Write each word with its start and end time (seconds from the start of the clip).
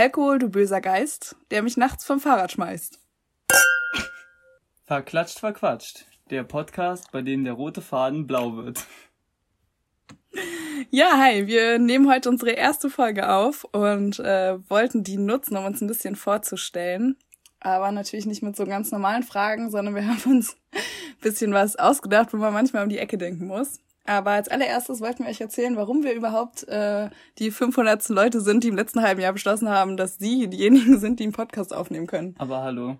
Alkohol, 0.00 0.38
du 0.38 0.48
böser 0.48 0.80
Geist, 0.80 1.36
der 1.50 1.62
mich 1.62 1.76
nachts 1.76 2.06
vom 2.06 2.20
Fahrrad 2.20 2.50
schmeißt. 2.50 2.98
Verklatscht, 4.86 5.40
verquatscht. 5.40 6.06
Der 6.30 6.42
Podcast, 6.42 7.12
bei 7.12 7.20
dem 7.20 7.44
der 7.44 7.52
rote 7.52 7.82
Faden 7.82 8.26
blau 8.26 8.56
wird. 8.56 8.86
Ja, 10.88 11.18
hi, 11.18 11.46
wir 11.46 11.78
nehmen 11.78 12.10
heute 12.10 12.30
unsere 12.30 12.52
erste 12.52 12.88
Folge 12.88 13.28
auf 13.28 13.64
und 13.72 14.18
äh, 14.20 14.56
wollten 14.70 15.04
die 15.04 15.18
nutzen, 15.18 15.58
um 15.58 15.66
uns 15.66 15.82
ein 15.82 15.86
bisschen 15.86 16.16
vorzustellen. 16.16 17.18
Aber 17.60 17.92
natürlich 17.92 18.24
nicht 18.24 18.42
mit 18.42 18.56
so 18.56 18.64
ganz 18.64 18.90
normalen 18.92 19.22
Fragen, 19.22 19.70
sondern 19.70 19.94
wir 19.94 20.06
haben 20.06 20.22
uns 20.30 20.56
ein 20.72 20.80
bisschen 21.20 21.52
was 21.52 21.76
ausgedacht, 21.76 22.32
wo 22.32 22.38
man 22.38 22.54
manchmal 22.54 22.84
um 22.84 22.88
die 22.88 22.98
Ecke 22.98 23.18
denken 23.18 23.48
muss. 23.48 23.80
Aber 24.10 24.32
als 24.32 24.48
allererstes 24.48 25.00
wollten 25.00 25.22
wir 25.22 25.30
euch 25.30 25.40
erzählen, 25.40 25.76
warum 25.76 26.02
wir 26.02 26.14
überhaupt 26.14 26.66
äh, 26.66 27.10
die 27.38 27.52
500. 27.52 28.08
Leute 28.08 28.40
sind, 28.40 28.64
die 28.64 28.68
im 28.68 28.74
letzten 28.74 29.02
halben 29.02 29.20
Jahr 29.20 29.32
beschlossen 29.32 29.68
haben, 29.68 29.96
dass 29.96 30.18
sie 30.18 30.48
diejenigen 30.48 30.98
sind, 30.98 31.20
die 31.20 31.22
einen 31.22 31.32
Podcast 31.32 31.72
aufnehmen 31.72 32.08
können. 32.08 32.34
Aber 32.38 32.60
hallo. 32.60 32.98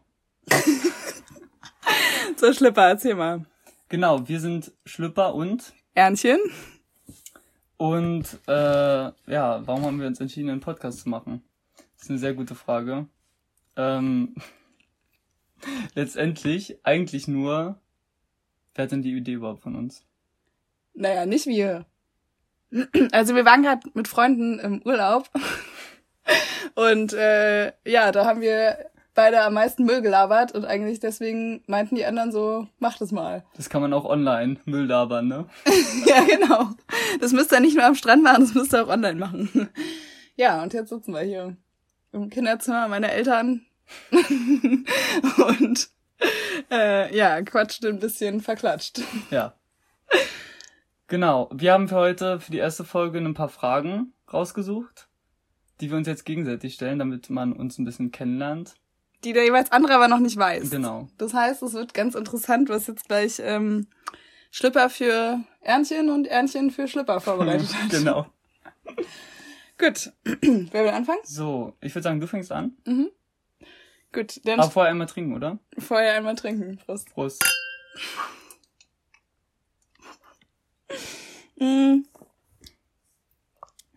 so, 2.37 2.53
Schlipper, 2.53 2.91
erzähl 2.91 3.17
mal. 3.17 3.45
Genau, 3.89 4.29
wir 4.29 4.39
sind 4.39 4.71
Schlüpper 4.85 5.35
und 5.35 5.73
Ernchen. 5.95 6.39
Und 7.77 8.39
äh, 8.47 8.53
ja, 8.53 9.67
warum 9.67 9.83
haben 9.83 9.99
wir 9.99 10.07
uns 10.07 10.21
entschieden, 10.21 10.51
einen 10.51 10.61
Podcast 10.61 11.01
zu 11.01 11.09
machen? 11.09 11.43
Das 11.97 12.05
ist 12.05 12.11
eine 12.11 12.21
sehr 12.21 12.35
gute 12.35 12.55
Frage. 12.55 13.09
Ähm, 13.75 14.37
letztendlich 15.97 16.79
eigentlich 16.85 17.27
nur, 17.27 17.81
wer 18.77 18.85
hat 18.85 18.93
denn 18.93 19.03
die 19.03 19.17
Idee 19.17 19.33
überhaupt 19.33 19.65
von 19.65 19.75
uns? 19.75 20.05
Naja, 20.95 21.27
nicht 21.27 21.47
wir. 21.47 21.87
Also 23.13 23.35
wir 23.35 23.45
waren 23.45 23.63
gerade 23.63 23.89
mit 23.95 24.07
Freunden 24.07 24.59
im 24.61 24.83
Urlaub 24.85 25.29
und 26.75 27.13
äh, 27.13 27.73
ja, 27.85 28.13
da 28.13 28.25
haben 28.25 28.41
wir 28.41 28.79
beide 29.15 29.43
am 29.43 29.55
meisten 29.55 29.85
Müll 29.85 30.03
gelabert 30.03 30.53
und 30.53 30.65
eigentlich 30.65 31.01
deswegen 31.01 31.63
meinten 31.67 31.97
die 31.97 32.05
anderen 32.05 32.33
so, 32.33 32.69
mach 32.79 32.97
das 32.99 33.13
mal. 33.13 33.45
Das 33.57 33.69
kann 33.69 33.83
man 33.83 33.93
auch 33.93 34.05
online 34.05 34.57
Müll 34.65 34.87
labern, 34.87 35.29
ne? 35.29 35.47
ja, 36.07 36.23
genau. 36.23 36.71
Das 37.21 37.33
müsst 37.33 37.53
ihr 37.53 37.61
nicht 37.61 37.77
nur 37.77 37.85
am 37.85 37.95
Strand 37.95 38.23
machen, 38.23 38.43
das 38.43 38.55
müsst 38.55 38.73
ihr 38.73 38.85
auch 38.85 38.89
online 38.89 39.19
machen. 39.19 39.69
ja, 40.37 40.63
und 40.63 40.73
jetzt 40.73 40.91
sitzen 40.91 41.13
wir 41.13 41.21
hier 41.21 41.57
im 42.13 42.31
Kinderzimmer 42.31 42.89
meiner 42.89 43.11
Eltern 43.11 43.67
und 44.13 45.89
äh, 46.71 47.17
ja, 47.17 47.43
quatscht 47.43 47.85
ein 47.85 47.99
bisschen 47.99 48.41
verklatscht. 48.41 49.01
Ja. 49.31 49.55
Genau. 51.11 51.51
Wir 51.53 51.75
haben 51.75 51.89
für 51.89 51.97
heute, 51.97 52.41
für 52.41 52.51
die 52.51 52.59
erste 52.59 52.85
Folge, 52.85 53.19
ein 53.19 53.35
paar 53.35 53.51
Fragen 53.51 54.15
rausgesucht, 54.33 55.09
die 55.81 55.91
wir 55.91 55.99
uns 55.99 56.07
jetzt 56.07 56.25
gegenseitig 56.25 56.75
stellen, 56.75 56.99
damit 56.99 57.29
man 57.29 57.53
uns 57.53 57.79
ein 57.79 57.85
bisschen 57.85 58.11
kennenlernt 58.11 58.77
die 59.25 59.33
der 59.33 59.45
jeweils 59.45 59.71
andere 59.73 59.95
aber 59.95 60.09
noch 60.09 60.19
nicht 60.19 60.37
weiß. 60.37 60.71
Genau. 60.71 61.09
Das 61.19 61.35
heißt, 61.35 61.63
es 61.63 61.75
wird 61.75 61.95
ganz 61.95 62.15
interessant, 62.15 62.69
was 62.69 62.87
jetzt 62.87 63.07
gleich 63.07 63.41
ähm, 63.41 63.87
Schlipper 64.51 64.89
für 64.89 65.41
Ernchen 65.61 66.11
und 66.11 66.27
Ernchen 66.27 66.71
für 66.71 66.89
Schlipper 66.89 67.21
vorbereitet 67.21 67.75
hat. 67.75 67.91
genau. 67.91 68.27
Gut. 69.79 70.13
Wer 70.25 70.85
will 70.85 70.91
anfangen? 70.91 71.21
So, 71.25 71.77
ich 71.81 71.95
würde 71.95 72.05
sagen, 72.05 72.21
du 72.21 72.27
fängst 72.27 72.51
an. 72.53 72.77
Mhm. 72.87 73.11
Gut, 74.13 74.41
dann. 74.45 74.59
Aber 74.59 74.71
vorher 74.71 74.91
einmal 74.91 75.07
trinken, 75.07 75.35
oder? 75.35 75.59
Vorher 75.79 76.15
einmal 76.15 76.35
trinken. 76.35 76.79
Prost. 76.79 77.11
Prost. 77.13 77.45
Mm. 81.50 81.50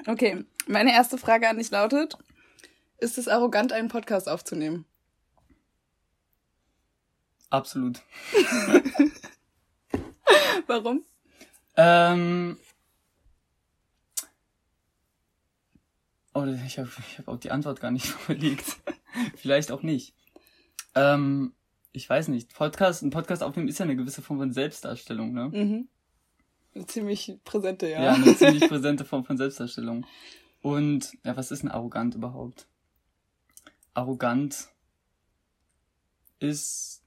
Okay, 0.06 0.46
meine 0.68 0.92
erste 0.92 1.18
Frage 1.18 1.48
an 1.48 1.58
dich 1.58 1.72
lautet: 1.72 2.18
Ist 2.98 3.18
es 3.18 3.28
arrogant, 3.28 3.72
einen 3.72 3.88
Podcast 3.88 4.28
aufzunehmen? 4.28 4.86
Absolut. 7.50 8.02
Warum? 10.68 11.04
Ähm. 11.78 12.58
Oh, 16.34 16.46
ich 16.46 16.80
habe 16.80 16.90
ich 17.08 17.20
hab 17.20 17.28
auch 17.28 17.38
die 17.38 17.52
Antwort 17.52 17.80
gar 17.80 17.92
nicht 17.92 18.14
überlegt. 18.26 18.78
Vielleicht 19.36 19.72
auch 19.72 19.84
nicht. 19.84 20.16
Ähm, 20.96 21.54
ich 21.92 22.10
weiß 22.10 22.28
nicht. 22.30 22.54
Podcast, 22.54 23.04
ein 23.04 23.12
Podcast 23.12 23.44
aufnehmen 23.44 23.68
ist 23.68 23.78
ja 23.78 23.86
eine 23.86 23.96
gewisse 23.96 24.22
Form 24.22 24.40
von 24.40 24.52
Selbstdarstellung, 24.52 25.32
ne? 25.32 25.50
Mhm. 25.50 25.88
Eine 26.76 26.86
ziemlich 26.88 27.38
präsente, 27.44 27.90
ja. 27.90 28.04
Ja, 28.04 28.14
eine 28.14 28.36
ziemlich 28.36 28.68
präsente 28.70 29.06
Form 29.06 29.26
von 29.26 29.38
Selbstdarstellung. 29.38 30.06
Und, 30.62 31.18
ja, 31.24 31.36
was 31.38 31.52
ist 31.52 31.64
ein 31.64 31.72
arrogant 31.72 32.16
überhaupt? 32.16 32.68
Arrogant 33.94 34.70
ist 36.40 37.04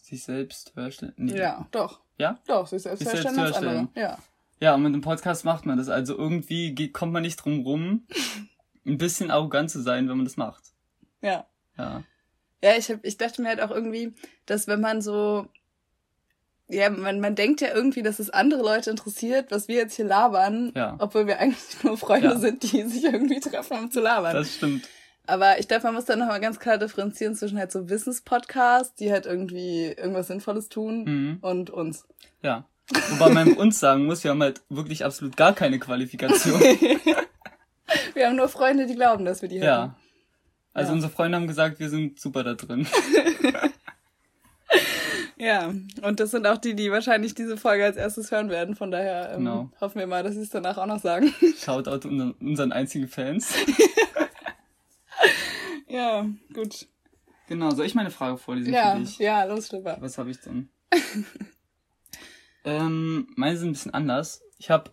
sich 0.00 0.22
selbst 0.22 0.74
herstellen? 0.76 1.14
Nee. 1.16 1.36
Ja, 1.36 1.66
doch. 1.70 2.00
Ja? 2.18 2.38
Doch, 2.46 2.66
sich 2.66 2.82
selbst, 2.82 3.00
sich 3.00 3.08
herstellen, 3.08 3.34
selbst 3.34 3.54
herstellen. 3.54 3.88
Ja. 3.94 4.18
Ja, 4.60 4.74
und 4.74 4.82
mit 4.82 4.92
dem 4.92 5.00
Podcast 5.00 5.44
macht 5.44 5.64
man 5.64 5.78
das. 5.78 5.88
Also 5.88 6.16
irgendwie 6.16 6.74
geht, 6.74 6.92
kommt 6.92 7.12
man 7.12 7.22
nicht 7.22 7.36
drum 7.36 7.60
rum, 7.60 8.06
ein 8.86 8.98
bisschen 8.98 9.30
arrogant 9.30 9.70
zu 9.70 9.80
sein, 9.80 10.08
wenn 10.08 10.16
man 10.16 10.26
das 10.26 10.36
macht. 10.36 10.62
Ja. 11.22 11.46
Ja. 11.78 12.04
Ja, 12.62 12.76
ich, 12.76 12.90
hab, 12.90 13.04
ich 13.04 13.16
dachte 13.16 13.40
mir 13.40 13.48
halt 13.48 13.62
auch 13.62 13.70
irgendwie, 13.70 14.14
dass 14.44 14.68
wenn 14.68 14.82
man 14.82 15.00
so 15.00 15.48
ja, 16.70 16.90
man, 16.90 17.20
man 17.20 17.34
denkt 17.34 17.60
ja 17.60 17.74
irgendwie, 17.74 18.02
dass 18.02 18.18
es 18.18 18.30
andere 18.30 18.62
Leute 18.62 18.90
interessiert, 18.90 19.50
was 19.50 19.68
wir 19.68 19.76
jetzt 19.76 19.96
hier 19.96 20.04
labern, 20.04 20.72
ja. 20.74 20.96
obwohl 20.98 21.26
wir 21.26 21.38
eigentlich 21.38 21.82
nur 21.82 21.96
Freunde 21.98 22.28
ja. 22.28 22.38
sind, 22.38 22.62
die 22.62 22.82
sich 22.84 23.04
irgendwie 23.04 23.40
treffen, 23.40 23.78
um 23.78 23.90
zu 23.90 24.00
labern. 24.00 24.34
Das 24.34 24.54
stimmt. 24.54 24.88
Aber 25.26 25.60
ich 25.60 25.68
glaube, 25.68 25.84
man 25.84 25.94
muss 25.94 26.06
da 26.06 26.16
nochmal 26.16 26.40
ganz 26.40 26.58
klar 26.58 26.78
differenzieren 26.78 27.34
zwischen 27.34 27.58
halt 27.58 27.70
so 27.70 27.88
Wissenspodcasts, 27.88 28.94
die 28.96 29.12
halt 29.12 29.26
irgendwie 29.26 29.86
irgendwas 29.86 30.26
Sinnvolles 30.26 30.68
tun 30.68 31.04
mhm. 31.04 31.38
und 31.40 31.70
uns. 31.70 32.04
Ja. 32.42 32.64
Wobei 33.10 33.30
man 33.30 33.52
uns 33.52 33.78
sagen 33.78 34.06
muss, 34.06 34.24
wir 34.24 34.32
haben 34.32 34.42
halt 34.42 34.62
wirklich 34.68 35.04
absolut 35.04 35.36
gar 35.36 35.54
keine 35.54 35.78
Qualifikation. 35.78 36.60
wir 38.14 38.26
haben 38.26 38.36
nur 38.36 38.48
Freunde, 38.48 38.86
die 38.86 38.96
glauben, 38.96 39.24
dass 39.24 39.42
wir 39.42 39.48
die 39.48 39.60
haben. 39.60 39.66
Ja. 39.66 39.96
Also 40.72 40.90
ja. 40.90 40.94
unsere 40.94 41.12
Freunde 41.12 41.36
haben 41.36 41.46
gesagt, 41.46 41.78
wir 41.78 41.88
sind 41.90 42.18
super 42.18 42.42
da 42.42 42.54
drin. 42.54 42.88
ja, 45.40 45.72
und 46.02 46.20
das 46.20 46.30
sind 46.30 46.46
auch 46.46 46.58
die, 46.58 46.74
die 46.74 46.90
wahrscheinlich 46.90 47.34
diese 47.34 47.56
Folge 47.56 47.84
als 47.84 47.96
erstes 47.96 48.30
hören 48.30 48.50
werden. 48.50 48.76
Von 48.76 48.90
daher 48.90 49.32
ähm, 49.32 49.38
genau. 49.38 49.70
hoffen 49.80 49.98
wir 49.98 50.06
mal, 50.06 50.22
dass 50.22 50.34
sie 50.34 50.42
es 50.42 50.50
danach 50.50 50.78
auch 50.78 50.86
noch 50.86 51.00
sagen. 51.00 51.34
Shoutout 51.58 52.06
unseren 52.06 52.72
einzigen 52.72 53.08
Fans. 53.08 53.54
Ja, 55.90 56.24
gut. 56.54 56.88
Genau, 57.48 57.70
soll 57.72 57.84
ich 57.84 57.96
meine 57.96 58.10
Frage 58.10 58.38
vorlesen 58.38 58.72
ja, 58.72 58.94
für 58.94 59.00
dich? 59.00 59.18
Ja, 59.18 59.44
los, 59.44 59.66
Schlipper. 59.66 59.96
Was 60.00 60.18
habe 60.18 60.30
ich 60.30 60.40
denn? 60.40 60.70
ähm, 62.64 63.26
meine 63.36 63.56
sind 63.56 63.70
ein 63.70 63.72
bisschen 63.72 63.94
anders. 63.94 64.42
Ich 64.58 64.70
habe 64.70 64.92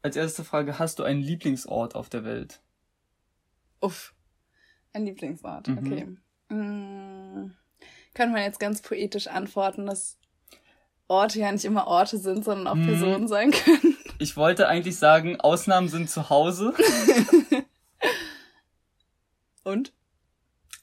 als 0.00 0.16
erste 0.16 0.42
Frage, 0.42 0.78
hast 0.78 0.98
du 0.98 1.02
einen 1.02 1.20
Lieblingsort 1.20 1.94
auf 1.94 2.08
der 2.08 2.24
Welt? 2.24 2.62
Uff. 3.80 4.14
Ein 4.94 5.04
Lieblingsort, 5.04 5.68
mhm. 5.68 5.78
okay. 5.78 6.16
Hm, 6.48 7.54
kann 8.14 8.32
man 8.32 8.42
jetzt 8.42 8.60
ganz 8.60 8.82
poetisch 8.82 9.26
antworten, 9.26 9.86
dass 9.86 10.18
Orte 11.08 11.40
ja 11.40 11.52
nicht 11.52 11.64
immer 11.64 11.86
Orte 11.86 12.18
sind, 12.18 12.44
sondern 12.44 12.66
auch 12.66 12.74
mhm. 12.74 12.86
Personen 12.86 13.28
sein 13.28 13.50
können. 13.50 13.96
Ich 14.18 14.36
wollte 14.36 14.68
eigentlich 14.68 14.96
sagen, 14.98 15.40
Ausnahmen 15.40 15.88
sind 15.88 16.08
zu 16.08 16.30
Hause. 16.30 16.74
Und? 19.64 19.92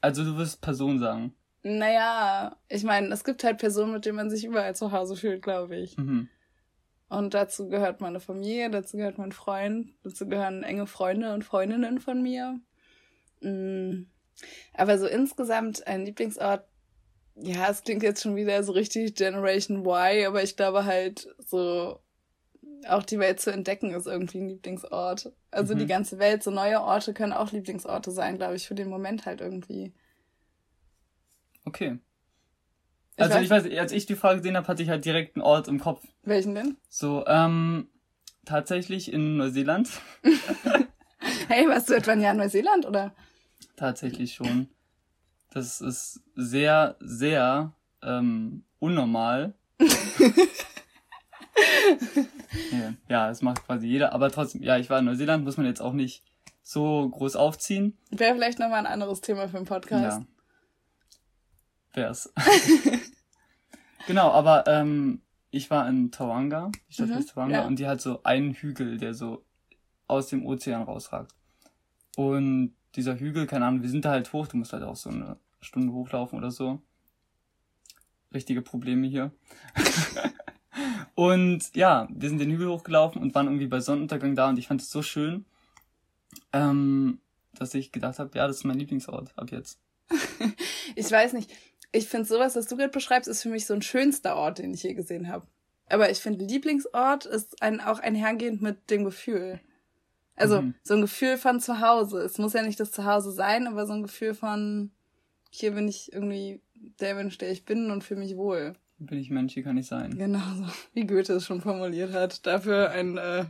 Also 0.01 0.25
du 0.25 0.35
wirst 0.35 0.59
Person 0.59 0.99
sagen. 0.99 1.33
Naja, 1.63 2.57
ich 2.67 2.83
meine, 2.83 3.13
es 3.13 3.23
gibt 3.23 3.45
halt 3.45 3.57
Personen, 3.57 3.93
mit 3.93 4.05
denen 4.05 4.17
man 4.17 4.29
sich 4.29 4.43
überall 4.43 4.75
zu 4.75 4.91
Hause 4.91 5.15
fühlt, 5.15 5.41
glaube 5.41 5.77
ich. 5.77 5.97
Mhm. 5.97 6.27
Und 7.09 7.33
dazu 7.33 7.69
gehört 7.69 8.01
meine 8.01 8.19
Familie, 8.19 8.69
dazu 8.69 8.97
gehört 8.97 9.17
mein 9.17 9.31
Freund, 9.31 9.93
dazu 10.03 10.27
gehören 10.27 10.63
enge 10.63 10.85
Freunde 10.85 11.33
und 11.33 11.43
Freundinnen 11.43 11.99
von 11.99 12.21
mir. 12.21 12.59
Mhm. 13.41 14.09
Aber 14.73 14.97
so 14.97 15.07
insgesamt 15.07 15.85
ein 15.87 16.05
Lieblingsort, 16.05 16.68
ja, 17.41 17.69
es 17.69 17.83
klingt 17.83 18.03
jetzt 18.03 18.23
schon 18.23 18.35
wieder 18.35 18.63
so 18.63 18.71
richtig 18.71 19.15
Generation 19.15 19.85
Y, 19.85 20.27
aber 20.27 20.43
ich 20.43 20.55
glaube 20.55 20.85
halt 20.85 21.27
so 21.37 21.99
auch 22.87 23.03
die 23.03 23.19
Welt 23.19 23.39
zu 23.39 23.51
entdecken 23.51 23.91
ist 23.91 24.07
irgendwie 24.07 24.39
ein 24.39 24.49
Lieblingsort. 24.49 25.31
Also 25.51 25.73
mhm. 25.73 25.79
die 25.79 25.87
ganze 25.87 26.19
Welt, 26.19 26.43
so 26.43 26.51
neue 26.51 26.81
Orte 26.81 27.13
können 27.13 27.33
auch 27.33 27.51
Lieblingsorte 27.51 28.11
sein, 28.11 28.37
glaube 28.37 28.55
ich, 28.55 28.67
für 28.67 28.75
den 28.75 28.89
Moment 28.89 29.25
halt 29.25 29.41
irgendwie. 29.41 29.93
Okay. 31.65 31.99
Ich 33.15 33.23
also 33.23 33.35
weiß, 33.35 33.43
ich 33.43 33.49
weiß, 33.49 33.79
als 33.79 33.91
ich 33.91 34.05
die 34.05 34.15
Frage 34.15 34.37
gesehen 34.37 34.55
habe, 34.55 34.67
hatte 34.67 34.81
ich 34.81 34.89
halt 34.89 35.03
direkt 35.03 35.35
einen 35.35 35.43
Ort 35.43 35.67
im 35.67 35.79
Kopf. 35.79 36.05
Welchen 36.23 36.55
denn? 36.55 36.77
So, 36.87 37.25
ähm, 37.27 37.89
tatsächlich 38.45 39.11
in 39.11 39.37
Neuseeland. 39.37 39.89
hey, 41.49 41.67
warst 41.67 41.89
du 41.89 41.95
etwa 41.95 42.11
ein 42.11 42.21
Jahr 42.21 42.31
in 42.31 42.37
Neuseeland, 42.37 42.85
oder? 42.85 43.13
Tatsächlich 43.75 44.33
schon. 44.33 44.69
Das 45.51 45.81
ist 45.81 46.21
sehr, 46.35 46.95
sehr 46.99 47.73
ähm, 48.03 48.63
unnormal. 48.79 49.55
ja, 53.07 53.27
das 53.27 53.41
macht 53.41 53.65
quasi 53.65 53.87
jeder. 53.87 54.13
Aber 54.13 54.29
trotzdem, 54.31 54.61
ja, 54.61 54.77
ich 54.77 54.89
war 54.89 54.99
in 54.99 55.05
Neuseeland, 55.05 55.43
muss 55.43 55.57
man 55.57 55.65
jetzt 55.65 55.81
auch 55.81 55.93
nicht 55.93 56.23
so 56.61 57.09
groß 57.09 57.35
aufziehen. 57.35 57.97
Wäre 58.11 58.35
vielleicht 58.35 58.59
nochmal 58.59 58.79
ein 58.79 58.91
anderes 58.91 59.21
Thema 59.21 59.47
für 59.47 59.57
den 59.57 59.65
Podcast. 59.65 60.21
Ja. 60.21 60.25
Wär's. 61.93 62.31
genau, 64.07 64.29
aber 64.31 64.65
ähm, 64.67 65.21
ich 65.49 65.71
war 65.71 65.89
in 65.89 66.11
Tawanga, 66.11 66.71
die 66.87 66.93
Stadt 66.93 67.09
Mhm, 67.09 67.25
Tawanga, 67.25 67.55
ja. 67.55 67.65
und 67.65 67.79
die 67.79 67.87
hat 67.87 68.01
so 68.01 68.21
einen 68.23 68.53
Hügel, 68.53 68.97
der 68.97 69.15
so 69.15 69.43
aus 70.07 70.27
dem 70.27 70.45
Ozean 70.45 70.83
rausragt. 70.83 71.33
Und 72.15 72.75
dieser 72.95 73.19
Hügel, 73.19 73.45
keine 73.47 73.65
Ahnung, 73.65 73.81
wir 73.81 73.89
sind 73.89 74.05
da 74.05 74.11
halt 74.11 74.31
hoch, 74.33 74.47
du 74.47 74.57
musst 74.57 74.73
halt 74.73 74.83
auch 74.83 74.95
so 74.95 75.09
eine 75.09 75.37
Stunde 75.61 75.93
hochlaufen 75.93 76.37
oder 76.37 76.51
so. 76.51 76.81
Richtige 78.33 78.61
Probleme 78.61 79.07
hier. 79.07 79.31
und 81.15 81.75
ja, 81.75 82.07
wir 82.11 82.29
sind 82.29 82.39
den 82.39 82.51
Hügel 82.51 82.69
hochgelaufen 82.69 83.21
und 83.21 83.33
waren 83.35 83.47
irgendwie 83.47 83.67
bei 83.67 83.79
Sonnenuntergang 83.79 84.35
da 84.35 84.49
und 84.49 84.59
ich 84.59 84.67
fand 84.67 84.81
es 84.81 84.91
so 84.91 85.01
schön, 85.01 85.45
ähm, 86.53 87.19
dass 87.53 87.73
ich 87.73 87.91
gedacht 87.91 88.19
habe, 88.19 88.37
ja, 88.37 88.47
das 88.47 88.57
ist 88.57 88.63
mein 88.63 88.79
Lieblingsort 88.79 89.37
ab 89.37 89.51
jetzt. 89.51 89.79
Ich 90.95 91.09
weiß 91.11 91.33
nicht. 91.33 91.51
Ich 91.91 92.07
finde 92.07 92.25
sowas, 92.25 92.55
was 92.55 92.65
du 92.65 92.75
gerade 92.75 92.91
beschreibst, 92.91 93.29
ist 93.29 93.43
für 93.43 93.49
mich 93.49 93.65
so 93.65 93.73
ein 93.73 93.83
schönster 93.83 94.35
Ort, 94.35 94.57
den 94.57 94.73
ich 94.73 94.83
je 94.83 94.95
gesehen 94.95 95.27
habe. 95.27 95.45
Aber 95.87 96.09
ich 96.09 96.19
finde, 96.19 96.45
Lieblingsort 96.45 97.25
ist 97.25 97.61
ein, 97.61 97.79
auch 97.79 97.99
einhergehend 97.99 98.61
mit 98.61 98.89
dem 98.89 99.05
Gefühl. 99.05 99.59
Also 100.39 100.61
Mhm. 100.61 100.73
so 100.83 100.93
ein 100.95 101.01
Gefühl 101.01 101.37
von 101.37 101.59
zu 101.59 101.81
Hause. 101.81 102.21
Es 102.21 102.37
muss 102.37 102.53
ja 102.53 102.61
nicht 102.61 102.79
das 102.79 102.91
Zuhause 102.91 103.31
sein, 103.31 103.67
aber 103.67 103.85
so 103.85 103.93
ein 103.93 104.03
Gefühl 104.03 104.33
von, 104.33 104.91
hier 105.51 105.71
bin 105.71 105.87
ich 105.87 106.13
irgendwie 106.13 106.61
der 106.99 107.15
Mensch, 107.15 107.37
der 107.37 107.51
ich 107.51 107.65
bin 107.65 107.91
und 107.91 108.03
fühle 108.03 108.21
mich 108.21 108.37
wohl. 108.37 108.73
Bin 108.99 109.19
ich 109.19 109.29
Mensch, 109.29 109.53
hier 109.53 109.63
kann 109.63 109.77
ich 109.77 109.87
sein. 109.87 110.17
Genau 110.17 110.39
so, 110.57 110.65
wie 110.93 111.05
Goethe 111.05 111.33
es 111.33 111.45
schon 111.45 111.61
formuliert 111.61 112.13
hat. 112.13 112.45
Dafür 112.45 112.89
ein 112.91 113.17
äh, 113.17 113.45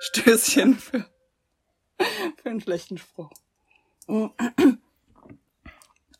Stößchen 0.00 0.74
für, 0.74 1.04
für 2.36 2.50
einen 2.50 2.60
schlechten 2.60 2.98
Spruch. 2.98 3.30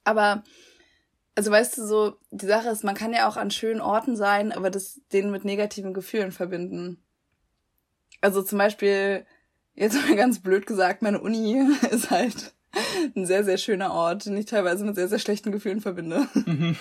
Aber, 0.04 0.42
also 1.34 1.50
weißt 1.50 1.78
du, 1.78 1.86
so, 1.86 2.16
die 2.30 2.46
Sache 2.46 2.68
ist, 2.68 2.84
man 2.84 2.94
kann 2.94 3.12
ja 3.12 3.28
auch 3.28 3.36
an 3.36 3.50
schönen 3.50 3.80
Orten 3.80 4.16
sein, 4.16 4.52
aber 4.52 4.70
das 4.70 5.00
den 5.12 5.30
mit 5.30 5.44
negativen 5.44 5.94
Gefühlen 5.94 6.32
verbinden. 6.32 7.02
Also 8.20 8.42
zum 8.42 8.58
Beispiel, 8.58 9.26
jetzt 9.76 9.94
mal 9.94 10.16
ganz 10.16 10.40
blöd 10.40 10.66
gesagt, 10.66 11.02
meine 11.02 11.20
Uni 11.20 11.64
ist 11.90 12.10
halt 12.10 12.54
ein 13.14 13.26
sehr, 13.26 13.44
sehr 13.44 13.58
schöner 13.58 13.92
Ort, 13.92 14.26
den 14.26 14.36
ich 14.36 14.46
teilweise 14.46 14.84
mit 14.84 14.96
sehr, 14.96 15.08
sehr 15.08 15.18
schlechten 15.18 15.52
Gefühlen 15.52 15.80
verbinde. 15.80 16.28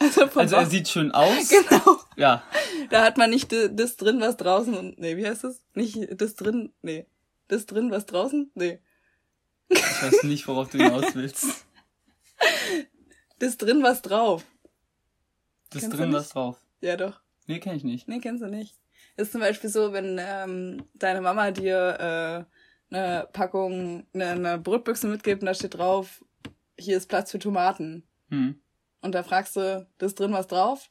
also 0.00 0.26
von 0.26 0.42
Also 0.42 0.56
er 0.56 0.66
sieht 0.66 0.88
schön 0.88 1.12
aus. 1.12 1.48
Genau. 1.48 1.98
Ja. 2.16 2.42
Da 2.90 3.04
hat 3.04 3.16
man 3.16 3.30
nicht 3.30 3.52
das 3.52 3.96
drin, 3.96 4.20
was 4.20 4.36
draußen 4.36 4.74
und 4.74 4.98
nee, 4.98 5.16
wie 5.16 5.26
heißt 5.26 5.44
das? 5.44 5.62
Nicht 5.74 6.20
das 6.20 6.34
drin, 6.34 6.72
nee. 6.82 7.06
Das 7.48 7.66
drin, 7.66 7.90
was 7.90 8.06
draußen? 8.06 8.50
Nee. 8.54 8.80
Ich 9.68 10.02
weiß 10.02 10.24
nicht, 10.24 10.46
worauf 10.48 10.68
du 10.70 10.78
hinaus 10.78 11.14
willst. 11.14 11.64
Das 13.38 13.56
drin, 13.56 13.82
was 13.82 14.02
drauf. 14.02 14.44
Das 15.70 15.82
Kennst 15.82 15.98
drin 15.98 16.12
was 16.12 16.30
drauf. 16.30 16.60
Ja, 16.80 16.96
doch. 16.96 17.20
Nee, 17.46 17.60
kenn 17.60 17.76
ich 17.76 17.84
nicht. 17.84 18.08
Nee, 18.08 18.18
kennst 18.20 18.42
du 18.42 18.48
nicht. 18.48 18.74
Ist 19.20 19.32
zum 19.32 19.42
Beispiel 19.42 19.68
so, 19.68 19.92
wenn 19.92 20.18
ähm, 20.18 20.82
deine 20.94 21.20
Mama 21.20 21.50
dir 21.50 22.46
äh, 22.90 22.94
eine 22.94 23.28
Packung, 23.34 24.06
eine, 24.14 24.30
eine 24.30 24.58
Brotbüchse 24.58 25.08
mitgibt 25.08 25.42
und 25.42 25.46
da 25.46 25.52
steht 25.52 25.74
drauf, 25.76 26.24
hier 26.78 26.96
ist 26.96 27.06
Platz 27.06 27.30
für 27.30 27.38
Tomaten. 27.38 28.02
Hm. 28.30 28.58
Und 29.02 29.14
da 29.14 29.22
fragst 29.22 29.56
du, 29.56 29.86
das 29.98 30.14
drin 30.14 30.32
was 30.32 30.46
drauf? 30.46 30.90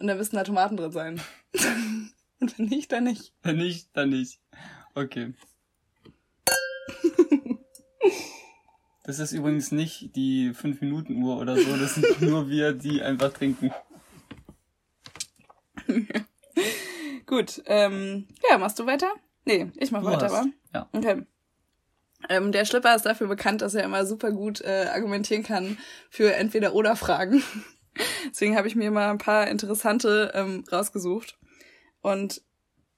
Und 0.00 0.08
dann 0.08 0.18
müssten 0.18 0.34
da 0.34 0.42
Tomaten 0.42 0.76
drin 0.76 0.90
sein. 0.90 1.20
und 2.40 2.58
wenn 2.58 2.66
nicht, 2.66 2.90
dann 2.90 3.04
nicht. 3.04 3.32
Wenn 3.44 3.58
nicht, 3.58 3.88
dann 3.92 4.10
nicht. 4.10 4.40
Okay. 4.94 5.32
Das 9.04 9.18
ist 9.18 9.32
übrigens 9.32 9.72
nicht 9.72 10.14
die 10.14 10.52
5-Minuten-Uhr 10.52 11.36
oder 11.38 11.56
so, 11.56 11.76
das 11.76 11.96
sind 11.96 12.20
nur 12.22 12.48
wir, 12.48 12.72
die 12.72 13.02
einfach 13.02 13.32
trinken. 13.32 13.72
Gut, 17.32 17.62
ähm, 17.64 18.28
ja, 18.50 18.58
machst 18.58 18.78
du 18.78 18.84
weiter? 18.84 19.10
Nee, 19.46 19.72
ich 19.76 19.90
mach 19.90 20.02
Du 20.02 20.08
weiter, 20.08 20.26
aber. 20.26 20.48
Ja. 20.74 20.86
Okay. 20.92 21.22
Ähm, 22.28 22.52
der 22.52 22.66
Schlipper 22.66 22.94
ist 22.94 23.06
dafür 23.06 23.26
bekannt, 23.26 23.62
dass 23.62 23.72
er 23.72 23.84
immer 23.84 24.04
super 24.04 24.32
gut 24.32 24.60
äh, 24.60 24.88
argumentieren 24.92 25.42
kann 25.42 25.78
für 26.10 26.34
entweder 26.34 26.74
oder 26.74 26.94
Fragen. 26.94 27.42
Deswegen 28.28 28.54
habe 28.54 28.68
ich 28.68 28.76
mir 28.76 28.90
mal 28.90 29.08
ein 29.08 29.16
paar 29.16 29.48
interessante 29.48 30.32
ähm, 30.34 30.64
rausgesucht 30.70 31.38
und 32.02 32.42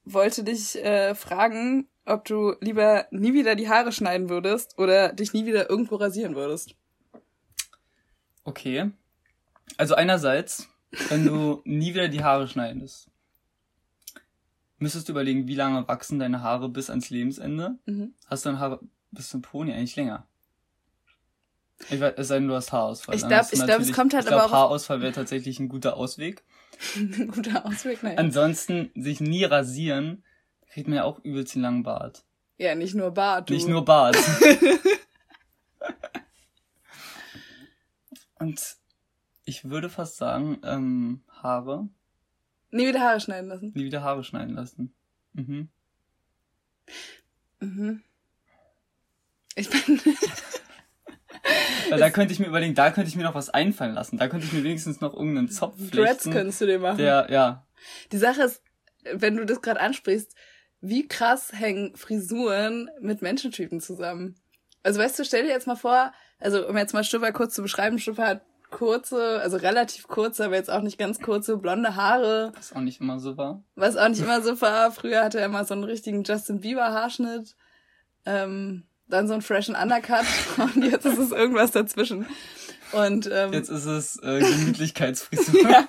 wollte 0.05 0.43
dich 0.43 0.83
äh, 0.83 1.15
fragen, 1.15 1.87
ob 2.05 2.25
du 2.25 2.57
lieber 2.59 3.07
nie 3.13 3.35
wieder 3.35 3.55
die 3.55 3.69
Haare 3.69 3.93
schneiden 3.93 4.31
würdest 4.31 4.81
oder 4.81 5.13
dich 5.13 5.33
nie 5.33 5.47
wieder 5.47 5.71
irgendwo 5.71 5.95
rasieren 5.95 6.35
würdest. 6.35 6.75
Okay. 8.43 8.91
Also 9.77 9.95
einerseits, 9.95 10.67
wenn 11.09 11.25
du 11.25 11.63
nie 11.65 11.95
wieder 11.95 12.09
die 12.09 12.25
Haare 12.25 12.49
schneidest, 12.49 13.14
müsstest 14.85 15.09
du 15.09 15.13
überlegen, 15.13 15.49
wie 15.49 15.57
lange 15.57 15.89
wachsen 15.89 16.21
deine 16.21 16.43
Haare 16.43 16.69
bis 16.69 16.89
ans 16.91 17.11
Lebensende. 17.11 17.79
Mhm. 17.87 18.15
Hast 18.27 18.45
du 18.45 18.51
deine 18.51 18.61
Haare 18.61 18.81
bis 19.11 19.29
zum 19.31 19.43
Pony 19.43 19.73
eigentlich 19.73 19.97
länger? 19.97 20.27
Ich 21.91 21.99
weiß, 22.01 22.15
es 22.17 22.29
sei 22.29 22.37
denn, 22.37 22.47
du 22.47 22.55
hast 22.55 22.71
Haarausfall. 22.73 23.17
Ich 23.17 23.23
Dann 23.23 23.31
glaub- 23.31 23.81
es 23.81 23.93
kommt 23.93 24.15
halt 24.15 24.25
ich 24.25 24.29
glaub, 24.29 24.43
aber 24.43 24.49
auch 24.51 24.53
Haarausfall 24.57 25.01
wäre 25.01 25.13
tatsächlich 25.13 25.59
ein 25.59 25.69
guter 25.69 25.97
Ausweg. 25.97 26.45
Ein 26.97 27.29
guter 27.35 27.67
Ausweg, 27.67 28.03
naja. 28.03 28.17
Ansonsten 28.19 28.91
sich 28.95 29.21
nie 29.21 29.45
rasieren, 29.45 30.23
kriegt 30.71 30.87
man 30.89 30.97
ja 30.99 31.05
auch 31.05 31.19
übelst 31.25 31.55
den 31.55 31.63
langen 31.63 31.83
Bart. 31.83 32.25
Ja, 32.59 32.75
nicht 32.77 32.95
nur 32.95 33.11
Bart. 33.11 33.51
Du. 33.51 33.55
Nicht 33.55 33.67
nur 33.67 33.85
Bart. 33.85 34.17
Und 38.39 38.77
ich 39.45 39.65
würde 39.69 39.89
fast 39.89 40.17
sagen, 40.17 40.59
ähm, 40.63 41.23
Haare, 41.43 41.89
Nie 42.75 42.89
wieder 42.89 43.01
Haare 43.01 43.21
schneiden 43.21 43.49
lassen. 43.49 43.73
nie 43.75 43.85
wieder 43.85 44.03
Haare 44.03 44.25
schneiden 44.25 44.55
lassen. 44.55 44.93
Mhm. 45.33 45.69
Mhm. 47.61 48.03
Ich 49.55 49.71
bin. 49.71 50.01
Weil 51.91 51.99
da 51.99 52.11
könnte 52.11 52.33
ich 52.33 52.41
mir 52.41 52.47
überlegen, 52.47 52.75
da 52.75 52.91
könnte 52.91 53.09
ich 53.09 53.17
mir 53.17 53.23
noch 53.23 53.35
was 53.35 53.51
einfallen 53.51 53.95
lassen. 53.95 54.19
Da 54.19 54.29
könnte 54.29 54.47
ich 54.47 54.53
mir 54.53 54.65
wenigstens 54.65 55.01
noch 55.01 55.15
irgendeinen 55.15 55.49
Zopf 55.49 55.77
Dreads 55.77 55.91
flechten. 56.23 56.31
könntest 56.33 56.61
du 56.61 56.67
dir 56.67 56.79
machen. 56.81 56.99
Der, 56.99 57.29
ja, 57.31 57.67
Die 58.11 58.17
Sache 58.19 58.43
ist, 58.43 58.63
wenn 59.13 59.37
du 59.37 59.45
das 59.45 59.61
gerade 59.63 59.81
ansprichst, 59.81 60.35
wie 60.81 61.07
krass 61.07 61.53
hängen 61.53 61.95
Frisuren 61.97 62.91
mit 63.01 63.23
Menschentypen 63.23 63.81
zusammen? 63.81 64.35
Also 64.83 64.99
weißt 65.01 65.19
du, 65.19 65.25
stell 65.25 65.45
dir 65.45 65.51
jetzt 65.51 65.67
mal 65.67 65.77
vor, 65.77 66.13
also 66.41 66.67
um 66.69 66.77
jetzt 66.77 66.93
mal 66.93 67.05
Stupper 67.05 67.33
kurz 67.33 67.55
zu 67.55 67.63
beschreiben, 67.63 67.99
Stupper 67.99 68.27
hat 68.27 68.43
kurze, 68.75 69.41
also 69.41 69.57
relativ 69.57 70.09
kurze, 70.09 70.45
aber 70.45 70.57
jetzt 70.57 70.71
auch 70.71 70.83
nicht 70.83 70.99
ganz 70.99 71.21
kurze, 71.21 71.57
blonde 71.57 71.95
Haare, 71.95 72.53
was 72.57 72.73
auch 72.73 72.81
nicht 72.81 73.01
immer 73.01 73.21
so 73.21 73.37
war. 73.37 73.63
was 73.77 73.97
auch 73.97 74.09
nicht 74.09 74.21
immer 74.21 74.43
so 74.43 74.61
war. 74.61 74.91
Früher 74.91 75.23
hatte 75.23 75.39
er 75.39 75.47
immer 75.47 75.65
so 75.65 75.75
einen 75.75 75.85
richtigen 75.85 76.25
Justin 76.25 76.61
Bieber 76.61 76.93
Haarschnitt, 76.93 77.55
ähm, 78.27 78.83
dann 79.07 79.29
so 79.29 79.35
einen 79.35 79.43
freshen 79.43 79.77
Undercut 79.77 80.25
und 80.59 80.85
jetzt 80.85 81.07
ist 81.07 81.19
es 81.19 81.31
irgendwas 81.31 81.71
dazwischen. 81.71 82.27
Und 82.93 83.31
ähm, 83.33 83.53
Jetzt 83.53 83.71
ist 83.71 83.87
es 83.87 84.21
äh, 84.23 84.41
Gemütlichkeitsfrisur. 84.41 85.63
ja, 85.71 85.89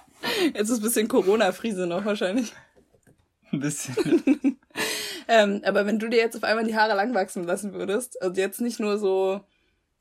jetzt 0.53 0.69
ist 0.69 0.79
ein 0.79 0.83
bisschen 0.83 1.07
Corona-Friese 1.07 1.87
noch 1.87 2.05
wahrscheinlich. 2.05 2.53
Ein 3.51 3.59
bisschen. 3.59 4.57
Ähm, 5.27 5.61
aber 5.65 5.87
wenn 5.87 5.97
du 5.97 6.07
dir 6.07 6.19
jetzt 6.19 6.35
auf 6.35 6.43
einmal 6.43 6.65
die 6.65 6.75
Haare 6.75 6.95
lang 6.95 7.15
wachsen 7.15 7.45
lassen 7.45 7.73
würdest, 7.73 8.21
also 8.21 8.39
jetzt 8.39 8.61
nicht 8.61 8.79
nur 8.79 8.99
so 8.99 9.41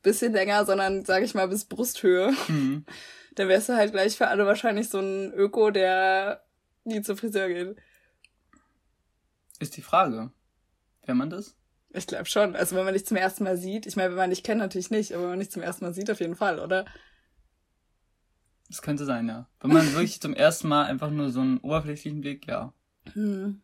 bisschen 0.04 0.32
länger, 0.32 0.64
sondern 0.64 1.04
sag 1.04 1.24
ich 1.24 1.34
mal 1.34 1.48
bis 1.48 1.64
Brusthöhe, 1.64 2.32
Mhm. 2.46 2.84
dann 3.34 3.48
wärst 3.48 3.68
du 3.68 3.72
halt 3.74 3.90
gleich 3.90 4.16
für 4.16 4.28
alle 4.28 4.46
wahrscheinlich 4.46 4.88
so 4.88 5.00
ein 5.00 5.32
Öko, 5.32 5.70
der 5.72 6.44
nie 6.84 7.02
zum 7.02 7.16
Friseur 7.16 7.48
geht. 7.48 7.76
Ist 9.58 9.76
die 9.76 9.82
Frage. 9.82 10.30
Wäre 11.04 11.16
man 11.16 11.30
das? 11.30 11.56
Ich 11.90 12.06
glaube 12.06 12.26
schon. 12.26 12.56
Also 12.56 12.76
wenn 12.76 12.84
man 12.84 12.94
dich 12.94 13.06
zum 13.06 13.16
ersten 13.16 13.44
Mal 13.44 13.56
sieht, 13.56 13.86
ich 13.86 13.96
meine, 13.96 14.10
wenn 14.10 14.16
man 14.16 14.30
dich 14.30 14.42
kennt, 14.42 14.60
natürlich 14.60 14.90
nicht, 14.90 15.12
aber 15.12 15.24
wenn 15.24 15.30
man 15.30 15.40
dich 15.40 15.50
zum 15.50 15.62
ersten 15.62 15.84
Mal 15.84 15.94
sieht, 15.94 16.10
auf 16.10 16.20
jeden 16.20 16.36
Fall, 16.36 16.58
oder? 16.60 16.84
Das 18.68 18.82
könnte 18.82 19.04
sein, 19.04 19.28
ja. 19.28 19.48
Wenn 19.60 19.72
man 19.72 19.92
wirklich 19.92 20.20
zum 20.20 20.34
ersten 20.34 20.68
Mal 20.68 20.86
einfach 20.86 21.10
nur 21.10 21.30
so 21.30 21.40
einen 21.40 21.58
oberflächlichen 21.58 22.20
Blick, 22.20 22.46
ja. 22.46 22.72
Hm. 23.12 23.62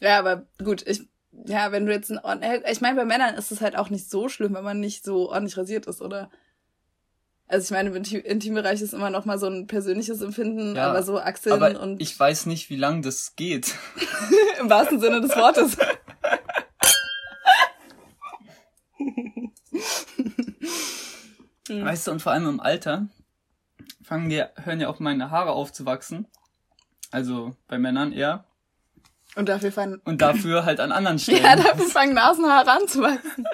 Ja, 0.00 0.18
aber 0.18 0.46
gut, 0.62 0.86
ich, 0.86 1.08
ja, 1.44 1.72
wenn 1.72 1.86
du 1.86 1.92
jetzt 1.92 2.10
ein 2.10 2.42
ich 2.70 2.80
meine, 2.80 2.96
bei 2.96 3.04
Männern 3.04 3.34
ist 3.34 3.52
es 3.52 3.60
halt 3.60 3.76
auch 3.76 3.90
nicht 3.90 4.08
so 4.10 4.28
schlimm, 4.28 4.54
wenn 4.54 4.64
man 4.64 4.80
nicht 4.80 5.04
so 5.04 5.28
ordentlich 5.30 5.56
rasiert 5.56 5.86
ist, 5.86 6.00
oder? 6.00 6.30
Also 7.48 7.64
ich 7.64 7.70
meine, 7.70 7.90
im 7.90 8.02
Inti- 8.02 8.18
Intimbereich 8.24 8.82
ist 8.82 8.92
immer 8.94 9.10
noch 9.10 9.24
mal 9.24 9.38
so 9.38 9.46
ein 9.46 9.68
persönliches 9.68 10.20
Empfinden, 10.20 10.74
Ja, 10.74 10.88
aber 10.88 11.02
so 11.04 11.20
Achseln 11.20 11.62
Aber 11.62 11.80
und 11.80 12.02
ich 12.02 12.18
weiß 12.18 12.46
nicht, 12.46 12.70
wie 12.70 12.76
lang 12.76 13.02
das 13.02 13.36
geht. 13.36 13.74
im 14.60 14.68
wahrsten 14.68 14.98
Sinne 14.98 15.20
des 15.20 15.36
Wortes. 15.36 15.76
Weißt 21.68 22.06
du, 22.06 22.12
und 22.12 22.22
vor 22.22 22.32
allem 22.32 22.48
im 22.48 22.60
Alter 22.60 23.08
fangen 24.02 24.28
die, 24.28 24.42
hören 24.56 24.80
ja 24.80 24.88
auch 24.88 25.00
meine 25.00 25.30
Haare 25.30 25.50
aufzuwachsen. 25.52 26.26
Also 27.10 27.56
bei 27.66 27.78
Männern 27.78 28.12
eher. 28.12 28.44
Und 29.36 29.48
dafür 29.48 29.70
fangen. 29.70 30.00
Und 30.04 30.20
dafür 30.22 30.64
halt 30.64 30.80
an 30.80 30.90
anderen 30.92 31.18
Stellen. 31.20 31.42
ja, 31.44 31.54
dafür 31.56 31.86
fangen 31.86 32.14
Nasenhaare 32.14 32.70
an 32.70 32.88
zu 32.88 33.00
wachsen. 33.02 33.44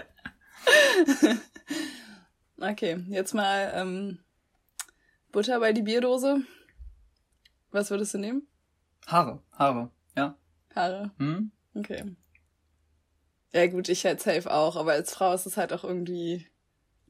okay, 2.61 3.05
jetzt 3.09 3.35
mal 3.35 3.73
ähm, 3.75 4.19
Butter 5.33 5.59
bei 5.61 5.73
die 5.73 5.83
Bierdose. 5.83 6.43
Was 7.71 7.91
würdest 7.91 8.15
du 8.15 8.19
nehmen? 8.19 8.47
Haare, 9.07 9.43
Haare, 9.53 9.91
ja. 10.17 10.37
Haare. 10.75 11.11
Hm? 11.19 11.51
Okay. 11.75 12.15
Ja 13.53 13.67
gut, 13.67 13.89
ich 13.89 14.05
halt 14.07 14.21
safe 14.21 14.51
auch, 14.51 14.77
aber 14.77 14.93
als 14.93 15.13
Frau 15.13 15.33
ist 15.35 15.47
es 15.47 15.57
halt 15.57 15.73
auch 15.73 15.85
irgendwie 15.85 16.47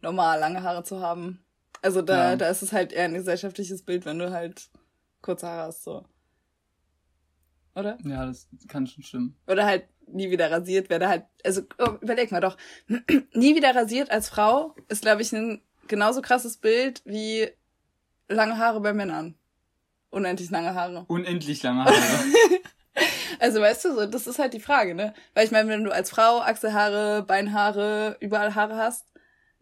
normal, 0.00 0.40
lange 0.40 0.62
Haare 0.62 0.82
zu 0.84 1.00
haben. 1.00 1.44
Also 1.82 2.00
da, 2.02 2.30
Ja. 2.30 2.36
da 2.36 2.48
ist 2.48 2.62
es 2.62 2.72
halt 2.72 2.92
eher 2.92 3.04
ein 3.04 3.14
gesellschaftliches 3.14 3.84
Bild, 3.84 4.04
wenn 4.06 4.18
du 4.18 4.30
halt 4.30 4.70
kurze 5.20 5.46
Haare 5.46 5.66
hast, 5.68 5.84
so. 5.84 6.04
Oder? 7.74 7.98
Ja, 8.04 8.26
das 8.26 8.48
kann 8.68 8.86
schon 8.86 9.02
stimmen. 9.02 9.36
Oder 9.46 9.64
halt 9.64 9.84
nie 10.06 10.30
wieder 10.30 10.50
rasiert 10.50 10.90
werde 10.90 11.08
halt, 11.08 11.24
also 11.44 11.62
oh, 11.78 11.96
überleg 12.00 12.32
mal 12.32 12.40
doch, 12.40 12.56
nie 13.32 13.56
wieder 13.56 13.74
rasiert 13.74 14.10
als 14.10 14.28
Frau 14.28 14.74
ist, 14.88 15.02
glaube 15.02 15.22
ich, 15.22 15.32
ein 15.32 15.62
genauso 15.88 16.20
krasses 16.22 16.58
Bild 16.58 17.02
wie 17.04 17.48
lange 18.28 18.58
Haare 18.58 18.80
bei 18.80 18.92
Männern. 18.92 19.36
Unendlich 20.10 20.50
lange 20.50 20.74
Haare. 20.74 21.04
Unendlich 21.08 21.62
lange 21.62 21.84
Haare. 21.84 21.94
Also 23.38 23.60
weißt 23.60 23.86
du, 23.86 23.94
so, 23.94 24.06
das 24.06 24.28
ist 24.28 24.38
halt 24.38 24.52
die 24.52 24.60
Frage, 24.60 24.94
ne? 24.94 25.14
Weil 25.34 25.44
ich 25.44 25.50
meine, 25.50 25.68
wenn 25.68 25.82
du 25.82 25.90
als 25.90 26.10
Frau 26.10 26.40
Achselhaare, 26.40 27.24
Beinhaare, 27.24 28.16
überall 28.20 28.54
Haare 28.54 28.76
hast, 28.76 29.06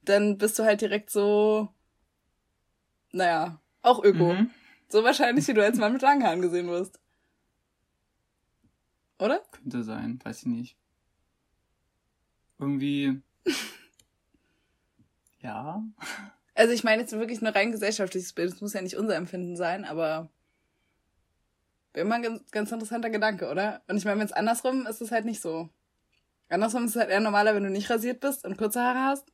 dann 0.05 0.37
bist 0.37 0.59
du 0.59 0.65
halt 0.65 0.83
direkt 0.83 1.11
so, 1.11 1.69
naja, 3.13 3.59
auch 3.81 4.03
Öko. 4.05 4.35
mhm. 4.35 4.51
So 4.89 5.03
wahrscheinlich, 5.03 5.47
wie 5.49 5.55
du 5.55 5.65
als 5.65 5.79
Mann 5.79 5.95
mit 5.95 6.03
langen 6.03 6.25
Haaren 6.25 6.43
gesehen 6.43 6.69
wirst. 6.69 7.01
Oder? 9.21 9.41
Könnte 9.53 9.83
sein, 9.85 10.19
weiß 10.25 10.41
ich 10.41 10.47
nicht. 10.47 10.77
Irgendwie. 12.59 13.21
ja. 15.41 15.83
Also 16.55 16.73
ich 16.73 16.85
meine 16.85 17.03
jetzt 17.03 17.13
wirklich 17.13 17.41
nur 17.41 17.55
rein 17.55 17.73
gesellschaftliches 17.73 18.33
Bild. 18.33 18.53
Es 18.53 18.61
muss 18.61 18.73
ja 18.73 18.83
nicht 18.83 18.97
unser 18.97 19.17
Empfinden 19.17 19.57
sein, 19.57 19.85
aber 19.85 20.31
wäre 21.93 22.07
immer 22.07 22.17
ein 22.17 22.23
ganz, 22.23 22.51
ganz 22.51 22.73
interessanter 22.73 23.11
Gedanke, 23.11 23.51
oder? 23.51 23.83
Und 23.89 23.97
ich 23.97 24.05
meine, 24.05 24.19
wenn 24.21 24.27
es 24.27 24.33
andersrum 24.33 24.83
ist, 24.87 24.97
ist 24.97 25.01
es 25.03 25.11
halt 25.13 25.25
nicht 25.25 25.41
so. 25.41 25.69
Andersrum 26.49 26.85
ist 26.85 26.97
es 26.97 27.01
halt 27.01 27.11
eher 27.11 27.21
normaler, 27.21 27.55
wenn 27.55 27.63
du 27.65 27.71
nicht 27.71 27.91
rasiert 27.91 28.21
bist 28.21 28.45
und 28.45 28.57
kurze 28.59 28.81
Haare 28.83 29.01
hast. 29.05 29.33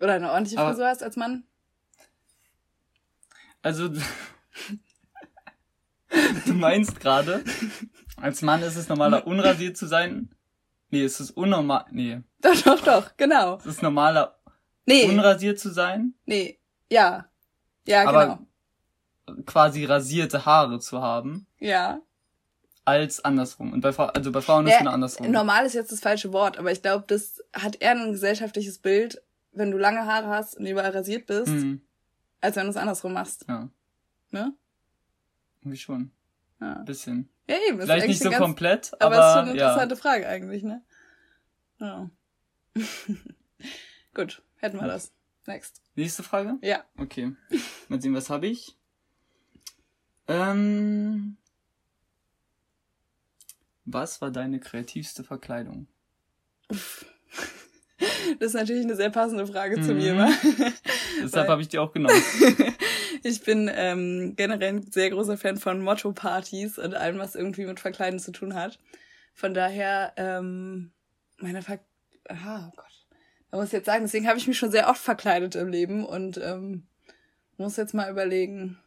Oder 0.00 0.14
eine 0.14 0.30
ordentliche 0.30 0.58
Aber- 0.60 0.70
Frisur 0.70 0.86
hast 0.86 1.02
als 1.02 1.16
Mann. 1.16 1.44
Also. 3.62 3.90
du 6.46 6.54
meinst 6.54 7.00
gerade, 7.00 7.44
als 8.16 8.42
Mann 8.42 8.62
ist 8.62 8.76
es 8.76 8.88
normaler, 8.88 9.26
unrasiert 9.26 9.76
zu 9.76 9.86
sein. 9.86 10.34
Nee, 10.90 11.02
es 11.04 11.20
ist 11.20 11.32
unnormal. 11.32 11.84
Nee, 11.90 12.22
Doch, 12.40 12.60
doch, 12.62 12.80
doch, 12.80 13.16
genau. 13.16 13.56
es 13.58 13.66
ist 13.66 13.82
normaler, 13.82 14.38
Nee, 14.86 15.04
unrasiert 15.04 15.58
zu 15.58 15.70
sein, 15.70 16.14
nee, 16.24 16.58
ja. 16.90 17.26
Ja, 17.86 18.08
aber 18.08 18.46
genau. 19.26 19.42
quasi 19.44 19.84
rasierte 19.84 20.46
Haare 20.46 20.78
zu 20.80 21.02
haben, 21.02 21.46
Ja. 21.58 22.00
als 22.86 23.22
andersrum. 23.24 23.72
Und 23.72 23.82
bei, 23.82 23.92
Frau- 23.92 24.06
also 24.06 24.32
bei 24.32 24.40
Frauen 24.40 24.66
ist 24.66 24.74
es 24.74 24.80
Ja, 24.82 24.90
andersrum. 24.90 25.30
Normal 25.30 25.66
ist 25.66 25.74
jetzt 25.74 25.92
das 25.92 26.00
falsche 26.00 26.32
Wort, 26.32 26.58
aber 26.58 26.72
ich 26.72 26.80
glaube, 26.80 27.04
das 27.06 27.42
hat 27.54 27.76
eher 27.82 27.90
ein 27.92 28.12
gesellschaftliches 28.12 28.78
Bild, 28.78 29.22
wenn 29.52 29.70
du 29.70 29.76
lange 29.78 30.06
Haare 30.06 30.28
hast 30.28 30.56
und 30.56 30.64
überall 30.66 30.90
rasiert 30.92 31.26
bist, 31.26 31.48
Mhm. 31.48 31.82
als 32.40 32.56
wenn 32.56 32.64
du 32.64 32.70
es 32.70 32.76
andersrum 32.76 33.12
machst. 33.12 33.44
Ja, 33.48 33.68
Ne? 34.30 34.54
irgendwie 35.60 35.78
schon. 35.78 36.12
Ja. 36.60 36.74
Ein 36.76 36.84
bisschen. 36.84 37.28
Ja, 37.48 37.56
eben. 37.68 37.78
ist 37.78 37.84
Vielleicht 37.86 38.04
eigentlich 38.04 38.08
nicht 38.16 38.22
so 38.22 38.30
ganz, 38.30 38.42
komplett, 38.42 38.92
Aber, 39.00 39.16
aber, 39.16 39.16
es 39.16 39.26
ist 39.26 39.32
schon 39.32 39.48
eine 39.50 39.58
ja. 39.58 39.66
interessante 39.68 39.96
Frage 39.96 40.28
eigentlich, 40.28 40.62
ne? 40.62 40.82
Ja. 41.78 42.10
Gut, 44.14 44.42
hätten 44.56 44.80
wir 44.80 44.86
das. 44.86 45.12
Next. 45.46 45.80
Nächste 45.94 46.22
Frage? 46.22 46.58
Ja. 46.62 46.84
Okay. 46.98 47.32
Mal 47.88 48.00
sehen, 48.02 48.14
was 48.14 48.28
habe 48.28 48.46
ich? 48.48 48.76
Ähm, 50.26 51.36
was 53.84 54.20
war 54.20 54.30
deine 54.30 54.60
kreativste 54.60 55.24
Verkleidung? 55.24 55.86
Das 58.38 58.48
ist 58.48 58.54
natürlich 58.54 58.84
eine 58.84 58.94
sehr 58.94 59.10
passende 59.10 59.44
Frage 59.46 59.80
zu 59.80 59.92
Mhm. 59.92 59.96
mir, 59.98 60.16
wa? 60.16 60.28
Deshalb 61.20 61.32
Weil- 61.32 61.48
habe 61.48 61.62
ich 61.62 61.68
die 61.68 61.78
auch 61.80 61.92
genommen. 61.92 62.14
Ich 63.22 63.42
bin 63.42 63.70
ähm, 63.72 64.34
generell 64.36 64.74
ein 64.76 64.90
sehr 64.90 65.10
großer 65.10 65.36
Fan 65.36 65.56
von 65.58 65.80
Motto-Partys 65.82 66.78
und 66.78 66.94
allem, 66.94 67.18
was 67.18 67.34
irgendwie 67.34 67.66
mit 67.66 67.80
Verkleiden 67.80 68.18
zu 68.18 68.32
tun 68.32 68.54
hat. 68.54 68.78
Von 69.34 69.54
daher, 69.54 70.12
ähm, 70.16 70.92
meine 71.38 71.62
Ver... 71.62 71.80
Ah, 72.28 72.68
oh 72.68 72.72
Gott. 72.76 73.06
Man 73.50 73.60
muss 73.60 73.72
jetzt 73.72 73.86
sagen, 73.86 74.04
deswegen 74.04 74.28
habe 74.28 74.38
ich 74.38 74.46
mich 74.46 74.58
schon 74.58 74.70
sehr 74.70 74.88
oft 74.88 75.00
verkleidet 75.00 75.54
im 75.54 75.68
Leben 75.68 76.04
und 76.04 76.38
ähm, 76.38 76.86
muss 77.56 77.76
jetzt 77.76 77.94
mal 77.94 78.10
überlegen. 78.10 78.78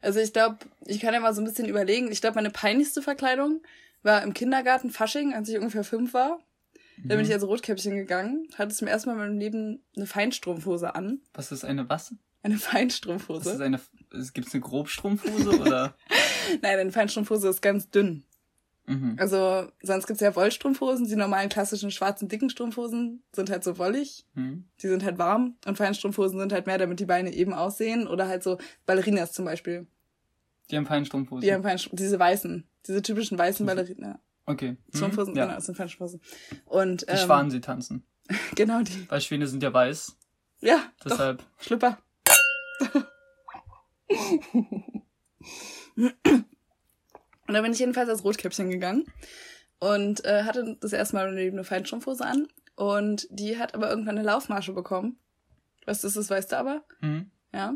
Also 0.00 0.20
ich 0.20 0.32
glaube, 0.32 0.58
ich 0.86 1.00
kann 1.00 1.12
ja 1.12 1.20
mal 1.20 1.34
so 1.34 1.42
ein 1.42 1.44
bisschen 1.44 1.68
überlegen. 1.68 2.10
Ich 2.10 2.20
glaube, 2.20 2.36
meine 2.36 2.50
peinlichste 2.50 3.02
Verkleidung 3.02 3.60
war 4.02 4.22
im 4.22 4.32
Kindergarten 4.32 4.90
Fasching, 4.90 5.34
als 5.34 5.48
ich 5.48 5.58
ungefähr 5.58 5.84
fünf 5.84 6.14
war. 6.14 6.40
Da 7.04 7.14
bin 7.14 7.20
ich 7.20 7.28
Mhm. 7.28 7.34
als 7.34 7.44
Rotkäppchen 7.44 7.94
gegangen, 7.94 8.48
hatte 8.56 8.74
zum 8.74 8.88
ersten 8.88 9.10
Mal 9.10 9.14
in 9.14 9.20
meinem 9.20 9.38
Leben 9.38 9.84
eine 9.94 10.06
Feinstrumpfhose 10.06 10.94
an. 10.94 11.20
Was 11.34 11.52
ist 11.52 11.64
eine 11.64 11.88
was? 11.88 12.14
Eine 12.42 12.56
Feinstrumpfhose. 12.56 13.50
ist 13.50 13.60
eine, 13.60 13.80
gibt 14.32 14.48
es 14.48 14.54
eine 14.54 14.62
Grobstrumpfhose 14.62 15.60
oder? 15.60 15.94
Nein, 16.62 16.78
eine 16.78 16.92
Feinstrumpfhose 16.92 17.48
ist 17.48 17.60
ganz 17.60 17.90
dünn. 17.90 18.24
mhm. 18.86 19.16
Also, 19.18 19.70
sonst 19.82 20.06
gibt's 20.06 20.22
ja 20.22 20.34
Wollstrumpfhosen. 20.34 21.06
Die 21.06 21.16
normalen 21.16 21.48
klassischen 21.48 21.90
schwarzen, 21.90 22.28
dicken 22.28 22.48
Strumpfhosen 22.48 23.22
sind 23.32 23.50
halt 23.50 23.64
so 23.64 23.76
wollig. 23.78 24.24
Mhm. 24.34 24.64
Die 24.80 24.88
sind 24.88 25.04
halt 25.04 25.18
warm. 25.18 25.56
Und 25.66 25.76
Feinstrumpfhosen 25.76 26.38
sind 26.38 26.52
halt 26.52 26.66
mehr, 26.66 26.78
damit 26.78 27.00
die 27.00 27.06
Beine 27.06 27.32
eben 27.32 27.52
aussehen. 27.52 28.06
Oder 28.06 28.28
halt 28.28 28.42
so 28.42 28.58
Ballerinas 28.86 29.32
zum 29.32 29.44
Beispiel. 29.44 29.86
Die 30.70 30.76
haben 30.76 30.86
Feinstrumpfhosen. 30.86 31.40
Die 31.40 31.52
haben 31.52 31.62
Feinstr 31.62 31.90
diese 31.96 32.18
weißen. 32.18 32.64
Diese 32.86 33.02
typischen 33.02 33.38
weißen 33.38 33.66
Ballerina. 33.66 34.20
Okay. 34.46 34.72
Mhm. 34.72 34.96
Strumpfhosen, 34.96 35.34
ja. 35.34 35.44
genau, 35.44 35.56
das 35.56 35.66
sind 35.66 35.74
Feinstrumpfhosen. 35.74 36.20
Und, 36.66 37.02
Die 37.02 37.12
ähm, 37.12 37.18
Schwanen, 37.18 37.62
tanzen. 37.62 38.04
Genau 38.54 38.82
die. 38.82 39.10
Weil 39.10 39.20
Schwäne 39.22 39.46
sind 39.46 39.62
ja 39.62 39.72
weiß. 39.72 40.16
Ja, 40.60 40.84
doch. 41.00 41.10
Deshalb. 41.10 41.44
Schlüpper. 41.58 41.98
Und 45.96 47.54
da 47.54 47.62
bin 47.62 47.72
ich 47.72 47.78
jedenfalls 47.78 48.08
als 48.08 48.24
Rotkäppchen 48.24 48.70
gegangen 48.70 49.04
und 49.80 50.24
äh, 50.24 50.44
hatte 50.44 50.76
das 50.80 50.92
erste 50.92 51.16
Mal 51.16 51.32
neben 51.32 51.56
eine 51.56 51.64
Feinstrumpfhose 51.64 52.24
an 52.24 52.48
und 52.76 53.26
die 53.30 53.58
hat 53.58 53.74
aber 53.74 53.90
irgendwann 53.90 54.18
eine 54.18 54.26
Laufmasche 54.26 54.72
bekommen. 54.72 55.18
Was 55.86 56.02
das 56.02 56.16
ist, 56.16 56.30
weißt 56.30 56.52
du 56.52 56.58
aber, 56.58 56.84
Mhm. 57.00 57.30
ja. 57.52 57.74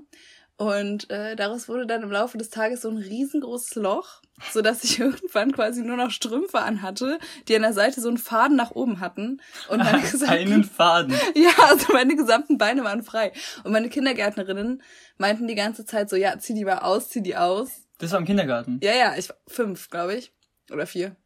Und 0.58 1.10
äh, 1.10 1.34
daraus 1.34 1.68
wurde 1.68 1.86
dann 1.86 2.02
im 2.02 2.10
Laufe 2.10 2.38
des 2.38 2.50
Tages 2.50 2.82
so 2.82 2.90
ein 2.90 2.98
riesengroßes 2.98 3.74
Loch, 3.76 4.22
so 4.50 4.62
dass 4.62 4.84
ich 4.84 4.98
irgendwann 5.00 5.52
quasi 5.52 5.82
nur 5.82 5.96
noch 5.96 6.10
Strümpfe 6.10 6.60
anhatte, 6.60 7.18
die 7.48 7.56
an 7.56 7.62
der 7.62 7.72
Seite 7.72 8.00
so 8.00 8.08
einen 8.08 8.18
Faden 8.18 8.56
nach 8.56 8.70
oben 8.72 9.00
hatten 9.00 9.40
und 9.68 9.78
meine 9.78 10.00
gesamten 10.10 10.34
Einen 10.34 10.64
Faden. 10.64 11.14
ja, 11.34 11.50
also 11.64 11.92
meine 11.92 12.14
gesamten 12.14 12.58
Beine 12.58 12.84
waren 12.84 13.02
frei. 13.02 13.32
Und 13.64 13.72
meine 13.72 13.88
Kindergärtnerinnen 13.88 14.82
meinten 15.18 15.48
die 15.48 15.54
ganze 15.54 15.84
Zeit 15.84 16.10
so, 16.10 16.16
ja, 16.16 16.38
zieh 16.38 16.54
die 16.54 16.64
mal 16.64 16.78
aus, 16.78 17.08
zieh 17.08 17.22
die 17.22 17.36
aus. 17.36 17.88
Das 17.98 18.12
war 18.12 18.18
im 18.18 18.26
Kindergarten. 18.26 18.78
Ja, 18.82 18.94
ja, 18.94 19.14
ich 19.16 19.28
war 19.28 19.36
fünf, 19.46 19.88
glaube 19.88 20.14
ich. 20.14 20.32
Oder 20.70 20.86
vier. 20.86 21.16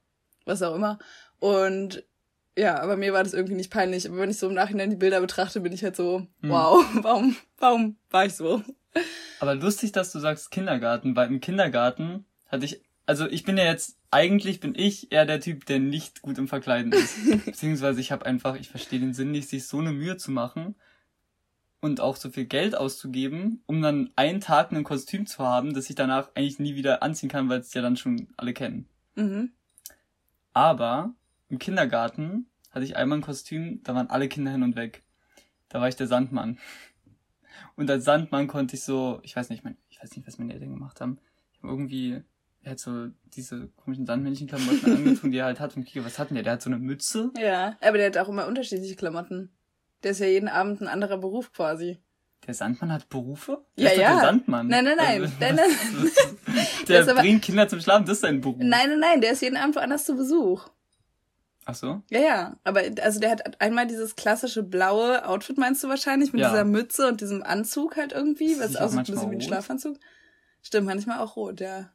Was 0.45 0.63
auch 0.63 0.75
immer. 0.75 0.99
Und 1.39 2.05
ja, 2.57 2.81
aber 2.81 2.97
mir 2.97 3.13
war 3.13 3.23
das 3.23 3.35
irgendwie 3.35 3.55
nicht 3.55 3.71
peinlich. 3.71 4.09
Aber 4.09 4.19
wenn 4.19 4.31
ich 4.31 4.39
so 4.39 4.49
im 4.49 4.55
Nachhinein 4.55 4.91
die 4.91 4.97
Bilder 4.97 5.21
betrachte, 5.21 5.61
bin 5.61 5.73
ich 5.73 5.85
halt 5.85 5.97
so, 5.97 6.27
Hm. 6.41 6.51
wow, 6.51 6.85
warum, 7.03 7.37
warum 7.59 7.97
war 8.11 8.27
ich 8.27 8.35
so? 8.35 8.63
Aber 9.41 9.55
lustig, 9.55 9.93
dass 9.93 10.13
du 10.13 10.19
sagst 10.19 10.51
Kindergarten, 10.51 11.15
weil 11.17 11.29
im 11.29 11.41
Kindergarten 11.41 12.25
hatte 12.47 12.65
ich, 12.65 12.81
also 13.05 13.27
ich 13.29 13.45
bin 13.45 13.59
ja 13.59 13.65
jetzt, 13.65 13.99
eigentlich 14.11 14.61
bin 14.61 14.75
ich 14.75 15.13
eher 15.13 15.27
der 15.27 15.41
Typ, 15.41 15.67
der 15.67 15.79
nicht 15.79 16.23
gut 16.23 16.39
im 16.39 16.49
Verkleiden 16.49 16.93
ist. 16.93 17.17
Beziehungsweise 17.45 18.01
ich 18.01 18.11
habe 18.13 18.25
einfach, 18.25 18.57
ich 18.57 18.71
verstehe 18.71 19.01
den 19.01 19.13
Sinn 19.13 19.33
nicht, 19.33 19.49
sich 19.49 19.67
so 19.67 19.79
eine 19.79 19.93
Mühe 19.93 20.17
zu 20.17 20.31
machen 20.31 20.75
und 21.81 22.01
auch 22.01 22.17
so 22.17 22.31
viel 22.31 22.47
Geld 22.47 22.75
auszugeben, 22.77 23.63
um 23.67 23.83
dann 23.83 24.11
einen 24.17 24.41
Tag 24.41 24.73
ein 24.73 24.83
Kostüm 24.85 25.27
zu 25.27 25.45
haben, 25.45 25.75
das 25.75 25.91
ich 25.91 25.97
danach 25.97 26.31
eigentlich 26.35 26.59
nie 26.59 26.75
wieder 26.75 27.03
anziehen 27.03 27.29
kann, 27.29 27.51
weil 27.51 27.61
es 27.61 27.75
ja 27.75 27.83
dann 27.83 27.99
schon 27.99 28.29
alle 28.39 28.55
kennen. 28.55 28.89
Mhm. 29.15 29.53
Aber 30.55 31.15
im 31.49 31.59
Kindergarten 31.59 32.47
hatte 32.71 32.85
ich 32.85 32.97
einmal 32.97 33.19
ein 33.19 33.23
Kostüm, 33.23 33.81
da 33.85 33.95
waren 33.95 34.11
alle 34.11 34.29
Kinder 34.29 34.51
hin 34.51 34.63
und 34.63 34.77
weg. 34.77 35.03
Da 35.69 35.81
war 35.81 35.89
ich 35.89 35.97
der 35.97 36.07
Sandmann. 36.07 36.59
Und 37.77 37.91
als 37.91 38.05
Sandmann 38.05 38.47
konnte 38.47 38.77
ich 38.77 38.83
so, 38.83 39.21
ich 39.23 39.35
weiß 39.35 39.51
nicht, 39.51 39.65
mein, 39.65 39.77
ich 39.89 40.03
weiß 40.03 40.15
nicht, 40.17 40.27
was 40.27 40.39
meine 40.39 40.55
Eltern 40.55 40.71
gemacht 40.71 41.01
haben. 41.01 41.19
Ich 41.53 41.59
habe 41.59 41.73
irgendwie, 41.73 42.23
er 42.63 42.73
hat 42.73 42.79
so 42.79 43.09
diese 43.25 43.69
komischen 43.77 44.07
Sandmännchenklamotten 44.07 44.93
angezogen, 44.97 45.33
die 45.33 45.39
er 45.39 45.47
halt 45.47 45.61
hat. 45.61 45.77
Und 45.77 45.85
Kiko, 45.85 46.05
was 46.05 46.19
hatten 46.19 46.35
der? 46.35 46.43
Der 46.43 46.55
hat 46.55 46.63
so 46.63 46.71
eine 46.71 46.79
Mütze. 46.79 47.31
Ja, 47.39 47.77
aber 47.81 47.99
der 47.99 48.07
hat 48.07 48.19
auch 48.19 48.29
immer 48.29 48.47
unterschiedliche 48.47 48.97
Klamotten. 48.97 49.51
Der 50.03 50.13
ist 50.13 50.21
ja 50.21 50.27
jeden 50.27 50.49
Abend 50.49 50.81
ein 50.81 50.89
anderer 50.89 51.19
Beruf 51.19 51.53
quasi. 51.53 51.99
Der 52.47 52.55
Sandmann 52.55 52.93
hat 52.93 53.09
Berufe? 53.09 53.65
Der 53.77 53.85
ja, 53.85 53.91
ist 53.91 53.99
ja. 53.99 54.13
Der 54.13 54.21
Sandmann. 54.21 54.69
Nein, 54.69 54.85
nein, 54.85 54.97
nein. 54.97 55.33
nein, 55.41 55.57
nein. 55.57 55.67
der 56.89 57.15
bringt 57.15 57.43
Kinder 57.43 57.67
zum 57.67 57.81
Schlafen, 57.81 58.05
das 58.05 58.19
ist 58.19 58.21
sein 58.21 58.41
Beruf. 58.41 58.57
Nein, 58.59 58.91
nein, 58.91 59.01
nein, 59.01 59.21
der 59.21 59.33
ist 59.33 59.43
jeden 59.43 59.57
Abend 59.57 59.75
woanders 59.75 60.05
zu 60.05 60.15
Besuch. 60.15 60.69
Ach 61.69 61.75
so? 61.75 62.01
Ja, 62.11 62.21
ja. 62.21 62.57
Aber 62.63 62.83
also 63.03 63.19
der 63.21 63.31
hat 63.31 63.61
einmal 63.61 63.89
dieses 63.89 64.15
klassische 64.15 64.63
blaue 64.63 65.29
Outfit, 65.29 65.59
meinst 65.59 65.83
du 65.83 65.89
wahrscheinlich, 65.89 66.33
mit 66.33 66.41
ja. 66.41 66.51
dieser 66.51 66.65
Mütze 66.65 67.09
und 67.09 67.21
diesem 67.21 67.43
Anzug 67.43 67.97
halt 67.97 68.13
irgendwie, 68.13 68.59
was 68.59 68.77
aussieht 68.77 69.01
ein 69.01 69.05
bisschen 69.05 69.31
wie 69.33 69.37
ein 69.37 69.41
Schlafanzug. 69.41 69.99
Stimmt, 70.63 70.87
manchmal 70.87 71.19
auch 71.19 71.37
rot, 71.37 71.61
ja. 71.61 71.91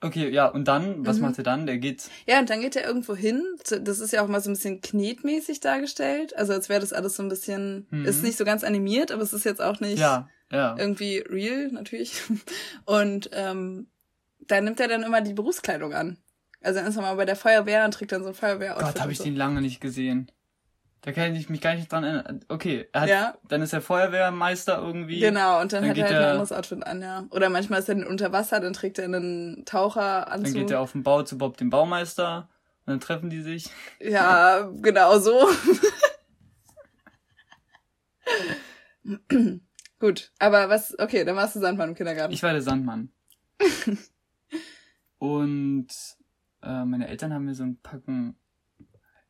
Okay, 0.00 0.28
ja, 0.28 0.46
und 0.46 0.68
dann, 0.68 1.04
was 1.04 1.16
mhm. 1.16 1.22
macht 1.22 1.38
er 1.38 1.44
dann? 1.44 1.66
Der 1.66 1.78
geht. 1.78 2.08
Ja, 2.26 2.38
und 2.38 2.50
dann 2.50 2.60
geht 2.60 2.76
er 2.76 2.86
irgendwo 2.86 3.16
hin. 3.16 3.42
Das 3.80 3.98
ist 3.98 4.12
ja 4.12 4.22
auch 4.22 4.28
mal 4.28 4.40
so 4.40 4.50
ein 4.50 4.54
bisschen 4.54 4.80
knetmäßig 4.80 5.60
dargestellt. 5.60 6.36
Also 6.36 6.52
als 6.52 6.68
wäre 6.68 6.80
das 6.80 6.92
alles 6.92 7.16
so 7.16 7.22
ein 7.22 7.28
bisschen. 7.28 7.86
Mhm. 7.90 8.04
Ist 8.04 8.22
nicht 8.22 8.38
so 8.38 8.44
ganz 8.44 8.62
animiert, 8.62 9.10
aber 9.10 9.22
es 9.22 9.32
ist 9.32 9.44
jetzt 9.44 9.60
auch 9.60 9.80
nicht 9.80 9.98
ja, 9.98 10.28
ja. 10.52 10.76
irgendwie 10.78 11.18
real, 11.18 11.68
natürlich. 11.72 12.22
Und 12.84 13.30
ähm, 13.32 13.88
da 14.40 14.60
nimmt 14.60 14.78
er 14.78 14.88
dann 14.88 15.02
immer 15.02 15.20
die 15.20 15.34
Berufskleidung 15.34 15.94
an. 15.94 16.18
Also 16.60 16.80
dann 16.80 16.88
ist 16.88 16.96
er 16.96 17.02
mal 17.02 17.14
bei 17.14 17.24
der 17.24 17.36
Feuerwehr 17.36 17.84
und 17.84 17.92
trägt 17.92 18.12
dann 18.12 18.22
so 18.22 18.30
ein 18.30 18.34
Feuerwehroutfit. 18.34 18.86
Gott, 18.86 19.00
habe 19.00 19.12
ich 19.12 19.18
so. 19.18 19.24
den 19.24 19.36
lange 19.36 19.60
nicht 19.60 19.80
gesehen. 19.80 20.30
Da 21.02 21.12
kann 21.12 21.34
ich 21.36 21.48
mich 21.48 21.60
gar 21.60 21.74
nicht 21.74 21.90
dran 21.92 22.02
erinnern. 22.02 22.40
Okay, 22.48 22.88
er 22.92 23.00
hat, 23.00 23.08
ja. 23.08 23.38
dann 23.48 23.62
ist 23.62 23.72
er 23.72 23.80
Feuerwehrmeister 23.80 24.78
irgendwie. 24.78 25.20
Genau, 25.20 25.60
und 25.60 25.72
dann, 25.72 25.82
dann 25.82 25.90
hat 25.90 25.98
er 25.98 26.04
halt 26.06 26.16
ein 26.16 26.24
anderes 26.24 26.50
Outfit 26.50 26.84
an, 26.84 27.00
ja. 27.00 27.24
Oder 27.30 27.50
manchmal 27.50 27.78
ist 27.78 27.88
er 27.88 28.08
unter 28.08 28.32
Wasser, 28.32 28.58
dann 28.58 28.72
trägt 28.72 28.98
er 28.98 29.04
einen 29.04 29.64
Taucheranzug. 29.64 30.54
Dann 30.54 30.62
geht 30.62 30.72
er 30.72 30.80
auf 30.80 30.92
den 30.92 31.04
Bau 31.04 31.22
zu 31.22 31.38
Bob, 31.38 31.56
dem 31.56 31.70
Baumeister. 31.70 32.48
Und 32.84 32.92
dann 32.92 33.00
treffen 33.00 33.30
die 33.30 33.42
sich. 33.42 33.70
Ja, 34.00 34.68
genau 34.82 35.18
so. 35.20 35.48
Gut, 40.00 40.32
aber 40.38 40.68
was, 40.68 40.98
okay, 40.98 41.24
dann 41.24 41.36
warst 41.36 41.54
du 41.54 41.60
Sandmann 41.60 41.90
im 41.90 41.94
Kindergarten. 41.94 42.32
Ich 42.32 42.42
war 42.42 42.52
der 42.52 42.62
Sandmann. 42.62 43.10
und 45.18 45.88
äh, 46.62 46.84
meine 46.84 47.08
Eltern 47.08 47.32
haben 47.32 47.44
mir 47.44 47.54
so 47.54 47.64
ein 47.64 47.78
Packen 47.80 48.36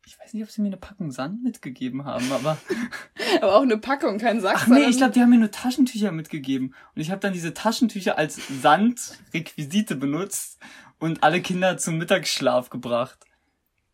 ich 0.08 0.18
weiß 0.18 0.32
nicht, 0.32 0.42
ob 0.42 0.50
sie 0.50 0.62
mir 0.62 0.68
eine 0.68 0.78
Packung 0.78 1.10
Sand 1.10 1.42
mitgegeben 1.42 2.06
haben, 2.06 2.32
aber. 2.32 2.56
aber 3.42 3.56
auch 3.56 3.62
eine 3.62 3.76
Packung, 3.76 4.16
kein 4.16 4.40
Sack. 4.40 4.56
Ach 4.56 4.66
nee, 4.66 4.86
ich 4.88 4.96
glaube, 4.96 5.12
die 5.12 5.20
haben 5.20 5.28
mir 5.28 5.38
nur 5.38 5.50
Taschentücher 5.50 6.12
mitgegeben. 6.12 6.74
Und 6.94 7.02
ich 7.02 7.10
habe 7.10 7.20
dann 7.20 7.34
diese 7.34 7.52
Taschentücher 7.52 8.16
als 8.16 8.40
Sandrequisite 8.62 9.96
benutzt 9.96 10.58
und 10.98 11.22
alle 11.22 11.42
Kinder 11.42 11.76
zum 11.76 11.98
Mittagsschlaf 11.98 12.70
gebracht. 12.70 13.18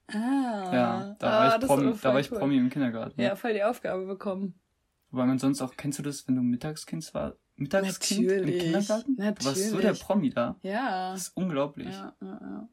Ah. 0.06 0.70
Ja, 0.72 1.16
da, 1.18 1.26
ah, 1.26 1.48
war, 1.48 1.58
ich 1.58 1.66
Promi, 1.66 1.94
da 2.00 2.12
war 2.12 2.20
ich 2.20 2.30
Promi 2.30 2.58
im 2.58 2.70
Kindergarten. 2.70 3.20
Ja, 3.20 3.34
voll 3.34 3.54
die 3.54 3.64
Aufgabe 3.64 4.06
bekommen. 4.06 4.54
Wobei 5.10 5.26
man 5.26 5.40
sonst 5.40 5.62
auch, 5.62 5.76
kennst 5.76 5.98
du 5.98 6.04
das, 6.04 6.28
wenn 6.28 6.36
du 6.36 6.42
Mittagskind 6.42 7.12
war? 7.14 7.34
Mittagskind 7.56 8.28
Natürlich. 8.28 8.54
im 8.54 8.60
Kindergarten? 8.60 9.14
Natürlich. 9.16 9.38
Du 9.38 9.46
warst 9.46 9.70
so 9.70 9.78
der 9.80 9.94
Promi 9.94 10.30
da. 10.30 10.56
Ja. 10.62 11.10
Das 11.10 11.22
ist 11.22 11.36
unglaublich. 11.36 11.92
Ja, 11.92 12.14
ja, 12.20 12.40
ja. 12.40 12.68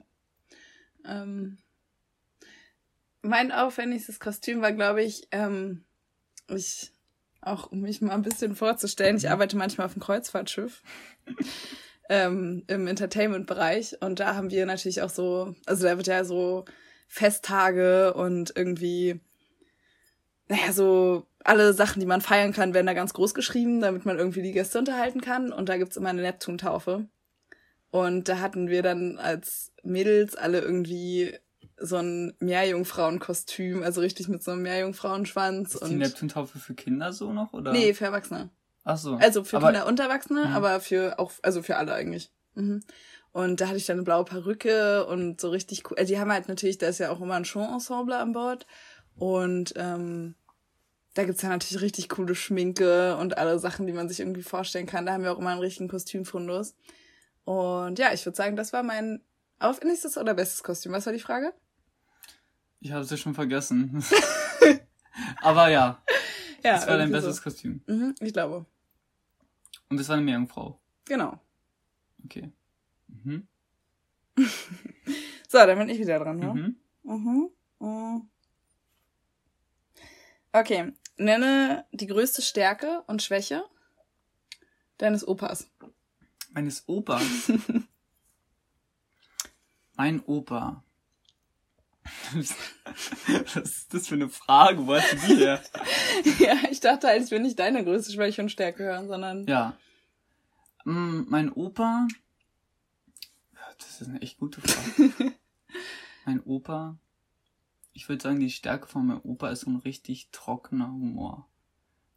Ähm, 1.05 1.57
mein 3.21 3.51
aufwendigstes 3.51 4.19
Kostüm 4.19 4.61
war, 4.61 4.71
glaube 4.71 5.03
ich, 5.03 5.27
ähm, 5.31 5.85
ich, 6.47 6.91
auch 7.41 7.71
um 7.71 7.81
mich 7.81 8.01
mal 8.01 8.13
ein 8.13 8.23
bisschen 8.23 8.55
vorzustellen, 8.55 9.17
ich 9.17 9.23
mhm. 9.23 9.31
arbeite 9.31 9.57
manchmal 9.57 9.85
auf 9.85 9.93
einem 9.93 10.01
Kreuzfahrtschiff. 10.01 10.81
ähm, 12.09 12.63
im 12.67 12.87
Entertainment-Bereich 12.87 14.01
und 14.01 14.19
da 14.19 14.35
haben 14.35 14.51
wir 14.51 14.65
natürlich 14.65 15.01
auch 15.01 15.09
so, 15.09 15.55
also 15.65 15.85
da 15.85 15.95
wird 15.95 16.07
ja 16.07 16.25
so 16.25 16.65
Festtage 17.07 18.13
und 18.13 18.53
irgendwie, 18.55 19.21
naja, 20.49 20.73
so 20.73 21.25
alle 21.43 21.73
Sachen, 21.73 21.99
die 21.99 22.05
man 22.05 22.21
feiern 22.21 22.53
kann, 22.53 22.73
werden 22.73 22.87
da 22.87 22.93
ganz 22.93 23.13
groß 23.13 23.33
geschrieben, 23.33 23.79
damit 23.79 24.05
man 24.05 24.17
irgendwie 24.17 24.41
die 24.41 24.51
Gäste 24.51 24.79
unterhalten 24.79 25.21
kann. 25.21 25.51
Und 25.51 25.69
da 25.69 25.77
gibt's 25.77 25.97
immer 25.97 26.09
eine 26.09 26.21
Neptuntaufe. 26.21 27.07
Und 27.91 28.29
da 28.29 28.39
hatten 28.39 28.69
wir 28.69 28.81
dann 28.83 29.17
als 29.17 29.73
Mädels 29.83 30.35
alle 30.35 30.61
irgendwie 30.61 31.37
so 31.77 31.97
ein 31.97 32.33
Meerjungfrauenkostüm, 32.39 33.83
also 33.83 34.01
richtig 34.01 34.27
mit 34.27 34.43
so 34.43 34.51
einem 34.51 34.61
Meerjungfrauenschwanz. 34.63 35.75
Ist 35.75 35.87
die 35.87 35.95
Neptuntaufe 35.95 36.59
für 36.59 36.73
Kinder 36.73 37.11
so 37.11 37.33
noch, 37.33 37.53
oder? 37.53 37.71
Nee, 37.73 37.93
für 37.93 38.05
Erwachsene. 38.05 38.49
Ach 38.83 38.97
so. 38.97 39.15
Also 39.15 39.43
für 39.43 39.57
aber, 39.57 39.71
Kinder 39.71 39.87
und 39.87 39.99
Erwachsene, 39.99 40.45
mh. 40.45 40.55
aber 40.55 40.79
für 40.79 41.19
auch, 41.19 41.31
also 41.41 41.61
für 41.61 41.77
alle 41.77 41.93
eigentlich. 41.93 42.31
Mhm. 42.55 42.81
Und 43.33 43.61
da 43.61 43.67
hatte 43.67 43.77
ich 43.77 43.85
dann 43.85 43.97
eine 43.97 44.03
blaue 44.03 44.25
Perücke 44.25 45.05
und 45.05 45.39
so 45.39 45.49
richtig 45.49 45.89
cool. 45.89 45.97
Also 45.97 46.13
die 46.13 46.19
haben 46.19 46.31
halt 46.31 46.47
natürlich, 46.47 46.77
da 46.77 46.87
ist 46.87 46.99
ja 46.99 47.11
auch 47.11 47.21
immer 47.21 47.35
ein 47.35 47.45
Show-Ensemble 47.45 48.17
an 48.17 48.33
Bord. 48.33 48.67
Und 49.15 49.73
ähm, 49.77 50.35
da 51.13 51.23
gibt's 51.23 51.41
ja 51.41 51.49
natürlich 51.49 51.81
richtig 51.81 52.09
coole 52.09 52.35
Schminke 52.35 53.17
und 53.17 53.37
alle 53.37 53.59
Sachen, 53.59 53.87
die 53.87 53.93
man 53.93 54.09
sich 54.09 54.19
irgendwie 54.19 54.43
vorstellen 54.43 54.85
kann. 54.85 55.05
Da 55.05 55.13
haben 55.13 55.23
wir 55.23 55.31
auch 55.31 55.39
immer 55.39 55.51
einen 55.51 55.61
richtigen 55.61 55.89
Kostümfundus. 55.89 56.75
Und 57.51 57.99
ja, 57.99 58.13
ich 58.13 58.25
würde 58.25 58.37
sagen, 58.37 58.55
das 58.55 58.71
war 58.71 58.81
mein 58.81 59.21
aufwendigstes 59.59 60.17
oder 60.17 60.33
bestes 60.33 60.63
Kostüm. 60.63 60.93
Was 60.93 61.05
war 61.05 61.11
die 61.11 61.19
Frage? 61.19 61.53
Ich 62.79 62.91
habe 62.91 63.01
es 63.01 63.11
ja 63.11 63.17
schon 63.17 63.33
vergessen. 63.33 64.03
Aber 65.41 65.69
ja. 65.69 66.01
Ja. 66.63 66.75
Das 66.75 66.85
war 66.85 66.99
dein 66.99 67.11
bestes 67.11 67.37
so. 67.37 67.41
Kostüm. 67.41 67.81
Mhm, 67.87 68.13
ich 68.19 68.33
glaube. 68.33 68.67
Und 69.89 69.99
das 69.99 70.07
war 70.09 70.15
eine 70.15 70.23
Meerjungfrau. 70.23 70.79
Genau. 71.05 71.39
Okay. 72.23 72.51
Mhm. 73.07 73.47
so, 75.49 75.57
dann 75.57 75.79
bin 75.79 75.89
ich 75.89 75.97
wieder 75.97 76.19
dran, 76.19 76.39
ja? 76.39 76.53
Mhm. 76.53 76.75
Mhm. 77.01 77.49
mhm. 77.79 78.29
Okay. 80.53 80.93
Nenne 81.17 81.87
die 81.93 82.05
größte 82.05 82.43
Stärke 82.43 83.01
und 83.07 83.23
Schwäche 83.23 83.63
deines 84.99 85.27
Opas. 85.27 85.70
Meines 86.51 86.83
Opas? 86.87 87.51
mein 89.95 90.21
Opa. 90.21 90.83
Was 92.33 93.55
ist 93.55 93.93
das 93.93 94.07
für 94.07 94.15
eine 94.15 94.29
Frage? 94.29 94.85
Wo 94.85 94.95
hast 94.95 95.13
du 95.13 95.17
die 95.27 95.35
her? 95.37 95.63
ja, 96.39 96.69
ich 96.69 96.79
dachte 96.79 97.07
halt, 97.07 97.23
ich 97.23 97.31
will 97.31 97.41
nicht 97.41 97.59
deine 97.59 97.83
größte 97.83 98.11
Schwäche 98.11 98.41
und 98.41 98.49
Stärke 98.49 98.83
hören, 98.83 99.07
sondern. 99.07 99.45
Ja. 99.47 99.77
Mm, 100.83 101.23
mein 101.27 101.51
Opa. 101.51 102.07
Das 103.77 104.01
ist 104.01 104.07
eine 104.07 104.21
echt 104.21 104.37
gute 104.37 104.61
Frage. 104.61 105.33
mein 106.25 106.41
Opa. 106.43 106.97
Ich 107.93 108.09
würde 108.09 108.23
sagen, 108.23 108.39
die 108.39 108.49
Stärke 108.49 108.87
von 108.87 109.05
meinem 109.05 109.21
Opa 109.21 109.49
ist 109.49 109.61
so 109.61 109.69
ein 109.69 109.77
richtig 109.77 110.29
trockener 110.31 110.87
Humor. 110.87 111.47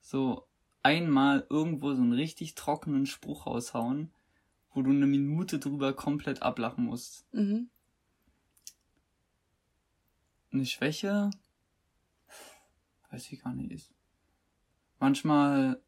So 0.01 0.47
einmal 0.83 1.47
irgendwo 1.51 1.95
so 1.95 2.03
einen 2.03 2.13
richtig 2.13 2.55
trockenen 2.55 3.07
Spruch 3.07 3.47
raushauen, 3.47 4.13
wo 4.75 4.83
du 4.83 4.91
eine 4.91 5.07
Minute 5.07 5.59
drüber 5.59 5.95
komplett 5.95 6.43
ablachen 6.43 6.85
musst. 6.85 7.25
Mhm 7.33 7.71
eine 10.55 10.67
Schwäche, 10.67 11.31
weiß 13.11 13.33
ich 13.33 13.43
gar 13.43 13.53
nicht. 13.53 13.91
Manchmal, 14.99 15.81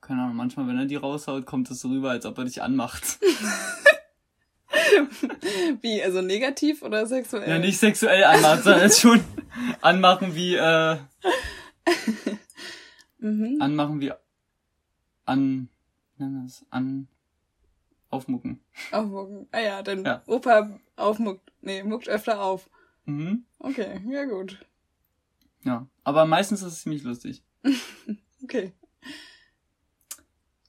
keine 0.00 0.22
Ahnung, 0.22 0.36
manchmal, 0.36 0.68
wenn 0.68 0.78
er 0.78 0.86
die 0.86 0.96
raushaut, 0.96 1.46
kommt 1.46 1.70
es 1.70 1.80
so 1.80 1.88
rüber, 1.88 2.10
als 2.10 2.26
ob 2.26 2.38
er 2.38 2.44
dich 2.44 2.62
anmacht. 2.62 3.18
wie, 5.80 6.02
also 6.02 6.22
negativ 6.22 6.82
oder 6.82 7.06
sexuell? 7.06 7.48
Ja, 7.48 7.58
nicht 7.58 7.78
sexuell 7.78 8.24
anmachen, 8.24 8.62
sondern 8.62 8.90
schon 8.90 9.24
anmachen 9.80 10.34
wie, 10.34 10.54
äh, 10.54 10.98
mhm. 13.18 13.56
anmachen 13.60 14.00
wie, 14.00 14.12
an, 15.24 15.68
nennen 16.18 16.44
das, 16.44 16.64
an, 16.70 17.08
aufmucken. 18.16 18.60
Aufmucken. 18.92 19.46
Ah 19.52 19.60
ja, 19.60 19.82
dann 19.82 20.04
ja. 20.04 20.22
Opa 20.26 20.80
aufmuckt, 20.96 21.52
nee, 21.60 21.82
muckt 21.82 22.08
öfter 22.08 22.42
auf. 22.42 22.70
Mhm. 23.04 23.44
Okay, 23.58 24.00
ja 24.08 24.24
gut. 24.24 24.58
Ja, 25.64 25.86
aber 26.02 26.24
meistens 26.24 26.62
ist 26.62 26.72
es 26.72 26.82
ziemlich 26.82 27.02
lustig. 27.02 27.42
okay. 28.42 28.72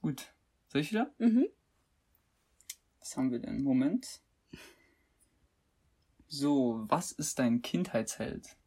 Gut. 0.01 0.31
Soll 0.67 0.81
ich 0.81 0.91
wieder? 0.91 1.13
Mhm. 1.17 1.47
Was 2.99 3.15
haben 3.15 3.31
wir 3.31 3.39
denn? 3.39 3.63
Moment. 3.63 4.21
So, 6.27 6.83
was 6.89 7.11
ist 7.13 7.39
dein 7.39 7.61
Kindheitsheld? 7.61 8.57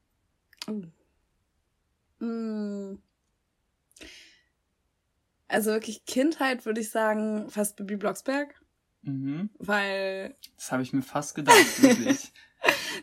Oh. 0.67 0.83
Mm. 2.25 3.03
Also 5.49 5.73
wirklich 5.73 6.05
Kindheit 6.05 6.65
würde 6.65 6.81
ich 6.81 6.91
sagen, 6.91 7.51
fast 7.51 7.77
Bibi 7.77 7.97
Blocksberg. 7.97 8.60
Mhm. 9.03 9.51
Weil. 9.59 10.37
Das 10.57 10.73
habe 10.73 10.83
ich 10.83 10.93
mir 10.93 11.03
fast 11.03 11.35
gedacht, 11.35 11.57
wirklich. 11.83 12.33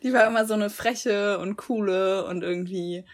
Die 0.03 0.13
war 0.13 0.27
immer 0.27 0.45
so 0.45 0.53
eine 0.53 0.69
freche 0.69 1.39
und 1.39 1.55
coole 1.55 2.25
und 2.25 2.43
irgendwie 2.43 3.05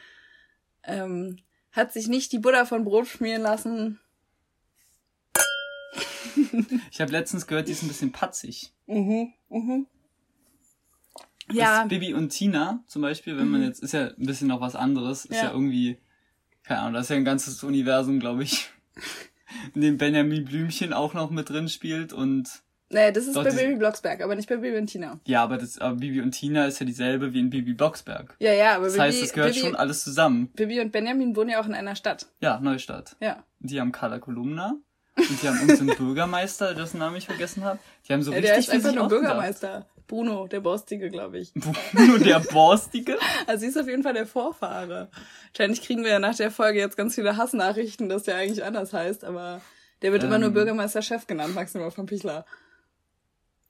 ähm, 0.83 1.37
hat 1.71 1.93
sich 1.93 2.07
nicht 2.07 2.31
die 2.31 2.39
Butter 2.39 2.65
von 2.65 2.83
Brot 2.83 3.07
schmieren 3.07 3.41
lassen. 3.41 3.99
Ich 6.91 6.99
habe 6.99 7.11
letztens 7.11 7.47
gehört, 7.47 7.67
die 7.67 7.71
ist 7.71 7.83
ein 7.83 7.87
bisschen 7.87 8.11
patzig. 8.11 8.73
Mhm, 8.87 9.33
mhm. 9.49 9.87
Ja. 11.51 11.85
Bibi 11.85 12.13
und 12.13 12.29
Tina 12.29 12.83
zum 12.87 13.01
Beispiel, 13.01 13.37
wenn 13.37 13.49
man 13.49 13.63
jetzt, 13.63 13.81
ist 13.81 13.93
ja 13.93 14.07
ein 14.07 14.25
bisschen 14.25 14.47
noch 14.47 14.61
was 14.61 14.75
anderes, 14.75 15.25
ist 15.25 15.37
ja, 15.37 15.45
ja 15.45 15.51
irgendwie, 15.51 15.97
keine 16.63 16.81
Ahnung, 16.81 16.93
das 16.93 17.05
ist 17.05 17.09
ja 17.09 17.15
ein 17.15 17.25
ganzes 17.25 17.63
Universum, 17.63 18.19
glaube 18.19 18.43
ich. 18.43 18.69
in 19.73 19.81
dem 19.81 19.97
Benjamin 19.97 20.45
Blümchen 20.45 20.93
auch 20.93 21.13
noch 21.13 21.29
mit 21.29 21.49
drin 21.49 21.69
spielt 21.69 22.13
und. 22.13 22.63
Naja, 22.89 23.11
das 23.11 23.25
ist 23.25 23.35
Doch, 23.35 23.43
bei 23.43 23.51
Baby 23.51 23.75
Blocksberg, 23.75 24.21
aber 24.21 24.35
nicht 24.35 24.47
bei 24.47 24.57
Baby 24.57 24.77
und 24.77 24.87
Tina. 24.87 25.19
Ja, 25.25 25.43
aber 25.43 25.57
das, 25.57 25.79
aber 25.79 25.95
Bibi 25.95 26.21
und 26.21 26.31
Tina 26.31 26.65
ist 26.67 26.79
ja 26.79 26.85
dieselbe 26.85 27.33
wie 27.33 27.39
in 27.39 27.49
Bibi 27.49 27.73
Blocksberg. 27.73 28.35
Ja, 28.39 28.53
ja, 28.53 28.75
aber 28.75 28.85
Das 28.85 28.93
Bibi, 28.93 29.03
heißt, 29.05 29.23
es 29.23 29.33
gehört 29.33 29.53
Bibi, 29.53 29.65
schon 29.65 29.75
alles 29.75 30.03
zusammen. 30.03 30.49
Bibi 30.55 30.79
und 30.79 30.91
Benjamin 30.91 31.35
wohnen 31.35 31.49
ja 31.49 31.59
auch 31.61 31.65
in 31.65 31.73
einer 31.73 31.95
Stadt. 31.95 32.27
Ja, 32.39 32.59
Neustadt. 32.59 33.15
Ja. 33.19 33.43
Die 33.59 33.79
haben 33.79 33.91
Carla 33.91 34.19
Kolumna. 34.19 34.75
Und 35.15 35.41
die 35.43 35.47
haben 35.47 35.59
unseren 35.61 35.87
Bürgermeister, 35.97 36.73
dessen 36.73 36.99
Namen 36.99 37.15
ich 37.17 37.25
vergessen 37.25 37.63
habe. 37.63 37.79
Die 38.07 38.13
haben 38.13 38.21
so 38.23 38.31
ja 38.31 38.37
richtig 38.37 38.65
der 38.67 38.75
ist 38.75 38.85
einfach 38.85 38.95
nur. 38.95 39.07
Bürgermeister. 39.07 39.87
Bruno, 40.07 40.47
der 40.47 40.59
Borstige, 40.59 41.09
glaube 41.09 41.39
ich. 41.39 41.53
Bruno, 41.93 42.17
der 42.17 42.39
Borstige. 42.51 43.17
Also 43.47 43.61
sie 43.61 43.67
ist 43.67 43.77
auf 43.77 43.87
jeden 43.87 44.03
Fall 44.03 44.13
der 44.13 44.27
Vorfahre. 44.27 45.09
Wahrscheinlich 45.53 45.81
kriegen 45.81 46.03
wir 46.03 46.11
ja 46.11 46.19
nach 46.19 46.35
der 46.35 46.51
Folge 46.51 46.79
jetzt 46.79 46.97
ganz 46.97 47.15
viele 47.15 47.37
Hassnachrichten, 47.37 48.09
dass 48.09 48.23
der 48.23 48.35
eigentlich 48.35 48.63
anders 48.63 48.91
heißt, 48.93 49.23
aber 49.23 49.61
der 50.01 50.11
wird 50.11 50.23
immer 50.23 50.37
nur 50.37 50.49
Ähm. 50.49 50.53
Bürgermeister-Chef 50.55 51.25
genannt, 51.25 51.55
maximal 51.55 51.89
von 51.91 52.05
Pichler. 52.05 52.45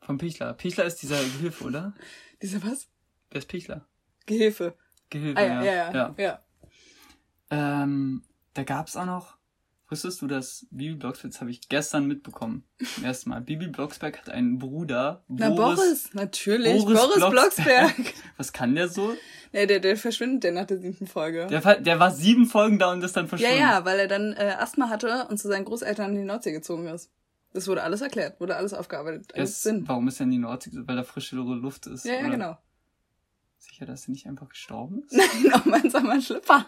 Von 0.05 0.17
Pichler. 0.17 0.53
Pichler 0.53 0.85
ist 0.85 1.01
dieser 1.01 1.17
Gehilfe, 1.23 1.63
oder? 1.63 1.93
Dieser 2.41 2.61
was? 2.63 2.87
Wer 3.31 3.39
ist 3.39 3.47
Pichler? 3.47 3.85
Gehilfe. 4.25 4.75
Gehilfe, 5.09 5.37
Ah 5.39 5.45
ja, 5.45 5.63
ja, 5.63 5.73
ja. 5.73 5.93
ja. 5.93 6.15
ja. 6.17 6.39
Ähm, 7.49 8.23
da 8.53 8.63
gab's 8.63 8.95
auch 8.97 9.05
noch, 9.05 9.37
wusstest 9.89 10.21
du, 10.21 10.27
dass 10.27 10.65
Bibi 10.71 10.95
Blocksberg, 10.95 11.31
das 11.31 11.41
habe 11.41 11.51
ich 11.51 11.67
gestern 11.69 12.07
mitbekommen, 12.07 12.63
zum 12.95 13.03
ersten 13.05 13.29
Mal. 13.29 13.41
Bibi 13.41 13.67
Blocksberg 13.67 14.17
hat 14.17 14.29
einen 14.29 14.57
Bruder, 14.59 15.23
Na, 15.27 15.49
Boris, 15.51 16.09
natürlich. 16.13 16.83
Boris 16.83 16.99
Boris, 16.99 17.15
Blocksberg. 17.29 17.95
Blocksberg. 17.95 18.13
Was 18.37 18.51
kann 18.53 18.75
der 18.75 18.87
so? 18.89 19.13
ja, 19.51 19.65
der, 19.65 19.79
der 19.79 19.95
verschwindet 19.97 20.43
der 20.45 20.51
nach 20.53 20.65
der 20.65 20.79
siebten 20.79 21.07
Folge. 21.07 21.47
Der, 21.47 21.63
war- 21.63 21.79
der 21.79 21.99
war 21.99 22.11
sieben 22.11 22.45
Folgen 22.45 22.79
da 22.79 22.91
und 22.91 23.03
ist 23.03 23.15
dann 23.15 23.25
ja, 23.25 23.29
verschwunden. 23.29 23.57
ja, 23.57 23.85
weil 23.85 23.99
er 23.99 24.07
dann 24.07 24.33
äh, 24.33 24.55
Asthma 24.59 24.89
hatte 24.89 25.27
und 25.29 25.37
zu 25.37 25.47
seinen 25.47 25.65
Großeltern 25.65 26.11
in 26.11 26.17
die 26.21 26.25
Nordsee 26.25 26.51
gezogen 26.51 26.87
ist. 26.87 27.11
Das 27.53 27.67
wurde 27.67 27.83
alles 27.83 28.01
erklärt, 28.01 28.39
wurde 28.39 28.55
alles 28.55 28.73
aufgearbeitet. 28.73 29.33
Alles 29.35 29.51
ist, 29.51 29.61
Sinn. 29.63 29.87
warum 29.87 30.07
ist 30.07 30.19
er 30.19 30.23
in 30.23 30.31
die 30.31 30.37
Nordsee? 30.39 30.71
Weil 30.73 30.95
da 30.95 31.03
frischere 31.03 31.53
Luft 31.55 31.85
ist. 31.87 32.03
Ja, 32.05 32.13
ja, 32.15 32.19
oder? 32.21 32.29
genau. 32.29 32.57
Sicher, 33.59 33.85
dass 33.85 34.07
er 34.07 34.11
nicht 34.11 34.25
einfach 34.27 34.49
gestorben 34.49 35.03
ist? 35.03 35.13
Nein, 35.15 35.53
oh 35.53 35.61
mein 35.65 35.89
Sommer 35.89 36.19
Schlipper. 36.19 36.65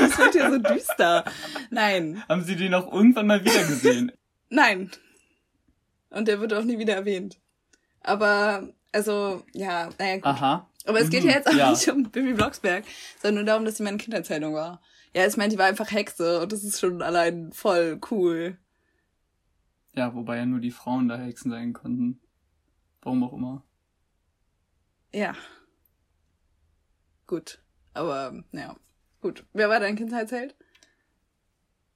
Das 0.00 0.18
wird 0.18 0.32
hier 0.32 0.50
so 0.50 0.58
düster. 0.58 1.24
Nein, 1.70 2.22
Haben 2.28 2.42
sie 2.44 2.56
den 2.56 2.72
auch 2.72 2.90
irgendwann 2.92 3.26
mal 3.26 3.44
wieder 3.44 3.62
gesehen? 3.64 4.12
nein. 4.48 4.90
Und 6.08 6.28
der 6.28 6.40
wird 6.40 6.54
auch 6.54 6.64
nie 6.64 6.78
wieder 6.78 6.94
erwähnt. 6.94 7.38
Aber, 8.02 8.68
also, 8.92 9.42
ja, 9.52 9.90
naja, 9.98 10.14
gut. 10.16 10.24
Aha. 10.26 10.66
Aber 10.86 11.00
es 11.00 11.10
geht 11.10 11.24
Mhm, 11.24 11.28
ja 11.30 11.36
jetzt 11.36 11.48
auch 11.48 11.52
ja. 11.52 11.70
nicht 11.70 11.86
um 11.88 12.04
Bibi 12.04 12.32
Blocksberg, 12.32 12.84
sondern 13.20 13.44
nur 13.44 13.44
darum, 13.44 13.64
dass 13.66 13.76
sie 13.76 13.82
meine 13.82 13.98
Kinderzählung 13.98 14.54
war. 14.54 14.80
Ja, 15.14 15.26
ich 15.26 15.36
meine, 15.36 15.50
die 15.50 15.58
war 15.58 15.66
einfach 15.66 15.90
Hexe 15.90 16.40
und 16.40 16.52
das 16.52 16.64
ist 16.64 16.80
schon 16.80 17.02
allein 17.02 17.52
voll 17.52 18.00
cool. 18.10 18.56
Ja, 19.94 20.14
wobei 20.14 20.36
ja 20.36 20.46
nur 20.46 20.60
die 20.60 20.70
Frauen 20.70 21.08
da 21.08 21.16
Hexen 21.18 21.50
sein 21.50 21.72
konnten. 21.72 22.20
Warum 23.02 23.24
auch 23.24 23.32
immer. 23.32 23.64
Ja. 25.12 25.34
Gut. 27.26 27.62
Aber, 27.94 28.44
ja. 28.52 28.76
Gut. 29.20 29.44
Wer 29.52 29.68
war 29.68 29.80
dein 29.80 29.96
Kindheitsheld? 29.96 30.54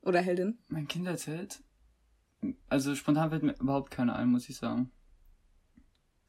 Oder 0.03 0.21
Heldin? 0.21 0.59
Mein 0.69 0.89
Kinderzelt? 0.89 1.63
Also 2.69 2.95
spontan 2.95 3.31
fällt 3.31 3.43
mir 3.43 3.57
überhaupt 3.59 3.91
keiner 3.91 4.17
ein, 4.17 4.29
muss 4.29 4.49
ich 4.49 4.57
sagen. 4.57 4.91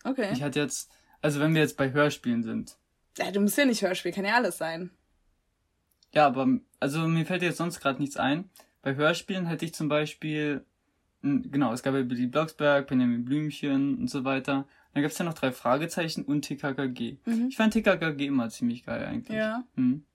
Okay. 0.03 0.31
Ich 0.33 0.43
hatte 0.43 0.59
jetzt, 0.59 0.91
also 1.21 1.39
wenn 1.39 1.53
wir 1.53 1.61
jetzt 1.61 1.77
bei 1.77 1.91
Hörspielen 1.91 2.43
sind. 2.43 2.77
ja, 3.17 3.31
du 3.31 3.41
musst 3.41 3.57
ja 3.57 3.65
nicht 3.65 3.81
Hörspiel, 3.81 4.11
kann 4.11 4.23
ja 4.23 4.35
alles 4.35 4.57
sein. 4.57 4.91
Ja, 6.13 6.27
aber, 6.27 6.47
also 6.79 7.07
mir 7.07 7.25
fällt 7.25 7.41
jetzt 7.41 7.57
sonst 7.57 7.81
gerade 7.81 7.99
nichts 7.99 8.15
ein. 8.15 8.49
Bei 8.81 8.95
Hörspielen 8.95 9.47
hätte 9.47 9.65
ich 9.65 9.73
zum 9.73 9.89
Beispiel, 9.89 10.65
genau, 11.25 11.73
es 11.73 11.83
gab 11.83 11.93
ja 11.93 12.03
Billy 12.03 12.27
Blocksberg, 12.27 12.87
Benjamin 12.87 13.25
Blümchen 13.25 13.97
und 13.97 14.09
so 14.09 14.23
weiter. 14.23 14.67
Dann 14.93 15.03
gab's 15.03 15.17
ja 15.17 15.25
noch 15.25 15.33
drei 15.33 15.51
Fragezeichen 15.51 16.23
und 16.23 16.43
TKKG. 16.43 17.17
Mhm. 17.25 17.47
Ich 17.49 17.57
fand 17.57 17.73
TKKG 17.73 18.27
immer 18.27 18.49
ziemlich 18.49 18.85
geil 18.85 19.05
eigentlich. 19.05 19.35
Ja. 19.37 19.63
Hm. 19.75 20.05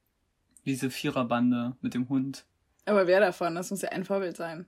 Diese 0.64 0.90
Viererbande 0.90 1.76
mit 1.80 1.94
dem 1.94 2.08
Hund. 2.08 2.44
Aber 2.86 3.06
wer 3.06 3.20
davon? 3.20 3.54
Das 3.54 3.70
muss 3.70 3.82
ja 3.82 3.90
ein 3.90 4.04
Vorbild 4.04 4.36
sein. 4.36 4.66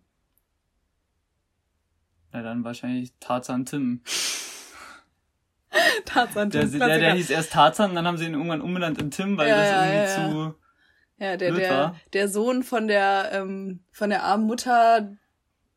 Ja, 2.33 2.43
dann 2.43 2.65
wahrscheinlich 2.65 3.13
Tarzan 3.21 3.65
Tim. 3.65 4.01
Tarzan, 6.05 6.51
Der, 6.51 6.63
Tim, 6.63 6.79
der, 6.79 6.89
der 6.89 6.99
Klassiker. 6.99 7.15
hieß 7.17 7.31
erst 7.31 7.53
Tarzan, 7.53 7.95
dann 7.95 8.07
haben 8.07 8.17
sie 8.19 8.27
ihn 8.27 8.35
irgendwann 8.35 8.61
umbenannt 8.61 9.01
in 9.01 9.11
Tim, 9.11 9.37
weil 9.39 9.49
Ja, 9.49 9.57
das 9.57 9.71
ja, 9.71 9.85
irgendwie 9.85 10.23
ja, 10.23 10.31
zu. 10.51 10.55
Ja, 11.19 11.37
der, 11.37 11.53
der, 11.53 11.71
war. 11.71 11.97
der 12.13 12.29
Sohn 12.29 12.63
von 12.63 12.89
der, 12.89 13.31
ähm, 13.33 13.81
von 13.93 14.11
der 14.11 14.25
armen 14.25 14.47
Mutter, 14.47 15.17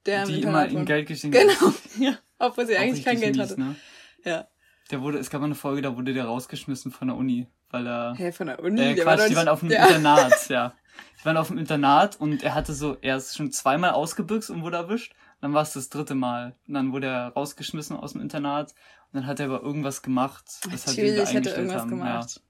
der 0.06 0.26
die 0.26 0.41
immer 0.41 0.68
ihm. 0.68 0.86
Geld 0.86 1.08
geschenkt 1.08 1.38
hat. 1.38 1.48
Genau, 1.48 1.74
ja. 2.00 2.18
Obwohl 2.39 2.68
sie 2.68 2.78
eigentlich 2.78 3.06
kein 3.06 3.20
Geld 3.20 3.36
mies, 3.36 3.50
hatte. 3.52 3.60
Ne? 3.60 3.76
Ja. 4.24 4.48
Der 4.91 5.02
wurde, 5.02 5.18
es 5.18 5.30
gab 5.30 5.41
mal 5.41 5.46
eine 5.46 5.56
Folge, 5.56 5.82
da 5.82 5.96
wurde 5.96 6.13
der 6.13 6.26
rausgeschmissen 6.26 6.91
von 6.91 7.08
der 7.08 7.18
Uni, 7.18 7.48
weil 7.72 7.88
er. 7.88 8.13
Hey, 8.15 8.32
von 8.32 8.48
der 8.48 8.60
Uni, 8.62 8.80
Äh, 8.82 8.96
der 8.96 9.06
war 9.06 9.15
Quatsch, 9.15 9.26
die 9.26 9.30
nicht, 9.30 9.38
waren 9.38 9.48
auf 9.48 9.60
dem 9.62 9.72
ja. 9.72 9.86
Internat, 9.88 10.50
ja. 10.50 10.74
Die 11.20 11.26
waren 11.26 11.38
auf 11.38 11.48
dem 11.48 11.58
Internat 11.58 12.22
und 12.22 12.41
er 12.44 12.54
hatte 12.54 12.74
so, 12.74 12.98
er 13.02 13.18
ist 13.18 13.36
schon 13.36 13.52
zweimal 13.52 13.91
ausgebüxt 13.91 14.50
und 14.50 14.62
wurde 14.62 14.78
erwischt. 14.78 15.13
Dann 15.41 15.54
war 15.54 15.63
es 15.63 15.74
das 15.74 15.89
dritte 15.89 16.15
Mal. 16.15 16.56
Und 16.68 16.74
dann 16.76 16.94
wurde 16.94 17.08
er 17.08 17.28
rausgeschmissen 17.30 17.98
aus 17.98 18.13
dem 18.13 18.22
Internat. 18.22 18.72
Und 19.12 19.20
dann 19.20 19.28
hat 19.28 19.39
er 19.39 19.48
aber 19.48 19.62
irgendwas 19.62 20.02
gemacht, 20.02 20.46
wir 20.63 20.72
ihn 20.72 20.80
Natürlich 20.86 21.20
hat 21.20 21.28
er 21.28 21.36
eingestellt 21.36 21.58
irgendwas 21.58 21.82
haben. 21.82 21.89
gemacht. 21.89 22.41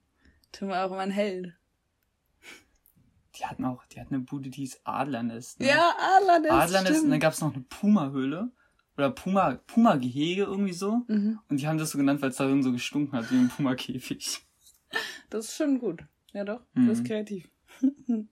Tim 0.52 0.68
war 0.68 0.86
auch 0.86 0.92
immer 0.92 1.02
ein 1.02 1.12
Held. 1.12 1.54
Die 3.38 3.46
hatten 3.46 3.66
auch, 3.66 3.86
die 3.88 4.00
hatten 4.00 4.16
eine 4.16 4.24
Bude, 4.24 4.50
die 4.50 4.62
hieß 4.62 4.82
Adlernest. 4.86 5.60
Ne? 5.60 5.68
Ja, 5.68 5.94
Adlernest, 6.18 6.52
Adlernest 6.52 6.78
und 6.78 6.86
dann 6.86 6.96
stimmt. 7.10 7.22
gab's 7.22 7.42
noch 7.42 7.54
eine 7.54 7.64
Puma-Höhle. 7.64 8.52
Oder 8.98 9.12
Puma, 9.12 9.56
Puma-Gehege 9.68 10.44
irgendwie 10.44 10.72
so. 10.74 11.02
Mhm. 11.08 11.40
Und 11.50 11.60
die 11.60 11.68
haben 11.68 11.78
das 11.78 11.92
so 11.92 11.98
genannt, 11.98 12.22
weil 12.22 12.30
es 12.30 12.38
darin 12.38 12.64
so 12.64 12.72
gestunken 12.72 13.18
hat, 13.18 13.30
wie 13.30 13.36
ein 13.36 13.50
Puma-Käfig. 13.50 14.46
Das 15.30 15.46
ist 15.50 15.58
schon 15.58 15.80
gut. 15.80 16.04
Ja 16.32 16.46
doch, 16.46 16.62
Mhm. 16.74 16.88
das 16.88 17.00
ist 17.00 17.06
kreativ. 17.06 17.50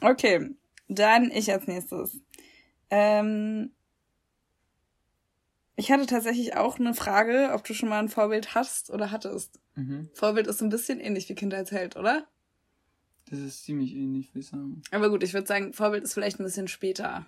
okay, 0.00 0.50
dann 0.88 1.30
ich 1.30 1.50
als 1.52 1.66
nächstes. 1.66 2.20
Ähm, 2.90 3.72
ich 5.74 5.90
hatte 5.92 6.06
tatsächlich 6.06 6.56
auch 6.56 6.78
eine 6.78 6.94
Frage, 6.94 7.50
ob 7.52 7.64
du 7.64 7.74
schon 7.74 7.88
mal 7.88 7.98
ein 7.98 8.08
Vorbild 8.08 8.54
hast 8.54 8.90
oder 8.90 9.10
hattest. 9.10 9.60
Mhm. 9.74 10.08
Vorbild 10.14 10.46
ist 10.46 10.58
so 10.58 10.64
ein 10.64 10.70
bisschen 10.70 11.00
ähnlich 11.00 11.28
wie 11.28 11.34
Kindheitsheld, 11.34 11.96
oder? 11.96 12.26
Das 13.28 13.38
ist 13.40 13.64
ziemlich 13.64 13.94
ähnlich, 13.94 14.28
würde 14.30 14.40
ich 14.40 14.46
sagen. 14.48 14.82
Aber 14.92 15.10
gut, 15.10 15.22
ich 15.24 15.34
würde 15.34 15.46
sagen, 15.46 15.72
Vorbild 15.72 16.04
ist 16.04 16.14
vielleicht 16.14 16.38
ein 16.40 16.44
bisschen 16.44 16.68
später. 16.68 17.26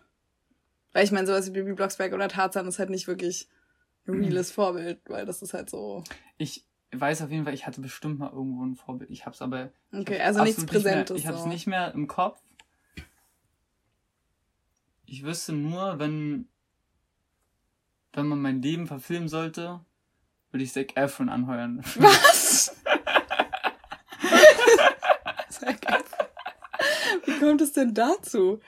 Weil 0.93 1.05
ich 1.05 1.11
meine, 1.13 1.27
sowas 1.27 1.47
wie 1.49 1.51
Bibi 1.51 1.73
Blocksberg 1.75 2.13
oder 2.13 2.29
Tarzan 2.29 2.67
ist 2.69 2.79
halt 2.79 2.91
nicht 2.91 3.09
wirklich 3.09 3.49
ein 4.07 4.15
Mhm. 4.19 4.25
reales 4.25 4.51
Vorbild, 4.53 5.01
weil 5.09 5.27
das 5.27 5.43
ist 5.43 5.55
halt 5.55 5.69
so. 5.69 6.05
Ich 6.39 6.65
weiß 6.93 7.23
auf 7.23 7.31
jeden 7.31 7.45
Fall, 7.45 7.53
ich 7.55 7.67
hatte 7.67 7.81
bestimmt 7.81 8.19
mal 8.21 8.31
irgendwo 8.33 8.65
ein 8.65 8.75
Vorbild. 8.77 9.11
Ich 9.11 9.27
hab's 9.27 9.43
aber. 9.43 9.71
Okay, 9.93 10.21
also 10.21 10.43
nichts 10.43 10.63
absolut 10.63 10.73
nicht 10.75 10.85
mehr- 10.85 10.93
Präsentes. 10.95 11.19
Ich 11.19 11.27
hab's 11.27 11.43
so. 11.43 11.49
nicht 11.49 11.67
mehr 11.67 11.93
im 11.93 12.07
Kopf. 12.07 12.41
Ich 15.05 15.25
wüsste 15.25 15.53
nur, 15.53 15.99
wenn, 15.99 16.49
wenn 18.13 18.27
man 18.27 18.41
mein 18.41 18.63
Leben 18.63 18.87
verfilmen 18.87 19.29
sollte, 19.29 19.81
würde 20.53 20.65
ich 20.65 20.73
Zac 20.73 20.97
Efron 20.97 21.29
anheuern. 21.29 21.83
Was? 21.97 22.75
Sag 25.51 25.58
mal. 25.58 25.58
Wie 27.27 27.39
kommt 27.39 27.61
es 27.61 27.73
denn 27.73 27.95
dazu? 27.95 28.61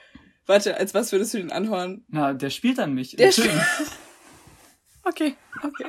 Warte, 0.45 0.75
als 0.77 0.93
was 0.93 1.11
würdest 1.11 1.33
du 1.33 1.37
den 1.37 1.51
anhören? 1.51 2.03
Na, 2.09 2.33
der 2.33 2.49
spielt 2.49 2.77
dann 2.77 2.93
mich 2.93 3.15
Der 3.15 3.31
Film. 3.31 3.59
Okay, 5.03 5.35
okay. 5.63 5.87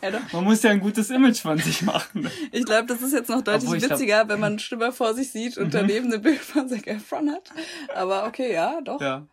Ja, 0.00 0.10
doch. 0.10 0.32
Man 0.32 0.44
muss 0.44 0.62
ja 0.62 0.70
ein 0.70 0.80
gutes 0.80 1.10
Image 1.10 1.40
von 1.42 1.58
sich 1.58 1.82
machen. 1.82 2.30
Ich 2.50 2.64
glaube, 2.64 2.86
das 2.86 3.02
ist 3.02 3.12
jetzt 3.12 3.28
noch 3.28 3.42
deutlich 3.42 3.70
ich 3.70 3.78
glaub- 3.80 3.90
witziger, 3.90 4.26
wenn 4.26 4.40
man 4.40 4.58
Stimme 4.58 4.90
vor 4.90 5.12
sich 5.12 5.30
sieht 5.30 5.58
und 5.58 5.66
Mhm. 5.66 5.70
daneben 5.70 6.12
ein 6.14 6.22
Bild 6.22 6.38
von 6.38 6.66
Zac 6.66 6.86
Efron 6.86 7.30
hat. 7.30 7.50
Aber 7.94 8.26
okay, 8.26 8.54
ja, 8.54 8.80
doch. 8.80 9.02
Ja. 9.02 9.28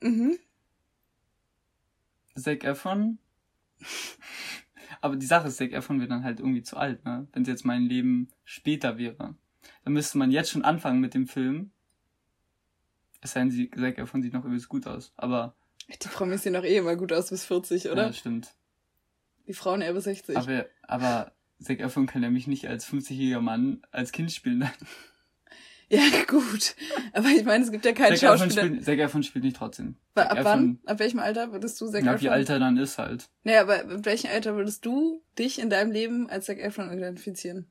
Mhm. 0.00 0.38
Zac 2.36 2.62
Efron. 2.62 3.18
Aber 5.00 5.16
die 5.16 5.26
Sache 5.26 5.48
ist, 5.48 5.56
Zac 5.56 5.72
Efron 5.72 6.00
wird 6.00 6.12
dann 6.12 6.22
halt 6.22 6.38
irgendwie 6.38 6.62
zu 6.62 6.76
alt, 6.76 7.04
ne? 7.04 7.26
Wenn 7.32 7.42
es 7.42 7.48
jetzt 7.48 7.64
mein 7.64 7.82
Leben 7.88 8.28
später 8.44 8.98
wäre. 8.98 9.34
Dann 9.84 9.92
müsste 9.92 10.18
man 10.18 10.30
jetzt 10.30 10.50
schon 10.50 10.64
anfangen 10.64 11.00
mit 11.00 11.14
dem 11.14 11.26
Film. 11.26 11.70
Es 13.20 13.32
sei 13.32 13.40
denn, 13.40 13.50
sie- 13.50 13.70
Zac 13.70 13.98
Efron 13.98 14.22
sieht 14.22 14.32
noch 14.32 14.44
übelst 14.44 14.68
gut 14.68 14.86
aus. 14.86 15.12
Aber, 15.16 15.54
Die 15.88 16.08
Promis 16.08 16.42
sehen 16.42 16.52
doch 16.54 16.64
eh 16.64 16.76
immer 16.76 16.96
gut 16.96 17.12
aus 17.12 17.30
bis 17.30 17.44
40, 17.44 17.84
ja, 17.84 17.92
oder? 17.92 18.06
das 18.08 18.18
stimmt. 18.18 18.54
Die 19.46 19.54
Frauen 19.54 19.80
eher 19.80 19.92
bis 19.94 20.04
60. 20.04 20.36
Aber, 20.36 20.66
aber 20.82 21.32
Zac 21.60 21.80
Efron 21.80 22.06
kann 22.06 22.22
ja 22.22 22.30
mich 22.30 22.46
nicht 22.46 22.66
als 22.68 22.86
50-jähriger 22.86 23.40
Mann 23.40 23.82
als 23.90 24.12
Kind 24.12 24.32
spielen. 24.32 24.68
Ja, 25.88 26.02
gut. 26.26 26.74
Aber 27.12 27.28
ich 27.28 27.44
meine, 27.44 27.62
es 27.62 27.70
gibt 27.70 27.84
ja 27.84 27.92
keinen 27.92 28.16
Zac 28.16 28.34
Efron, 28.34 28.38
Schauspieler. 28.50 28.64
spielt, 28.66 28.84
Zac 28.84 28.98
Efron 28.98 29.22
spielt 29.22 29.44
nicht 29.44 29.56
trotzdem. 29.56 29.94
Zac 30.16 30.32
Ab 30.32 30.38
wann? 30.42 30.80
Ab 30.84 30.98
welchem 30.98 31.20
Alter 31.20 31.52
würdest 31.52 31.80
du 31.80 31.86
Zac 31.86 32.02
Ja, 32.04 32.14
Efron? 32.14 32.24
wie 32.24 32.28
alt 32.30 32.48
er 32.48 32.58
dann 32.58 32.76
ist 32.76 32.98
halt. 32.98 33.28
Nee, 33.44 33.56
aber 33.56 33.78
ab 33.82 34.04
welchem 34.04 34.28
Alter 34.32 34.56
würdest 34.56 34.84
du 34.84 35.22
dich 35.38 35.60
in 35.60 35.70
deinem 35.70 35.92
Leben 35.92 36.28
als 36.28 36.46
Zac 36.46 36.58
Efron 36.58 36.92
identifizieren? 36.92 37.70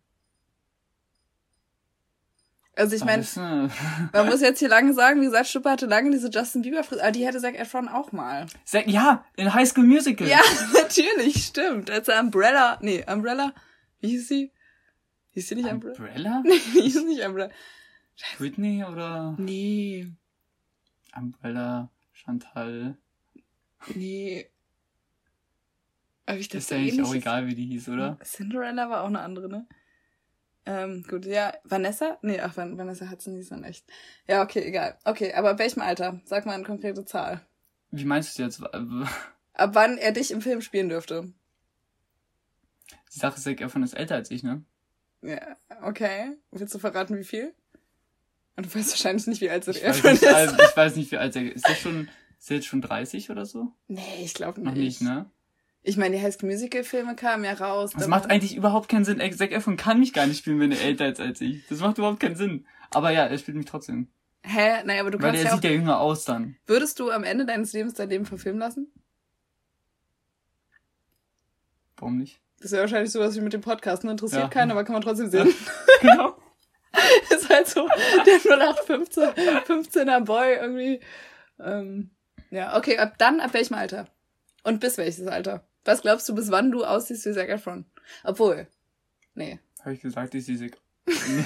Also 2.77 2.95
ich 2.95 3.05
meine, 3.05 3.23
äh, 3.23 3.69
man 4.13 4.27
muss 4.27 4.41
jetzt 4.41 4.59
hier 4.59 4.67
lange 4.67 4.93
sagen, 4.93 5.21
wie 5.21 5.25
gesagt, 5.25 5.47
Stuppe 5.47 5.69
hatte 5.69 5.85
lange 5.85 6.11
diese 6.11 6.29
Justin 6.29 6.61
Bieber 6.61 6.83
Frisur, 6.83 7.03
aber 7.03 7.11
die 7.11 7.25
hätte 7.25 7.39
Zac 7.39 7.55
Efron 7.57 7.87
auch 7.87 8.11
mal. 8.11 8.47
Zac, 8.65 8.87
ja, 8.87 9.25
in 9.37 9.53
High 9.53 9.67
School 9.67 9.85
Musical. 9.85 10.27
Ja, 10.27 10.41
natürlich, 10.73 11.45
stimmt. 11.45 11.89
Als 11.89 12.09
Umbrella, 12.09 12.77
nee, 12.81 13.03
Umbrella, 13.09 13.53
wie 14.01 14.09
hieß 14.09 14.27
sie? 14.27 14.51
Hieß 15.31 15.47
sie 15.47 15.55
nicht 15.55 15.71
Umbrella? 15.71 15.95
Umbrella? 15.97 16.43
Nee, 16.45 16.81
hieß 16.81 17.03
nicht 17.05 17.25
Umbrella. 17.25 17.53
Britney 18.37 18.83
oder? 18.83 19.35
Nee. 19.37 20.11
Umbrella, 21.15 21.89
Chantal. 22.13 22.97
Nee. 23.93 24.49
Aber 26.25 26.37
ich 26.37 26.49
das 26.49 26.63
ist 26.63 26.71
ja 26.71 26.77
eigentlich 26.77 27.01
auch 27.03 27.13
egal, 27.13 27.47
wie 27.47 27.55
die 27.55 27.65
hieß, 27.67 27.89
oder? 27.89 28.17
Cinderella 28.23 28.89
war 28.89 29.03
auch 29.03 29.07
eine 29.07 29.19
andere, 29.19 29.47
ne? 29.47 29.67
Ähm, 30.65 31.03
gut, 31.07 31.25
ja, 31.25 31.53
Vanessa? 31.63 32.17
Nee, 32.21 32.39
ach, 32.39 32.57
Vanessa 32.57 33.07
hat 33.09 33.21
sie 33.21 33.31
nicht 33.31 33.47
so 33.47 33.55
echt. 33.55 33.85
Ja, 34.27 34.41
okay, 34.41 34.61
egal. 34.61 34.97
Okay, 35.03 35.33
aber 35.33 35.51
ab 35.51 35.59
welchem 35.59 35.81
Alter? 35.81 36.21
Sag 36.25 36.45
mal 36.45 36.53
eine 36.53 36.63
konkrete 36.63 37.05
Zahl. 37.05 37.45
Wie 37.91 38.05
meinst 38.05 38.37
du 38.37 38.43
jetzt? 38.43 38.61
ab 39.53 39.69
wann 39.73 39.97
er 39.97 40.11
dich 40.11 40.31
im 40.31 40.41
Film 40.41 40.61
spielen 40.61 40.89
dürfte? 40.89 41.31
Die 43.13 43.19
Sache 43.19 43.37
ist, 43.37 43.43
Zac 43.43 43.61
Efron 43.61 43.83
ist 43.83 43.93
älter 43.93 44.15
als 44.15 44.31
ich, 44.31 44.43
ne? 44.43 44.63
Ja, 45.21 45.55
okay. 45.83 46.33
Willst 46.51 46.73
du 46.73 46.79
verraten, 46.79 47.17
wie 47.17 47.23
viel? 47.23 47.53
Und 48.57 48.65
du 48.65 48.75
weißt 48.75 48.91
wahrscheinlich 48.91 49.27
nicht, 49.27 49.41
wie 49.41 49.49
alt 49.49 49.67
er 49.67 49.73
ist. 49.73 50.03
Nicht, 50.03 50.25
also, 50.27 50.55
ich 50.55 50.77
weiß 50.77 50.95
nicht, 50.95 51.11
wie 51.11 51.17
alt 51.17 51.35
er 51.35 51.43
ist. 51.43 51.57
Ist 51.57 51.69
er 51.69 51.75
schon, 51.75 52.09
ist 52.39 52.49
er 52.49 52.57
jetzt 52.57 52.67
schon 52.67 52.81
30 52.81 53.29
oder 53.29 53.45
so? 53.45 53.71
Nee, 53.87 54.23
ich 54.23 54.33
glaube 54.33 54.61
nicht. 54.61 54.69
Noch 54.69 54.75
nicht, 54.75 55.01
ne? 55.01 55.29
Ich 55.87 55.97
meine, 55.97 56.17
die 56.17 56.21
High 56.23 56.33
School 56.33 56.49
Musical 56.49 56.83
Filme 56.83 57.15
kamen 57.15 57.43
ja 57.43 57.53
raus. 57.53 57.91
Das 57.95 58.07
macht 58.07 58.31
eigentlich 58.31 58.55
überhaupt 58.55 58.89
keinen 58.89 59.05
Sinn. 59.05 59.21
Zac 59.37 59.51
Efron 59.51 59.77
kann 59.77 59.99
mich 59.99 60.13
gar 60.13 60.25
nicht 60.25 60.39
spielen, 60.39 60.59
wenn 60.59 60.71
er 60.71 60.81
älter 60.81 61.07
ist 61.07 61.21
als 61.21 61.39
ich. 61.41 61.67
Das 61.67 61.79
macht 61.79 61.99
überhaupt 61.99 62.19
keinen 62.19 62.35
Sinn. 62.35 62.65
Aber 62.89 63.11
ja, 63.11 63.25
er 63.25 63.37
spielt 63.37 63.55
mich 63.55 63.67
trotzdem. 63.67 64.07
Hä? 64.41 64.83
Naja, 64.83 65.01
aber 65.01 65.11
du 65.11 65.19
Weil 65.19 65.27
kannst 65.27 65.43
er 65.43 65.51
ja 65.51 65.55
sieht 65.55 65.63
ja 65.63 65.69
jünger 65.69 65.99
aus 65.99 66.25
dann. 66.25 66.55
Würdest 66.65 66.99
du 66.99 67.11
am 67.11 67.23
Ende 67.23 67.45
deines 67.45 67.71
Lebens 67.71 67.93
dein 67.93 68.09
Leben 68.09 68.25
verfilmen 68.25 68.59
lassen? 68.59 68.91
Warum 71.97 72.17
nicht? 72.17 72.41
Das 72.57 72.71
ist 72.71 72.71
ja 72.71 72.79
wahrscheinlich 72.79 73.11
sowas 73.11 73.35
wie 73.35 73.41
mit 73.41 73.53
dem 73.53 73.61
Podcast, 73.61 74.03
ne? 74.03 74.11
Interessiert 74.11 74.41
ja. 74.41 74.49
keinen, 74.49 74.71
aber 74.71 74.85
kann 74.85 74.93
man 74.93 75.03
trotzdem 75.03 75.29
sehen. 75.29 75.53
genau. 76.01 76.35
ist 77.29 77.47
halt 77.47 77.67
so 77.67 77.87
der 78.25 78.37
0815 78.37 79.23
15er 79.67 80.21
Boy 80.21 80.55
irgendwie. 80.55 80.99
Ähm, 81.59 82.09
ja, 82.49 82.75
okay, 82.75 82.97
ab 82.97 83.19
dann, 83.19 83.39
ab 83.39 83.53
welchem 83.53 83.75
Alter? 83.75 84.07
Und 84.63 84.79
bis 84.79 84.97
welches 84.97 85.27
Alter? 85.27 85.63
Was 85.85 86.01
glaubst 86.01 86.27
du, 86.27 86.35
bis 86.35 86.51
wann 86.51 86.71
du 86.71 86.83
aussiehst 86.83 87.25
wie 87.25 87.33
Zac 87.33 87.49
Efron? 87.49 87.85
Obwohl. 88.23 88.67
Nee. 89.35 89.59
Habe 89.81 89.93
ich 89.93 90.01
gesagt, 90.01 90.33
ich 90.35 90.45
sehe 90.45 90.57
Zac. 90.57 90.77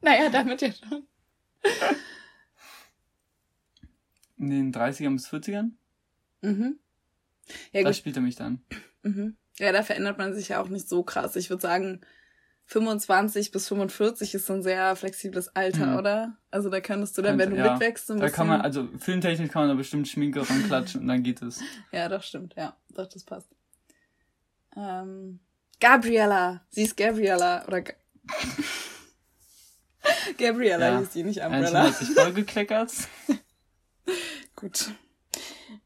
naja, 0.00 0.28
damit 0.28 0.60
ja 0.60 0.72
schon. 0.72 1.06
In 4.36 4.50
den 4.50 4.74
30ern 4.74 5.14
bis 5.14 5.28
40ern? 5.28 5.70
Mhm. 6.40 6.78
Ja, 7.72 7.82
da 7.82 7.92
spielt 7.92 8.16
er 8.16 8.22
mich 8.22 8.36
dann. 8.36 8.62
Mhm. 9.02 9.36
Ja, 9.58 9.70
da 9.70 9.82
verändert 9.82 10.18
man 10.18 10.34
sich 10.34 10.48
ja 10.48 10.60
auch 10.60 10.68
nicht 10.68 10.88
so 10.88 11.04
krass. 11.04 11.36
Ich 11.36 11.50
würde 11.50 11.62
sagen, 11.62 12.00
25 12.66 13.50
bis 13.50 13.68
45 13.68 14.34
ist 14.34 14.46
so 14.46 14.54
ein 14.54 14.62
sehr 14.62 14.96
flexibles 14.96 15.54
Alter, 15.54 15.88
mhm. 15.88 15.98
oder? 15.98 16.36
Also 16.50 16.70
da 16.70 16.80
könntest 16.80 17.18
du 17.18 17.22
dann, 17.22 17.38
wenn 17.38 17.50
du 17.50 17.56
ja. 17.56 17.72
mitwächst, 17.72 18.06
so 18.06 18.14
ein 18.14 18.20
da 18.20 18.26
bisschen... 18.26 18.36
kann 18.36 18.48
man, 18.48 18.60
also 18.60 18.88
filmtechnisch 18.98 19.50
kann 19.50 19.62
man 19.62 19.68
da 19.70 19.74
bestimmt 19.74 20.08
Schminke 20.08 20.48
ranklatschen 20.48 21.02
und 21.02 21.08
dann 21.08 21.22
geht 21.22 21.42
es. 21.42 21.60
Ja, 21.92 22.08
doch, 22.08 22.22
stimmt. 22.22 22.54
Ja, 22.56 22.76
doch, 22.90 23.06
das 23.06 23.24
passt. 23.24 23.48
Ähm, 24.76 25.40
Gabriella. 25.80 26.64
Sie 26.70 26.82
ist 26.82 26.96
Gabriella. 26.96 27.66
Oder 27.66 27.82
Ga 27.82 27.92
Gabriella 30.38 30.92
ja. 30.92 30.98
hieß 31.00 31.10
die, 31.10 31.24
nicht 31.24 31.40
Umbrella. 31.40 31.84
hat 31.84 31.96
sich 31.96 32.10
voll 32.10 32.32
gekleckert. 32.32 32.92
Gut. 34.56 34.92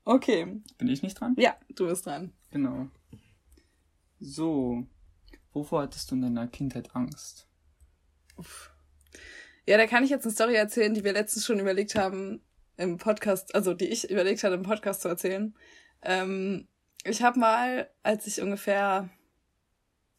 Okay. 0.04 0.60
Bin 0.78 0.88
ich 0.88 1.02
nicht 1.02 1.20
dran? 1.20 1.34
Ja, 1.38 1.56
du 1.74 1.86
bist 1.86 2.06
dran. 2.06 2.32
Genau. 2.50 2.88
So. 4.20 4.86
Wovor 5.52 5.82
hattest 5.82 6.11
du 6.11 6.14
in 6.14 6.22
deiner 6.22 6.48
Kindheit 6.48 6.94
Angst? 6.94 7.46
Uff. 8.37 8.70
Ja, 9.66 9.76
da 9.76 9.87
kann 9.87 10.04
ich 10.04 10.11
jetzt 10.11 10.24
eine 10.24 10.32
Story 10.32 10.54
erzählen, 10.54 10.94
die 10.94 11.02
wir 11.02 11.12
letztens 11.12 11.44
schon 11.44 11.59
überlegt 11.59 11.94
haben 11.96 12.40
im 12.76 12.98
Podcast, 12.98 13.54
also 13.54 13.74
die 13.74 13.88
ich 13.88 14.11
überlegt 14.11 14.44
hatte 14.44 14.54
im 14.54 14.62
Podcast 14.62 15.02
zu 15.02 15.09
erzählen. 15.09 15.54
Ähm, 16.02 16.68
ich 17.04 17.22
habe 17.22 17.38
mal, 17.38 17.90
als 18.02 18.26
ich 18.26 18.40
ungefähr 18.40 19.11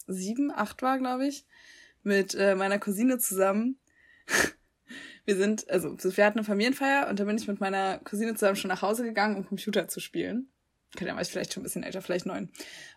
sieben, 0.06 0.50
acht 0.50 0.82
war, 0.82 0.98
glaube 0.98 1.26
ich, 1.26 1.46
mit 2.02 2.34
äh, 2.34 2.54
meiner 2.54 2.78
Cousine 2.78 3.18
zusammen. 3.18 3.78
wir 5.24 5.36
sind, 5.36 5.68
also 5.70 5.96
wir 5.98 6.24
hatten 6.24 6.38
eine 6.38 6.46
Familienfeier 6.46 7.08
und 7.08 7.20
da 7.20 7.24
bin 7.24 7.38
ich 7.38 7.48
mit 7.48 7.60
meiner 7.60 7.98
Cousine 7.98 8.34
zusammen 8.34 8.56
schon 8.56 8.68
nach 8.68 8.82
Hause 8.82 9.04
gegangen, 9.04 9.36
um 9.36 9.46
Computer 9.46 9.88
zu 9.88 10.00
spielen. 10.00 10.50
Ja, 10.98 11.14
war 11.14 11.20
ich 11.20 11.28
vielleicht 11.28 11.52
schon 11.52 11.62
ein 11.62 11.64
bisschen 11.64 11.82
älter, 11.82 12.00
vielleicht 12.00 12.26
neun. 12.26 12.50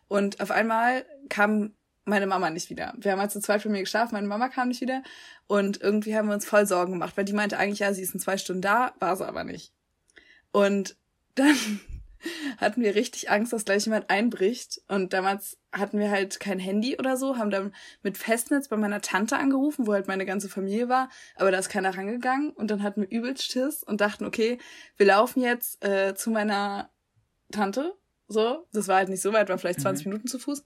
Und 0.08 0.40
auf 0.40 0.52
einmal 0.52 1.06
kam 1.30 1.76
meine 2.06 2.28
Mama 2.28 2.50
nicht 2.50 2.70
wieder. 2.70 2.94
Wir 2.98 3.12
haben 3.12 3.20
halt 3.20 3.32
zu 3.32 3.40
zweit 3.40 3.64
bei 3.64 3.70
mir 3.70 3.82
geschlafen, 3.82 4.16
meine 4.16 4.28
Mama 4.28 4.50
kam 4.50 4.70
nicht 4.70 4.82
wieder 4.82 5.04
und 5.48 5.82
irgendwie 5.82 6.16
haben 6.16 6.28
wir 6.28 6.34
uns 6.34 6.46
voll 6.46 6.66
Sorgen 6.66 6.94
gemacht, 6.94 7.16
weil 7.16 7.26
die 7.26 7.34
meinte 7.34 7.58
eigentlich, 7.58 7.80
ja, 7.80 7.94
sie 7.94 8.02
ist 8.02 8.14
in 8.14 8.20
zwei 8.20 8.38
Stunden 8.38 8.62
da, 8.62 8.94
war 9.00 9.16
sie 9.16 9.28
aber 9.28 9.44
nicht. 9.44 9.72
Und 10.52 10.96
dann 11.36 11.56
hatten 12.58 12.82
wir 12.82 12.96
richtig 12.96 13.30
Angst, 13.30 13.54
dass 13.54 13.66
gleich 13.66 13.86
jemand 13.86 14.10
einbricht 14.10 14.82
und 14.88 15.14
damals 15.14 15.58
hatten 15.72 16.00
wir 16.00 16.12
halt 16.12 16.40
kein 16.40 16.60
Handy 16.60 16.98
oder 16.98 17.18
so, 17.18 17.38
haben 17.38 17.52
dann 17.52 17.74
mit 18.04 18.18
Festnetz 18.18 18.68
bei 18.68 18.78
meiner 18.78 19.02
Tante 19.02 19.38
angerufen, 19.38 19.88
wo 19.88 19.94
halt 19.94 20.08
meine 20.08 20.26
ganze 20.26 20.50
Familie 20.50 20.90
war, 20.90 21.10
aber 21.36 21.52
da 21.52 21.60
ist 21.60 21.70
keiner 21.70 21.96
rangegangen 21.96 22.52
und 22.52 22.72
dann 22.72 22.84
hatten 22.84 23.02
wir 23.02 23.10
übelst 23.10 23.52
Schiss 23.52 23.84
und 23.84 24.02
dachten, 24.02 24.26
okay, 24.26 24.58
wir 24.98 25.06
laufen 25.06 25.42
jetzt 25.42 25.84
äh, 25.86 26.16
zu 26.16 26.32
meiner 26.32 26.90
Tante, 27.52 27.94
so, 28.28 28.68
das 28.72 28.88
war 28.88 28.98
halt 28.98 29.10
nicht 29.10 29.22
so 29.22 29.34
weit, 29.34 29.50
war 29.50 29.58
vielleicht 29.58 29.82
20 29.82 30.06
mhm. 30.06 30.12
Minuten 30.12 30.28
zu 30.28 30.40
Fuß 30.40 30.64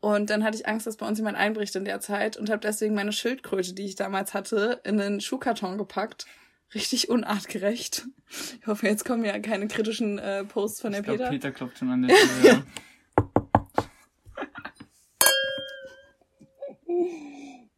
und 0.00 0.30
dann 0.30 0.44
hatte 0.44 0.56
ich 0.56 0.66
Angst, 0.66 0.86
dass 0.86 0.96
bei 0.96 1.06
uns 1.06 1.18
jemand 1.18 1.36
einbricht 1.36 1.76
in 1.76 1.84
der 1.84 2.00
Zeit 2.00 2.36
und 2.36 2.48
habe 2.48 2.60
deswegen 2.60 2.94
meine 2.94 3.12
Schildkröte, 3.12 3.74
die 3.74 3.84
ich 3.84 3.96
damals 3.96 4.32
hatte, 4.32 4.80
in 4.84 4.96
den 4.96 5.20
Schuhkarton 5.20 5.76
gepackt. 5.76 6.26
Richtig 6.74 7.10
unartgerecht. 7.10 8.06
Ich 8.60 8.66
hoffe, 8.66 8.86
jetzt 8.86 9.04
kommen 9.04 9.24
ja 9.24 9.38
keine 9.40 9.68
kritischen 9.68 10.18
äh, 10.18 10.44
Posts 10.44 10.80
von 10.80 10.92
der 10.92 11.00
ich 11.00 11.06
glaub, 11.06 11.18
Peter. 11.18 11.30
Peter 11.30 11.50
klopft 11.52 11.78
schon 11.78 11.90
an 11.90 12.02
der 12.02 12.16
Tür. 12.42 12.64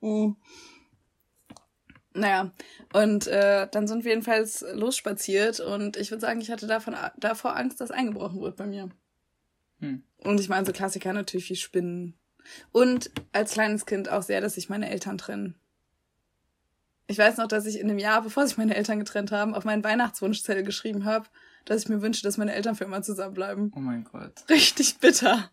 ja. 0.03 0.37
Naja, 2.15 2.53
und 2.93 3.27
äh, 3.27 3.69
dann 3.71 3.87
sind 3.87 4.05
wir 4.05 4.13
jedenfalls 4.13 4.65
losspaziert 4.75 5.61
und 5.61 5.97
ich 5.97 6.11
würde 6.11 6.21
sagen, 6.21 6.41
ich 6.41 6.51
hatte 6.51 6.67
davon, 6.67 6.95
davor 7.17 7.57
Angst, 7.57 7.81
dass 7.81 7.91
eingebrochen 7.91 8.41
wird 8.41 8.57
bei 8.57 8.67
mir. 8.67 8.91
Hm. 9.81 10.03
Und 10.25 10.41
ich 10.41 10.49
meine, 10.49 10.67
so 10.67 10.73
Klassiker 10.73 11.13
natürlich 11.13 11.51
wie 11.51 11.57
Spinnen. 11.57 12.15
Und 12.73 13.11
als 13.33 13.53
kleines 13.53 13.87
Kind 13.87 14.09
auch 14.09 14.23
sehr, 14.23 14.41
dass 14.41 14.55
sich 14.55 14.69
meine 14.69 14.91
Eltern 14.91 15.19
trennen. 15.19 15.55
Ich 17.07 17.19
weiß 17.19 17.37
noch, 17.37 17.49
dass 17.49 17.67
ich 17.67 17.79
in 17.79 17.89
dem 17.89 17.99
Jahr, 17.99 18.23
bevor 18.23 18.47
sich 18.47 18.57
meine 18.57 18.75
Eltern 18.75 18.99
getrennt 18.99 19.33
haben, 19.33 19.55
auf 19.55 19.65
meinen 19.65 19.85
Weihnachtswunschzettel 19.85 20.63
geschrieben 20.63 21.05
habe, 21.05 21.27
dass 21.65 21.83
ich 21.83 21.89
mir 21.89 22.01
wünsche, 22.03 22.23
dass 22.23 22.39
meine 22.39 22.55
Eltern 22.55 22.75
für 22.75 22.85
immer 22.85 23.03
zusammenbleiben. 23.03 23.73
Oh 23.77 23.81
mein 23.81 24.05
Gott. 24.05 24.45
Richtig 24.49 24.99
bitter. 24.99 25.51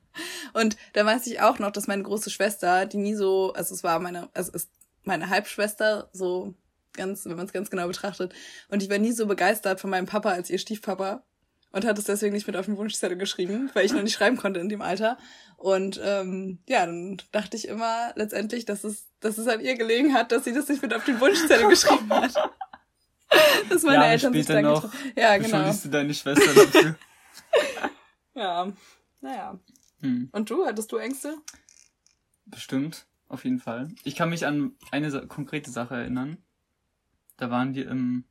Und 0.54 0.78
da 0.94 1.06
weiß 1.06 1.28
ich 1.28 1.42
auch 1.42 1.60
noch, 1.60 1.72
dass 1.72 1.88
meine 1.88 2.04
große 2.04 2.30
Schwester, 2.30 2.86
die 2.86 2.98
nie 2.98 3.16
so, 3.16 3.54
also 3.54 3.74
es 3.74 3.84
war 3.84 4.00
meine, 4.00 4.30
also 4.34 4.52
es 4.54 4.64
ist 4.64 4.72
meine 5.04 5.30
Halbschwester, 5.30 6.10
so 6.14 6.56
ganz, 6.94 7.26
wenn 7.26 7.38
man 7.38 7.46
es 7.46 7.54
ganz 7.54 7.70
genau 7.70 7.88
betrachtet. 7.88 8.34
Und 8.70 8.82
ich 8.82 8.90
war 8.90 8.98
nie 8.98 9.12
so 9.12 9.26
begeistert 9.28 9.80
von 9.80 9.90
meinem 9.90 10.06
Papa 10.06 10.30
als 10.30 10.50
ihr 10.50 10.60
Stiefpapa 10.60 11.24
und 11.72 11.86
hat 11.86 11.98
es 11.98 12.06
deswegen 12.06 12.34
nicht 12.34 12.48
mit 12.48 12.56
auf 12.56 12.66
den 12.66 12.78
Wunschzettel 12.78 13.18
geschrieben, 13.18 13.70
weil 13.74 13.86
ich 13.86 13.94
noch 13.94 14.02
nicht 14.02 14.14
schreiben 14.14 14.38
konnte 14.38 14.60
in 14.60 14.70
dem 14.70 14.82
Alter. 14.82 15.18
Und 15.58 16.00
ähm, 16.04 16.60
ja, 16.68 16.86
dann 16.86 17.22
dachte 17.32 17.58
ich 17.58 17.68
immer 17.68 18.12
letztendlich, 18.16 18.66
dass 18.66 18.84
es, 18.84 19.08
dass 19.20 19.38
es 19.38 19.48
an 19.48 19.62
ihr 19.62 19.76
gelegen 19.76 20.14
hat, 20.14 20.32
dass 20.32 20.46
sie 20.46 20.54
das 20.54 20.68
nicht 20.70 20.82
mit 20.82 20.94
auf 20.94 21.06
den 21.06 21.20
Wunschzettel 21.20 21.68
geschrieben 21.70 22.10
hat. 22.10 22.34
dass 23.70 23.84
meine 23.84 24.06
ja, 24.06 24.12
Eltern 24.12 24.34
sich 24.34 24.46
dann 24.46 24.64
noch 24.64 24.92
Ja, 25.16 25.38
genau. 25.38 25.50
Beschuldigst 25.50 25.86
du 25.86 25.90
deine 25.90 26.14
Schwester 26.14 26.54
dafür? 26.54 26.96
ja, 28.36 28.72
naja. 29.22 29.60
Hm. 30.02 30.30
Und 30.32 30.50
du, 30.50 30.66
hattest 30.66 30.92
du 30.92 30.98
Ängste? 30.98 31.36
Bestimmt, 32.46 33.06
auf 33.28 33.44
jeden 33.44 33.60
Fall. 33.60 33.90
Ich 34.04 34.16
kann 34.16 34.30
mich 34.30 34.46
an 34.46 34.76
eine 34.92 35.28
konkrete 35.28 35.70
Sache 35.70 35.96
erinnern. 35.96 36.38
Da 37.38 37.52
waren 37.52 37.76
wir 37.76 37.88
im 37.88 38.26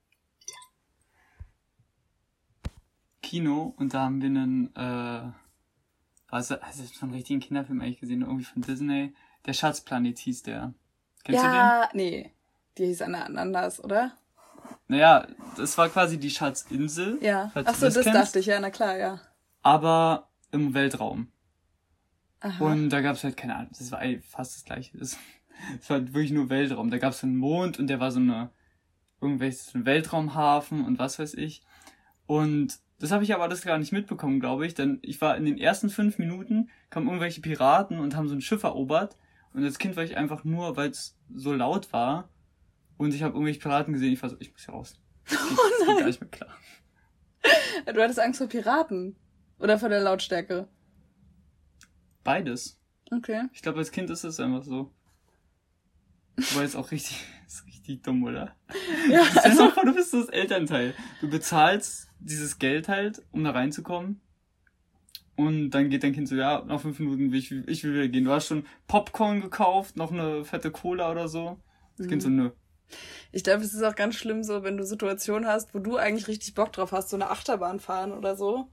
Kino 3.28 3.74
und 3.76 3.92
da 3.92 4.04
haben 4.04 4.22
wir 4.22 4.28
einen, 4.28 4.74
äh, 4.74 5.30
also, 6.28 6.58
also 6.60 6.82
schon 6.84 7.10
einen 7.10 7.14
richtigen 7.16 7.40
Kinderfilm 7.40 7.80
eigentlich 7.80 8.00
gesehen, 8.00 8.22
irgendwie 8.22 8.44
von 8.44 8.62
Disney. 8.62 9.14
Der 9.44 9.52
Schatzplanet 9.52 10.18
hieß 10.18 10.44
der. 10.44 10.72
Kennst 11.24 11.42
ja, 11.42 11.86
du 11.86 11.88
den? 11.88 11.96
nee. 11.96 12.34
Die 12.78 12.86
hieß 12.86 13.02
anders, 13.02 13.84
oder? 13.84 14.16
Naja, 14.86 15.26
das 15.56 15.76
war 15.76 15.90
quasi 15.90 16.18
die 16.18 16.30
Schatzinsel. 16.30 17.18
Ja. 17.20 17.52
Ach 17.54 17.74
so, 17.74 17.86
das, 17.86 17.94
das 17.94 18.04
dachte 18.04 18.38
ich, 18.38 18.46
ja, 18.46 18.58
na 18.60 18.70
klar, 18.70 18.96
ja. 18.96 19.20
Aber 19.62 20.30
im 20.50 20.72
Weltraum. 20.72 21.30
Aha. 22.40 22.64
Und 22.64 22.88
da 22.88 23.02
gab's 23.02 23.24
halt 23.24 23.36
keine 23.36 23.56
Ahnung, 23.56 23.72
das 23.76 23.92
war 23.92 24.00
fast 24.22 24.56
das 24.56 24.64
gleiche. 24.64 24.96
Es 24.96 25.18
war 25.88 26.00
wirklich 26.00 26.30
nur 26.30 26.48
Weltraum. 26.48 26.90
Da 26.90 26.96
gab's 26.96 27.22
einen 27.22 27.36
Mond 27.36 27.78
und 27.78 27.88
der 27.88 28.00
war 28.00 28.10
so 28.10 28.20
eine 28.20 28.50
irgendwelchen 29.20 29.84
Weltraumhafen 29.84 30.82
und 30.82 30.98
was 30.98 31.18
weiß 31.18 31.34
ich. 31.34 31.62
Und 32.26 32.78
das 32.98 33.12
habe 33.12 33.24
ich 33.24 33.32
aber 33.32 33.44
alles 33.44 33.62
gar 33.62 33.78
nicht 33.78 33.92
mitbekommen, 33.92 34.40
glaube 34.40 34.66
ich, 34.66 34.74
denn 34.74 34.98
ich 35.02 35.20
war 35.20 35.36
in 35.36 35.44
den 35.44 35.58
ersten 35.58 35.88
fünf 35.88 36.18
Minuten, 36.18 36.70
kamen 36.90 37.06
irgendwelche 37.06 37.40
Piraten 37.40 38.00
und 38.00 38.16
haben 38.16 38.28
so 38.28 38.34
ein 38.34 38.40
Schiff 38.40 38.64
erobert. 38.64 39.16
Und 39.52 39.64
als 39.64 39.78
Kind 39.78 39.96
war 39.96 40.04
ich 40.04 40.16
einfach 40.16 40.44
nur, 40.44 40.76
weil 40.76 40.90
es 40.90 41.16
so 41.32 41.52
laut 41.52 41.92
war 41.92 42.28
und 42.96 43.14
ich 43.14 43.22
habe 43.22 43.34
irgendwelche 43.34 43.60
Piraten 43.60 43.92
gesehen, 43.92 44.12
ich 44.12 44.22
war 44.22 44.30
so, 44.30 44.36
ich 44.40 44.52
muss 44.52 44.64
hier 44.64 44.74
raus. 44.74 44.98
Das 45.28 45.38
geht, 45.48 45.58
oh 45.58 45.84
nein. 45.86 45.98
gar 45.98 46.06
nicht 46.06 46.20
mehr 46.20 46.30
klar. 46.30 46.56
Du 47.86 48.02
hattest 48.02 48.20
Angst 48.20 48.38
vor 48.38 48.48
Piraten? 48.48 49.16
Oder 49.58 49.78
vor 49.78 49.88
der 49.88 50.00
Lautstärke? 50.00 50.68
Beides. 52.24 52.80
Okay. 53.10 53.44
Ich 53.52 53.62
glaube, 53.62 53.78
als 53.78 53.90
Kind 53.90 54.10
ist 54.10 54.24
es 54.24 54.38
einfach 54.38 54.62
so. 54.62 54.92
Wobei 56.36 56.64
es 56.64 56.76
auch 56.76 56.90
richtig, 56.90 57.24
ist 57.48 57.66
richtig 57.66 58.02
dumm, 58.02 58.22
oder? 58.24 58.54
Ja. 59.10 59.24
Stell 59.24 59.42
dir 59.42 59.44
also, 59.44 59.70
vor, 59.70 59.84
du 59.84 59.94
bist 59.94 60.12
das 60.12 60.28
Elternteil. 60.28 60.94
Du 61.20 61.28
bezahlst 61.28 62.08
dieses 62.20 62.58
Geld 62.58 62.88
halt, 62.88 63.22
um 63.32 63.42
da 63.44 63.50
reinzukommen. 63.50 64.20
Und 65.36 65.70
dann 65.70 65.88
geht 65.88 66.02
dein 66.02 66.12
Kind 66.12 66.28
so, 66.28 66.34
ja, 66.34 66.64
nach 66.66 66.80
fünf 66.80 66.98
Minuten 66.98 67.30
will 67.30 67.38
ich, 67.38 67.52
ich 67.52 67.84
will 67.84 67.94
wieder 67.94 68.08
gehen. 68.08 68.24
Du 68.24 68.32
hast 68.32 68.48
schon 68.48 68.66
Popcorn 68.86 69.40
gekauft, 69.40 69.96
noch 69.96 70.12
eine 70.12 70.44
fette 70.44 70.70
Cola 70.70 71.10
oder 71.10 71.28
so. 71.28 71.58
Das 71.96 72.06
mhm. 72.06 72.10
Kind 72.10 72.22
so, 72.22 72.28
nö. 72.28 72.50
Ich 73.32 73.44
glaube, 73.44 73.62
es 73.62 73.72
ist 73.72 73.82
auch 73.82 73.94
ganz 73.94 74.16
schlimm 74.16 74.42
so, 74.42 74.64
wenn 74.64 74.76
du 74.76 74.84
Situationen 74.84 75.48
hast, 75.48 75.74
wo 75.74 75.78
du 75.78 75.96
eigentlich 75.96 76.28
richtig 76.28 76.54
Bock 76.54 76.72
drauf 76.72 76.92
hast, 76.92 77.10
so 77.10 77.16
eine 77.16 77.30
Achterbahn 77.30 77.80
fahren 77.80 78.12
oder 78.12 78.36
so. 78.36 78.68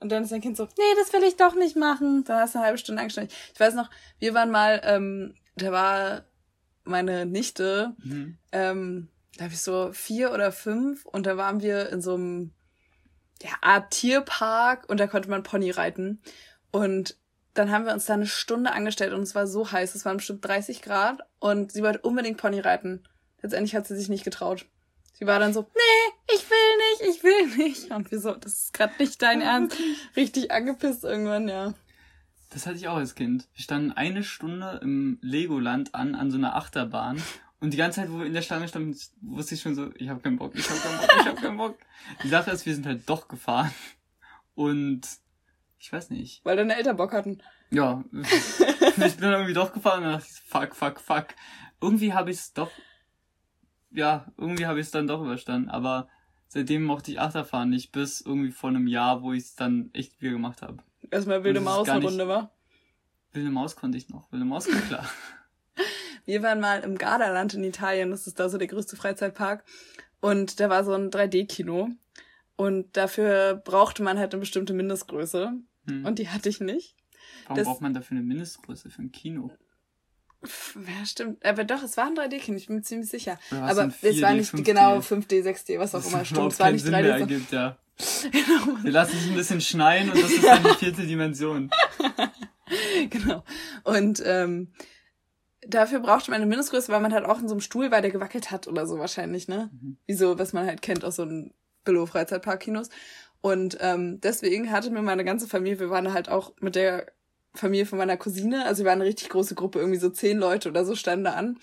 Und 0.00 0.10
dann 0.10 0.24
ist 0.24 0.32
dein 0.32 0.40
Kind 0.40 0.56
so, 0.56 0.64
nee, 0.64 0.94
das 0.98 1.12
will 1.12 1.22
ich 1.22 1.36
doch 1.36 1.54
nicht 1.54 1.76
machen. 1.76 2.24
Dann 2.24 2.40
hast 2.40 2.54
du 2.54 2.58
eine 2.58 2.66
halbe 2.66 2.78
Stunde 2.78 3.00
angestrengt. 3.00 3.32
Ich 3.54 3.60
weiß 3.60 3.74
noch, 3.74 3.88
wir 4.18 4.34
waren 4.34 4.50
mal, 4.50 4.80
ähm, 4.84 5.34
da 5.54 5.70
war 5.70 6.24
meine 6.84 7.26
Nichte, 7.26 7.94
mhm. 8.02 8.38
ähm, 8.52 9.08
da 9.36 9.44
habe 9.44 9.54
ich 9.54 9.62
so 9.62 9.92
vier 9.92 10.32
oder 10.32 10.52
fünf 10.52 11.06
und 11.06 11.26
da 11.26 11.36
waren 11.36 11.62
wir 11.62 11.90
in 11.90 12.02
so 12.02 12.14
einem 12.14 12.52
ja, 13.42 13.50
Art 13.60 13.90
Tierpark 13.90 14.88
und 14.88 15.00
da 15.00 15.06
konnte 15.06 15.30
man 15.30 15.42
Pony 15.42 15.70
reiten. 15.70 16.20
Und 16.70 17.16
dann 17.54 17.70
haben 17.70 17.84
wir 17.84 17.92
uns 17.92 18.06
da 18.06 18.14
eine 18.14 18.26
Stunde 18.26 18.72
angestellt 18.72 19.12
und 19.12 19.22
es 19.22 19.34
war 19.34 19.46
so 19.46 19.70
heiß, 19.70 19.94
es 19.94 20.04
waren 20.04 20.18
bestimmt 20.18 20.44
30 20.44 20.82
Grad 20.82 21.20
und 21.38 21.72
sie 21.72 21.82
wollte 21.82 22.00
unbedingt 22.00 22.38
Pony 22.38 22.60
reiten. 22.60 23.06
Letztendlich 23.42 23.74
hat 23.74 23.86
sie 23.86 23.96
sich 23.96 24.08
nicht 24.08 24.24
getraut. 24.24 24.66
Sie 25.14 25.26
war 25.26 25.38
dann 25.38 25.52
so, 25.52 25.60
nee, 25.60 26.34
ich 26.34 26.48
will 26.48 27.06
nicht, 27.06 27.16
ich 27.16 27.24
will 27.24 27.64
nicht. 27.64 27.90
Und 27.90 28.10
wir 28.10 28.20
so, 28.20 28.32
das 28.32 28.54
ist 28.54 28.72
gerade 28.72 28.94
nicht 28.98 29.20
dein 29.20 29.40
Ernst. 29.42 29.76
Richtig 30.16 30.50
angepisst 30.50 31.04
irgendwann, 31.04 31.48
ja. 31.48 31.74
Das 32.52 32.66
hatte 32.66 32.76
ich 32.76 32.88
auch 32.88 32.96
als 32.96 33.14
Kind. 33.14 33.48
Wir 33.54 33.62
standen 33.62 33.92
eine 33.92 34.22
Stunde 34.22 34.80
im 34.82 35.18
Legoland 35.22 35.94
an, 35.94 36.14
an 36.14 36.30
so 36.30 36.38
einer 36.38 36.56
Achterbahn. 36.56 37.20
Und 37.60 37.72
die 37.72 37.76
ganze 37.76 38.00
Zeit, 38.00 38.10
wo 38.10 38.18
wir 38.18 38.26
in 38.26 38.34
der 38.34 38.42
Schlange 38.42 38.68
standen, 38.68 38.96
wusste 39.20 39.54
ich 39.54 39.62
schon 39.62 39.74
so, 39.74 39.90
ich 39.96 40.08
hab 40.08 40.22
keinen 40.22 40.36
Bock, 40.36 40.54
ich 40.54 40.68
hab 40.68 40.82
keinen 40.82 40.98
Bock, 40.98 41.16
ich 41.20 41.26
hab 41.26 41.36
keinen 41.36 41.56
Bock. 41.56 41.78
Die 42.22 42.28
Sache 42.28 42.50
ist, 42.50 42.66
wir 42.66 42.74
sind 42.74 42.86
halt 42.86 43.08
doch 43.08 43.28
gefahren. 43.28 43.70
Und 44.54 45.02
ich 45.78 45.92
weiß 45.92 46.10
nicht. 46.10 46.44
Weil 46.44 46.56
deine 46.56 46.76
Eltern 46.76 46.96
Bock 46.96 47.12
hatten. 47.12 47.38
Ja. 47.70 48.04
ich 48.12 48.96
bin 48.96 49.22
dann 49.22 49.32
irgendwie 49.32 49.54
doch 49.54 49.72
gefahren 49.72 50.04
und 50.04 50.12
dachte, 50.12 50.26
fuck, 50.44 50.74
fuck, 50.74 51.00
fuck. 51.00 51.26
Irgendwie 51.80 52.12
habe 52.12 52.30
ich 52.30 52.38
es 52.38 52.52
doch 52.52 52.70
ja, 53.94 54.26
irgendwie 54.36 54.66
habe 54.66 54.80
ich 54.80 54.86
es 54.86 54.92
dann 54.92 55.06
doch 55.06 55.22
überstanden. 55.22 55.70
Aber 55.70 56.08
seitdem 56.48 56.84
mochte 56.84 57.10
ich 57.10 57.20
Achterfahren 57.20 57.70
nicht, 57.70 57.92
bis 57.92 58.20
irgendwie 58.20 58.50
vor 58.50 58.70
einem 58.70 58.86
Jahr, 58.86 59.22
wo 59.22 59.32
ich 59.32 59.44
es 59.44 59.54
dann 59.54 59.90
echt 59.92 60.20
wieder 60.20 60.32
gemacht 60.32 60.62
habe. 60.62 60.82
Erstmal 61.12 61.44
wilde 61.44 61.60
Maus 61.60 61.88
eine 61.90 62.02
Runde, 62.02 62.26
war? 62.26 62.50
Wilde 63.32 63.50
Maus 63.50 63.76
konnte 63.76 63.98
ich 63.98 64.08
noch. 64.08 64.32
Wilde 64.32 64.46
Maus 64.46 64.66
war 64.66 64.80
klar. 64.80 65.08
Wir 66.24 66.42
waren 66.42 66.58
mal 66.58 66.80
im 66.80 66.96
Gardaland 66.96 67.52
in 67.52 67.64
Italien, 67.64 68.10
das 68.10 68.26
ist 68.26 68.40
da 68.40 68.48
so 68.48 68.56
der 68.56 68.66
größte 68.66 68.96
Freizeitpark. 68.96 69.62
Und 70.20 70.58
da 70.58 70.70
war 70.70 70.84
so 70.84 70.92
ein 70.94 71.10
3D-Kino. 71.10 71.90
Und 72.56 72.96
dafür 72.96 73.60
brauchte 73.62 74.02
man 74.02 74.18
halt 74.18 74.32
eine 74.32 74.40
bestimmte 74.40 74.72
Mindestgröße. 74.72 75.52
Hm. 75.86 76.06
Und 76.06 76.18
die 76.18 76.30
hatte 76.30 76.48
ich 76.48 76.60
nicht. 76.60 76.96
Warum 77.44 77.56
das, 77.56 77.66
braucht 77.66 77.80
man 77.82 77.92
dafür 77.92 78.16
eine 78.16 78.26
Mindestgröße 78.26 78.88
für 78.88 79.02
ein 79.02 79.12
Kino? 79.12 79.50
Ja, 80.42 81.04
stimmt. 81.04 81.44
Aber 81.44 81.64
doch, 81.64 81.82
es 81.82 81.98
war 81.98 82.06
ein 82.06 82.14
3D-Kind, 82.14 82.56
ich 82.56 82.68
bin 82.68 82.76
mir 82.76 82.82
ziemlich 82.82 83.10
sicher. 83.10 83.38
Aber 83.50 83.92
es 84.00 84.22
war 84.22 84.32
nicht 84.32 84.54
5D. 84.54 84.62
genau 84.62 84.98
5D, 84.98 85.42
6D, 85.42 85.78
was 85.78 85.94
auch 85.94 86.06
immer. 86.06 86.24
Stimmt, 86.24 86.52
es 86.52 86.58
war 86.58 86.70
nicht 86.70 86.86
3D. 86.86 87.06
Ergibt, 87.06 87.52
ja. 87.52 87.76
Genau. 88.30 88.82
Wir 88.82 88.92
lassen 88.92 89.16
es 89.16 89.26
ein 89.26 89.34
bisschen 89.34 89.60
schneien 89.60 90.10
und 90.10 90.22
das 90.22 90.30
ist 90.30 90.44
dann 90.44 90.62
die 90.62 90.74
vierte 90.78 91.06
Dimension. 91.06 91.70
genau. 93.10 93.44
Und 93.84 94.22
ähm, 94.24 94.72
dafür 95.66 96.00
brauchte 96.00 96.30
man 96.30 96.40
eine 96.40 96.48
Mindestgröße, 96.48 96.92
weil 96.92 97.00
man 97.00 97.12
halt 97.12 97.24
auch 97.24 97.40
in 97.40 97.48
so 97.48 97.54
einem 97.54 97.60
Stuhl 97.60 97.90
war, 97.90 98.00
der 98.00 98.10
gewackelt 98.10 98.50
hat 98.50 98.68
oder 98.68 98.86
so 98.86 98.98
wahrscheinlich, 98.98 99.48
ne? 99.48 99.70
Mhm. 99.72 99.96
Wie 100.06 100.14
so, 100.14 100.38
was 100.38 100.52
man 100.52 100.66
halt 100.66 100.82
kennt 100.82 101.04
aus 101.04 101.16
so 101.16 101.22
einem 101.22 101.52
Billow-Freizeitpark-Kinos. 101.84 102.88
Und 103.40 103.78
ähm, 103.80 104.20
deswegen 104.20 104.70
hatte 104.70 104.90
mir 104.90 105.02
meine 105.02 105.24
ganze 105.24 105.48
Familie, 105.48 105.80
wir 105.80 105.90
waren 105.90 106.12
halt 106.12 106.28
auch 106.28 106.52
mit 106.60 106.76
der 106.76 107.12
Familie 107.54 107.86
von 107.86 107.98
meiner 107.98 108.16
Cousine. 108.16 108.64
Also 108.64 108.84
wir 108.84 108.90
waren 108.90 109.00
eine 109.00 109.08
richtig 109.08 109.28
große 109.28 109.54
Gruppe, 109.54 109.80
irgendwie 109.80 109.98
so 109.98 110.10
zehn 110.10 110.38
Leute 110.38 110.68
oder 110.68 110.84
so 110.84 110.94
standen 110.94 111.24
da 111.24 111.32
an. 111.32 111.58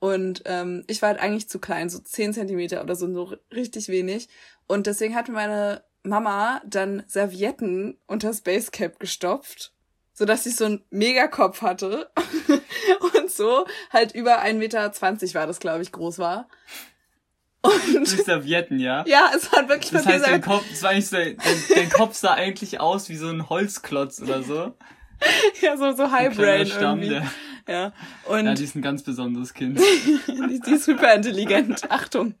Und 0.00 0.42
ähm, 0.46 0.84
ich 0.86 1.02
war 1.02 1.10
halt 1.10 1.20
eigentlich 1.20 1.48
zu 1.48 1.58
klein, 1.58 1.90
so 1.90 1.98
zehn 1.98 2.32
Zentimeter 2.32 2.82
oder 2.82 2.94
so, 2.94 3.12
so 3.12 3.34
richtig 3.52 3.88
wenig. 3.88 4.28
Und 4.68 4.86
deswegen 4.86 5.16
hat 5.16 5.28
meine 5.28 5.82
Mama 6.04 6.62
dann 6.64 7.02
Servietten 7.08 7.98
unter 8.06 8.32
Space 8.32 8.70
Cap 8.70 9.00
gestopft, 9.00 9.72
sodass 10.12 10.46
ich 10.46 10.56
so 10.56 10.66
einen 10.66 10.84
Megakopf 10.90 11.62
hatte. 11.62 12.10
und 13.14 13.30
so 13.30 13.66
halt 13.90 14.14
über 14.14 14.42
1,20 14.42 14.54
Meter 14.54 14.92
war 15.34 15.46
das, 15.46 15.58
glaube 15.58 15.82
ich, 15.82 15.90
groß 15.90 16.18
war. 16.18 16.48
Und 17.60 17.94
Durch 17.94 18.24
Servietten, 18.24 18.78
ja? 18.78 19.04
Ja, 19.06 19.30
es 19.34 19.52
war 19.52 19.68
wirklich 19.68 19.90
Das 19.90 20.06
heißt, 20.06 20.26
dein 20.26 20.40
Kopf, 20.40 20.64
das 20.70 20.82
war 20.82 20.90
eigentlich 20.90 21.08
so, 21.08 21.16
dein, 21.16 21.36
dein 21.74 21.90
Kopf 21.90 22.14
sah 22.14 22.34
eigentlich 22.34 22.78
aus 22.78 23.08
wie 23.08 23.16
so 23.16 23.28
ein 23.28 23.48
Holzklotz 23.48 24.20
oder 24.20 24.42
so. 24.42 24.74
ja, 25.60 25.76
so, 25.76 25.92
so 25.92 26.12
Highbrain 26.12 26.66
irgendwie. 26.66 27.08
Der, 27.08 27.30
ja, 27.68 27.92
und. 28.24 28.46
Ja, 28.46 28.54
die 28.54 28.64
ist 28.64 28.76
ein 28.76 28.82
ganz 28.82 29.02
besonderes 29.02 29.54
Kind. 29.54 29.80
die, 30.28 30.60
die 30.64 30.70
ist 30.70 30.84
super 30.84 31.12
intelligent. 31.14 31.90
Achtung. 31.90 32.34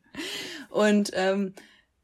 Und, 0.70 1.10
ähm, 1.14 1.54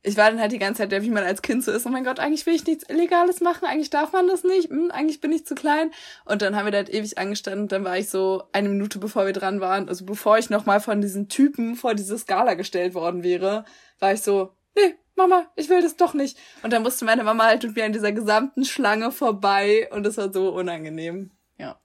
ich 0.07 0.19
war 0.19 0.31
dann 0.31 0.39
halt 0.39 0.53
die 0.53 0.59
ganze 0.59 0.87
Zeit, 0.87 1.03
wie 1.03 1.11
man 1.11 1.25
als 1.25 1.41
Kind 1.41 1.65
so 1.65 1.73
ist, 1.73 1.87
oh 1.87 1.89
mein 1.89 2.05
Gott, 2.05 2.21
eigentlich 2.21 2.45
will 2.45 2.55
ich 2.55 2.67
nichts 2.67 2.85
Illegales 2.89 3.41
machen, 3.41 3.65
eigentlich 3.65 3.89
darf 3.89 4.13
man 4.13 4.29
das 4.29 4.45
nicht, 4.45 4.69
hm, 4.69 4.91
eigentlich 4.91 5.21
bin 5.21 5.33
ich 5.33 5.47
zu 5.47 5.55
klein. 5.55 5.91
Und 6.27 6.43
dann 6.43 6.55
haben 6.55 6.67
wir 6.67 6.73
da 6.73 6.79
halt 6.79 6.93
ewig 6.93 7.17
angestanden, 7.17 7.69
dann 7.69 7.85
war 7.85 7.97
ich 7.97 8.11
so 8.11 8.45
eine 8.53 8.69
Minute 8.69 8.99
bevor 8.99 9.25
wir 9.25 9.33
dran 9.33 9.61
waren, 9.61 9.89
also 9.89 10.05
bevor 10.05 10.37
ich 10.37 10.51
nochmal 10.51 10.81
von 10.81 11.01
diesen 11.01 11.29
Typen 11.31 11.75
vor 11.75 11.95
diese 11.95 12.19
Skala 12.19 12.53
gestellt 12.53 12.93
worden 12.93 13.23
wäre, 13.23 13.65
war 13.99 14.13
ich 14.13 14.21
so, 14.21 14.53
nee, 14.77 14.95
Mama, 15.17 15.47
ich 15.57 15.71
will 15.71 15.81
das 15.81 15.97
doch 15.97 16.13
nicht. 16.13 16.39
Und 16.63 16.73
dann 16.75 16.83
musste 16.83 17.07
meine 17.07 17.25
Mama 17.25 17.45
halt 17.45 17.63
mit 17.63 17.75
mir 17.75 17.87
an 17.87 17.93
dieser 17.95 18.13
gesamten 18.13 18.67
Schlange 18.67 19.11
vorbei 19.11 19.89
und 19.91 20.05
das 20.05 20.19
war 20.19 20.31
so 20.31 20.51
unangenehm. 20.51 21.31
Ja. 21.57 21.81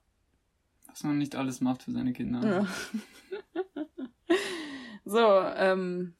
Was 0.88 1.04
man 1.04 1.16
nicht 1.16 1.36
alles 1.36 1.62
macht 1.62 1.84
für 1.84 1.92
seine 1.92 2.12
Kinder. 2.12 2.66
Ja. 3.54 4.34
so, 5.06 5.40
ähm. 5.56 6.16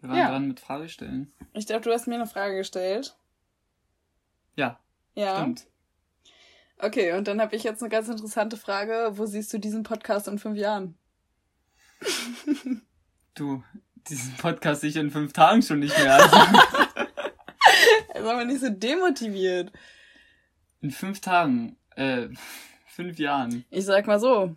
Wir 0.00 0.08
waren 0.08 0.18
ja. 0.18 0.30
dran 0.30 0.48
mit 0.48 0.60
Frage 0.60 0.88
stellen. 0.88 1.32
Ich 1.54 1.66
glaube, 1.66 1.82
du 1.82 1.92
hast 1.92 2.06
mir 2.06 2.14
eine 2.14 2.26
Frage 2.26 2.56
gestellt. 2.56 3.16
Ja. 4.54 4.78
Ja. 5.14 5.38
Stimmt. 5.40 5.66
Okay, 6.78 7.12
und 7.12 7.26
dann 7.26 7.40
habe 7.40 7.56
ich 7.56 7.64
jetzt 7.64 7.82
eine 7.82 7.90
ganz 7.90 8.08
interessante 8.08 8.56
Frage. 8.56 9.10
Wo 9.12 9.26
siehst 9.26 9.52
du 9.52 9.58
diesen 9.58 9.82
Podcast 9.82 10.28
in 10.28 10.38
fünf 10.38 10.56
Jahren? 10.56 10.96
du, 13.34 13.64
diesen 14.08 14.34
Podcast 14.36 14.82
sicher 14.82 15.00
in 15.00 15.10
fünf 15.10 15.32
Tagen 15.32 15.62
schon 15.62 15.80
nicht 15.80 15.98
mehr. 15.98 16.14
Also. 16.14 16.36
Sei 18.14 18.34
mal 18.34 18.46
nicht 18.46 18.60
so 18.60 18.70
demotiviert. 18.70 19.72
In 20.80 20.90
fünf 20.90 21.20
Tagen, 21.20 21.76
äh, 21.96 22.28
fünf 22.86 23.18
Jahren. 23.18 23.64
Ich 23.70 23.84
sag 23.84 24.06
mal 24.06 24.20
so, 24.20 24.54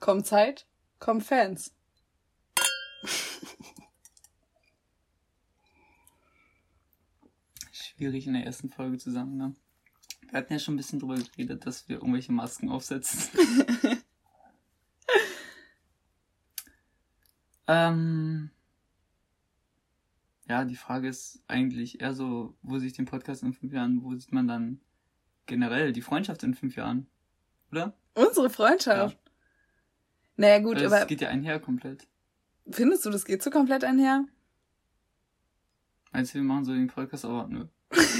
kommt 0.00 0.26
Zeit, 0.26 0.66
kommen 0.98 1.20
Fans. 1.20 1.72
Schwierig 8.00 8.26
in 8.26 8.32
der 8.32 8.46
ersten 8.46 8.70
Folge 8.70 8.96
zusammen, 8.96 9.36
ne? 9.36 9.54
Wir 10.30 10.38
hatten 10.38 10.54
ja 10.54 10.58
schon 10.58 10.72
ein 10.72 10.78
bisschen 10.78 11.00
drüber 11.00 11.16
geredet, 11.16 11.66
dass 11.66 11.86
wir 11.86 11.96
irgendwelche 11.96 12.32
Masken 12.32 12.70
aufsetzen. 12.70 13.28
ähm, 17.68 18.50
ja, 20.48 20.64
die 20.64 20.76
Frage 20.76 21.08
ist 21.08 21.42
eigentlich 21.46 22.00
eher 22.00 22.14
so, 22.14 22.56
wo 22.62 22.78
sich 22.78 22.94
den 22.94 23.04
Podcast 23.04 23.42
in 23.42 23.52
fünf 23.52 23.74
Jahren, 23.74 24.02
wo 24.02 24.14
sieht 24.14 24.32
man 24.32 24.48
dann 24.48 24.80
generell 25.44 25.92
die 25.92 26.00
Freundschaft 26.00 26.42
in 26.42 26.54
fünf 26.54 26.76
Jahren? 26.76 27.06
Oder? 27.70 27.94
Unsere 28.14 28.48
Freundschaft? 28.48 29.18
Ja. 29.22 29.32
Naja, 30.36 30.58
gut, 30.60 30.78
aber. 30.78 30.88
Das 30.88 31.06
geht 31.06 31.20
ja 31.20 31.28
einher 31.28 31.60
komplett. 31.60 32.08
Findest 32.70 33.04
du, 33.04 33.10
das 33.10 33.26
geht 33.26 33.42
so 33.42 33.50
komplett 33.50 33.84
einher? 33.84 34.24
Meinst 36.12 36.32
du, 36.32 36.38
wir 36.38 36.44
machen 36.44 36.64
so 36.64 36.72
den 36.72 36.86
Podcast, 36.86 37.26
aber 37.26 37.46
nö. 37.46 37.66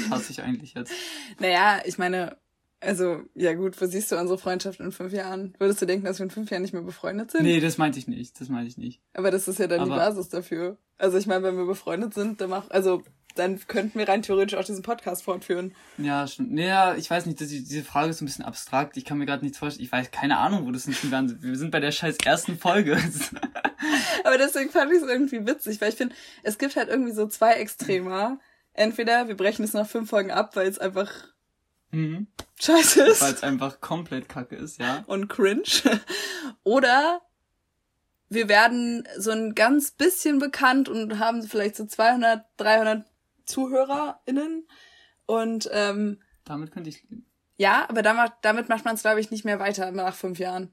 Hasse 0.09 0.31
ich 0.31 0.41
eigentlich 0.41 0.73
jetzt. 0.73 0.91
naja, 1.39 1.81
ich 1.85 1.97
meine, 1.97 2.37
Also, 2.79 3.21
ja 3.35 3.53
gut, 3.53 3.79
wo 3.79 3.85
siehst 3.85 4.11
du 4.11 4.17
unsere 4.17 4.39
Freundschaft 4.39 4.79
in 4.79 4.91
fünf 4.91 5.13
Jahren? 5.13 5.53
Würdest 5.59 5.81
du 5.81 5.85
denken, 5.85 6.05
dass 6.05 6.19
wir 6.19 6.23
in 6.23 6.31
fünf 6.31 6.49
Jahren 6.49 6.63
nicht 6.63 6.73
mehr 6.73 6.81
befreundet 6.81 7.31
sind? 7.31 7.43
Nee, 7.43 7.59
das 7.59 7.77
meinte 7.77 7.99
ich 7.99 8.07
nicht. 8.07 8.41
Das 8.41 8.49
meinte 8.49 8.67
ich 8.67 8.77
nicht. 8.77 9.01
Aber 9.13 9.29
das 9.31 9.47
ist 9.47 9.59
ja 9.59 9.67
dann 9.67 9.81
Aber 9.81 9.91
die 9.91 9.97
Basis 9.97 10.29
dafür. 10.29 10.77
Also 10.97 11.17
ich 11.17 11.27
meine, 11.27 11.43
wenn 11.43 11.57
wir 11.57 11.65
befreundet 11.65 12.13
sind, 12.13 12.41
dann 12.41 12.49
mach, 12.49 12.69
also 12.71 13.03
dann 13.35 13.59
könnten 13.67 13.97
wir 13.97 14.09
rein 14.09 14.23
theoretisch 14.23 14.57
auch 14.59 14.65
diesen 14.65 14.81
Podcast 14.83 15.23
fortführen. 15.23 15.73
Ja, 15.97 16.27
schon. 16.27 16.53
Naja, 16.53 16.95
ich 16.95 17.09
weiß 17.09 17.27
nicht, 17.27 17.39
das, 17.39 17.47
diese 17.47 17.83
Frage 17.83 18.09
ist 18.09 18.17
so 18.17 18.25
ein 18.25 18.27
bisschen 18.27 18.43
abstrakt. 18.45 18.97
Ich 18.97 19.05
kann 19.05 19.17
mir 19.19 19.25
gerade 19.25 19.43
nichts 19.43 19.57
vorstellen. 19.57 19.85
Ich 19.85 19.91
weiß 19.91 20.11
keine 20.11 20.37
Ahnung, 20.39 20.65
wo 20.65 20.71
das 20.71 20.87
nicht 20.87 21.09
werden. 21.11 21.37
Wir 21.41 21.55
sind 21.57 21.71
bei 21.71 21.79
der 21.79 21.91
scheiß 21.91 22.17
ersten 22.25 22.57
Folge. 22.57 22.97
Aber 24.23 24.37
deswegen 24.37 24.69
fand 24.69 24.91
ich 24.91 25.01
es 25.01 25.07
irgendwie 25.07 25.45
witzig, 25.45 25.79
weil 25.81 25.89
ich 25.89 25.95
finde, 25.95 26.15
es 26.43 26.57
gibt 26.57 26.75
halt 26.75 26.89
irgendwie 26.89 27.13
so 27.13 27.27
zwei 27.27 27.53
Extremer. 27.53 28.39
Entweder 28.73 29.27
wir 29.27 29.35
brechen 29.35 29.63
es 29.63 29.73
nach 29.73 29.87
fünf 29.87 30.09
Folgen 30.09 30.31
ab, 30.31 30.55
weil 30.55 30.67
es 30.67 30.79
einfach 30.79 31.11
Mhm. 31.91 32.27
Scheiße 32.59 33.03
ist. 33.03 33.21
Weil 33.21 33.33
es 33.33 33.43
einfach 33.43 33.81
komplett 33.81 34.29
kacke 34.29 34.55
ist, 34.55 34.79
ja. 34.79 35.03
Und 35.07 35.27
cringe. 35.27 35.63
Oder 36.63 37.21
wir 38.29 38.47
werden 38.47 39.07
so 39.17 39.31
ein 39.31 39.55
ganz 39.55 39.91
bisschen 39.91 40.39
bekannt 40.39 40.87
und 40.87 41.19
haben 41.19 41.43
vielleicht 41.43 41.75
so 41.75 41.85
200, 41.85 42.45
300 42.57 43.05
ZuhörerInnen. 43.45 44.67
Und 45.25 45.69
ähm, 45.73 46.21
damit 46.45 46.71
könnte 46.71 46.89
ich 46.89 47.03
leben. 47.03 47.25
Ja, 47.57 47.87
aber 47.89 48.01
damit, 48.01 48.31
damit 48.41 48.69
macht 48.69 48.85
man 48.85 48.95
es, 48.95 49.01
glaube 49.01 49.19
ich, 49.19 49.29
nicht 49.29 49.45
mehr 49.45 49.59
weiter 49.59 49.91
nach 49.91 50.15
fünf 50.15 50.39
Jahren. 50.39 50.71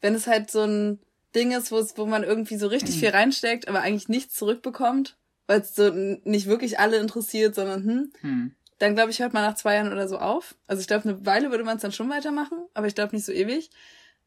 Wenn 0.00 0.14
es 0.14 0.26
halt 0.26 0.50
so 0.50 0.62
ein 0.62 1.00
Ding 1.34 1.52
ist, 1.52 1.72
wo 1.72 1.78
es, 1.78 1.96
wo 1.98 2.06
man 2.06 2.22
irgendwie 2.22 2.56
so 2.56 2.68
richtig 2.68 2.98
viel 2.98 3.10
reinsteckt, 3.10 3.68
aber 3.68 3.80
eigentlich 3.80 4.08
nichts 4.08 4.34
zurückbekommt, 4.34 5.18
weil 5.46 5.60
es 5.60 5.74
so 5.74 5.90
nicht 5.90 6.46
wirklich 6.46 6.78
alle 6.78 6.98
interessiert, 6.98 7.54
sondern 7.54 7.84
hm, 7.84 8.12
hm 8.20 8.56
dann 8.82 8.96
glaube 8.96 9.12
ich, 9.12 9.20
hört 9.20 9.32
man 9.32 9.44
nach 9.44 9.54
zwei 9.54 9.76
Jahren 9.76 9.92
oder 9.92 10.08
so 10.08 10.18
auf. 10.18 10.56
Also 10.66 10.80
ich 10.80 10.88
glaube, 10.88 11.08
eine 11.08 11.24
Weile 11.24 11.52
würde 11.52 11.62
man 11.62 11.76
es 11.76 11.82
dann 11.82 11.92
schon 11.92 12.10
weitermachen, 12.10 12.58
aber 12.74 12.88
ich 12.88 12.96
glaube 12.96 13.14
nicht 13.14 13.24
so 13.24 13.30
ewig. 13.30 13.70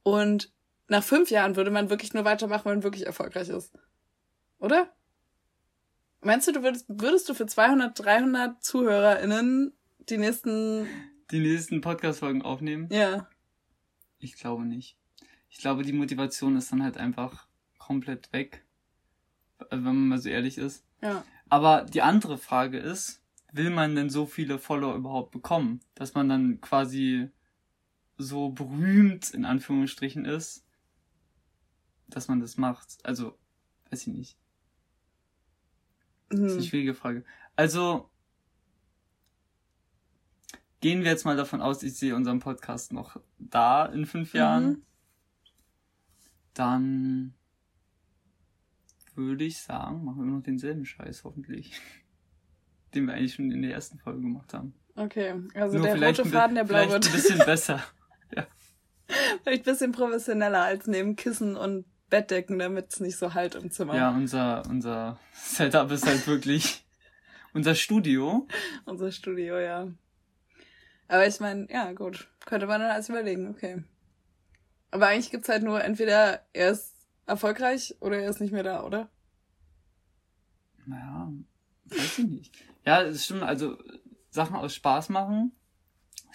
Und 0.02 0.50
nach 0.88 1.04
fünf 1.04 1.30
Jahren 1.30 1.58
würde 1.58 1.72
man 1.72 1.90
wirklich 1.90 2.14
nur 2.14 2.24
weitermachen, 2.24 2.64
wenn 2.64 2.76
man 2.76 2.84
wirklich 2.84 3.06
erfolgreich 3.06 3.50
ist. 3.50 3.74
Oder? 4.60 4.96
Meinst 6.22 6.48
du, 6.48 6.54
du 6.54 6.64
würdest, 6.64 6.86
würdest 6.88 7.28
du 7.28 7.34
für 7.34 7.46
200, 7.46 8.00
300 8.00 8.64
ZuhörerInnen 8.64 9.74
die 10.08 10.18
nächsten... 10.18 10.88
Die 11.32 11.40
nächsten 11.40 11.82
Podcast-Folgen 11.82 12.42
aufnehmen? 12.42 12.88
Ja. 12.92 13.28
Ich 14.20 14.38
glaube 14.38 14.64
nicht. 14.64 14.96
Ich 15.50 15.58
glaube, 15.58 15.84
die 15.84 15.92
Motivation 15.92 16.56
ist 16.56 16.72
dann 16.72 16.82
halt 16.82 16.96
einfach 16.96 17.46
komplett 17.78 18.32
weg. 18.32 18.64
Wenn 19.70 19.84
man 19.84 20.08
mal 20.08 20.20
so 20.20 20.30
ehrlich 20.30 20.58
ist. 20.58 20.85
Ja. 21.02 21.24
Aber 21.50 21.84
die 21.84 22.02
andere 22.02 22.38
Frage 22.38 22.78
ist, 22.78 23.22
will 23.52 23.70
man 23.70 23.96
denn 23.96 24.10
so 24.10 24.26
viele 24.26 24.60
Follower 24.60 24.96
überhaupt 24.96 25.32
bekommen? 25.32 25.80
Dass 25.94 26.14
man 26.14 26.30
dann 26.30 26.62
quasi 26.62 27.30
so 28.18 28.50
berühmt 28.50 29.32
in 29.32 29.46
Anführungsstrichen 29.46 30.26
ist, 30.26 30.66
dass 32.08 32.28
man 32.28 32.40
das 32.40 32.58
macht. 32.58 32.98
Also, 33.04 33.38
weiß 33.90 34.08
ich 34.08 34.14
nicht. 34.14 34.38
Das 36.30 36.40
ist 36.40 36.52
eine 36.52 36.56
hm. 36.56 36.64
schwierige 36.64 36.94
Frage. 36.94 37.24
Also, 37.56 38.10
gehen 40.82 41.04
wir 41.04 41.12
jetzt 41.12 41.26
mal 41.26 41.38
davon 41.38 41.62
aus, 41.62 41.84
ich 41.84 41.96
sehe 41.96 42.16
unseren 42.16 42.40
Podcast 42.40 42.94
noch 42.94 43.20
da 43.38 43.86
in 43.86 44.06
fünf 44.06 44.34
Jahren. 44.34 44.68
Mhm. 44.68 44.82
Dann 46.54 47.34
würde 49.16 49.44
ich 49.46 49.60
sagen, 49.60 50.04
machen 50.04 50.26
wir 50.26 50.32
noch 50.32 50.44
denselben 50.44 50.86
Scheiß 50.86 51.24
hoffentlich 51.24 51.80
den 52.96 53.08
wir 53.08 53.14
eigentlich 53.14 53.34
schon 53.34 53.52
in 53.52 53.62
der 53.62 53.72
ersten 53.72 54.00
Folge 54.00 54.22
gemacht 54.22 54.54
haben. 54.54 54.74
Okay, 54.96 55.34
also 55.54 55.78
Nur 55.78 55.88
der 55.88 56.08
rote 56.08 56.26
Faden, 56.26 56.56
der 56.56 56.64
blau 56.64 56.90
wird. 56.90 57.06
ein 57.06 57.12
bisschen 57.12 57.40
besser. 57.46 57.84
ja. 58.36 58.48
Vielleicht 59.44 59.64
ein 59.68 59.72
bisschen 59.74 59.92
professioneller 59.92 60.64
als 60.64 60.88
neben 60.88 61.16
Kissen 61.16 61.58
und 61.58 61.86
Bettdecken, 62.10 62.60
damit 62.60 62.94
es 62.94 63.00
nicht 63.02 63.18
so 63.18 63.34
halt 63.34 63.56
im 63.56 63.72
Zimmer. 63.72 63.96
Ja, 63.96 64.12
unser, 64.12 64.64
unser 64.70 65.20
Setup 65.34 65.92
ist 65.92 66.06
halt 66.08 66.26
wirklich 66.28 66.86
unser 67.54 67.76
Studio. 67.76 68.48
unser 68.86 69.12
Studio, 69.12 69.60
ja. 69.60 69.88
Aber 71.08 71.28
ich 71.28 71.40
meine, 71.40 71.68
ja, 71.70 71.92
gut. 71.92 72.30
Könnte 72.46 72.68
man 72.68 72.80
dann 72.80 72.92
alles 72.92 73.10
überlegen, 73.10 73.50
okay. 73.50 73.84
Aber 74.92 75.08
eigentlich 75.08 75.32
gibt's 75.32 75.50
halt 75.50 75.64
nur 75.64 75.84
entweder 75.84 76.42
er 76.54 76.72
ist 76.72 76.95
erfolgreich 77.26 77.96
oder 78.00 78.20
er 78.20 78.30
ist 78.30 78.42
nicht 78.42 78.52
mehr 78.52 78.64
da, 78.64 78.84
oder? 78.84 79.10
Naja, 80.86 81.32
weiß 81.86 82.20
ich 82.20 82.28
nicht. 82.28 82.56
Ja, 82.86 83.02
es 83.02 83.26
stimmt, 83.26 83.44
also 83.44 83.78
Sachen 84.30 84.56
aus 84.56 84.76
Spaß 84.76 85.10
machen 85.10 85.52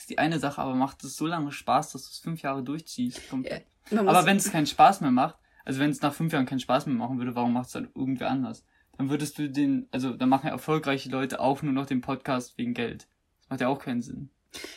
ist 0.00 0.10
die 0.10 0.18
eine 0.18 0.38
Sache, 0.38 0.60
aber 0.60 0.74
macht 0.74 1.04
es 1.04 1.16
so 1.16 1.26
lange 1.26 1.52
Spaß, 1.52 1.92
dass 1.92 2.02
du 2.04 2.08
es 2.08 2.18
fünf 2.18 2.42
Jahre 2.42 2.62
durchziehst. 2.62 3.20
Ja, 3.42 3.58
aber 4.00 4.24
wenn 4.24 4.38
es 4.38 4.50
keinen 4.50 4.66
Spaß 4.66 5.02
mehr 5.02 5.10
macht, 5.10 5.36
also 5.64 5.78
wenn 5.78 5.90
es 5.90 6.00
nach 6.00 6.14
fünf 6.14 6.32
Jahren 6.32 6.46
keinen 6.46 6.60
Spaß 6.60 6.86
mehr 6.86 6.96
machen 6.96 7.18
würde, 7.18 7.34
warum 7.34 7.52
macht 7.52 7.66
es 7.66 7.72
dann 7.72 7.90
irgendwer 7.94 8.30
anders? 8.30 8.64
Dann 8.96 9.10
würdest 9.10 9.38
du 9.38 9.48
den, 9.50 9.88
also 9.92 10.14
dann 10.14 10.28
machen 10.28 10.46
ja 10.46 10.52
erfolgreiche 10.52 11.10
Leute 11.10 11.40
auch 11.40 11.62
nur 11.62 11.72
noch 11.72 11.86
den 11.86 12.00
Podcast 12.00 12.56
wegen 12.58 12.74
Geld. 12.74 13.08
Das 13.40 13.50
macht 13.50 13.60
ja 13.60 13.68
auch 13.68 13.78
keinen 13.78 14.02
Sinn. 14.02 14.30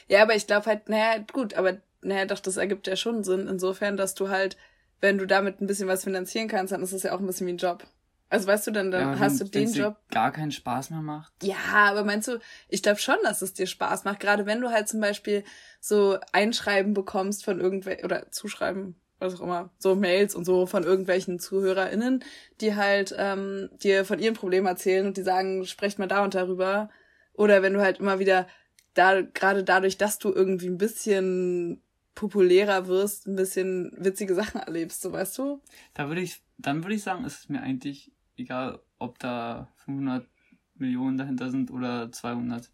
Ja, 0.07 0.21
aber 0.21 0.35
ich 0.35 0.45
glaube 0.45 0.65
halt, 0.65 0.89
naja, 0.89 1.23
gut, 1.31 1.53
aber 1.53 1.77
naja, 2.01 2.25
doch, 2.25 2.39
das 2.39 2.57
ergibt 2.57 2.87
ja 2.87 2.95
schon 2.95 3.23
Sinn, 3.23 3.47
insofern, 3.47 3.97
dass 3.97 4.13
du 4.13 4.29
halt, 4.29 4.57
wenn 5.03 5.17
du 5.17 5.27
damit 5.27 5.59
ein 5.59 5.67
bisschen 5.67 5.89
was 5.89 6.05
finanzieren 6.05 6.47
kannst, 6.47 6.71
dann 6.71 6.81
ist 6.81 6.93
es 6.93 7.03
ja 7.03 7.13
auch 7.13 7.19
ein 7.19 7.27
bisschen 7.27 7.45
wie 7.45 7.51
ein 7.51 7.57
Job. 7.57 7.85
Also 8.29 8.47
weißt 8.47 8.65
du, 8.65 8.71
dann, 8.71 8.89
dann 8.89 9.13
ja, 9.13 9.19
hast 9.19 9.41
du 9.41 9.43
den 9.43 9.71
Job. 9.71 9.97
gar 10.09 10.31
keinen 10.31 10.53
Spaß 10.53 10.91
mehr 10.91 11.01
macht. 11.01 11.33
Ja, 11.43 11.57
aber 11.89 12.05
meinst 12.05 12.29
du, 12.29 12.39
ich 12.69 12.81
glaube 12.81 12.99
schon, 12.99 13.17
dass 13.21 13.41
es 13.41 13.53
dir 13.53 13.67
Spaß 13.67 14.05
macht. 14.05 14.21
Gerade 14.21 14.45
wenn 14.45 14.61
du 14.61 14.71
halt 14.71 14.87
zum 14.87 15.01
Beispiel 15.01 15.43
so 15.81 16.17
Einschreiben 16.31 16.93
bekommst 16.93 17.43
von 17.43 17.59
irgendwelchen, 17.59 18.05
oder 18.05 18.31
Zuschreiben, 18.31 18.95
was 19.19 19.35
auch 19.35 19.41
immer, 19.41 19.71
so 19.77 19.93
Mails 19.93 20.35
und 20.35 20.45
so 20.45 20.65
von 20.67 20.83
irgendwelchen 20.83 21.37
ZuhörerInnen, 21.37 22.23
die 22.61 22.75
halt 22.75 23.13
ähm, 23.17 23.69
dir 23.83 24.05
von 24.05 24.19
ihren 24.19 24.35
Problemen 24.35 24.67
erzählen 24.67 25.05
und 25.05 25.17
die 25.17 25.23
sagen, 25.23 25.65
sprecht 25.65 25.99
mal 25.99 26.07
da 26.07 26.23
und 26.23 26.33
darüber. 26.33 26.89
Oder 27.33 27.61
wenn 27.61 27.73
du 27.73 27.81
halt 27.81 27.99
immer 27.99 28.19
wieder 28.19 28.47
da, 28.93 29.19
gerade 29.21 29.65
dadurch, 29.65 29.97
dass 29.97 30.17
du 30.17 30.31
irgendwie 30.31 30.69
ein 30.69 30.77
bisschen 30.77 31.83
populärer 32.15 32.87
wirst, 32.87 33.27
ein 33.27 33.35
bisschen 33.35 33.91
witzige 33.97 34.35
Sachen 34.35 34.61
erlebst, 34.61 35.01
so 35.01 35.11
weißt 35.11 35.37
du? 35.37 35.61
Da 35.93 36.07
würde 36.07 36.21
ich, 36.21 36.41
dann 36.57 36.83
würde 36.83 36.95
ich 36.95 37.03
sagen, 37.03 37.25
ist 37.25 37.39
es 37.39 37.49
mir 37.49 37.61
eigentlich 37.61 38.11
egal 38.37 38.79
ob 38.99 39.19
da 39.19 39.67
500 39.85 40.27
Millionen 40.75 41.17
dahinter 41.17 41.49
sind 41.49 41.71
oder 41.71 42.11
200. 42.11 42.71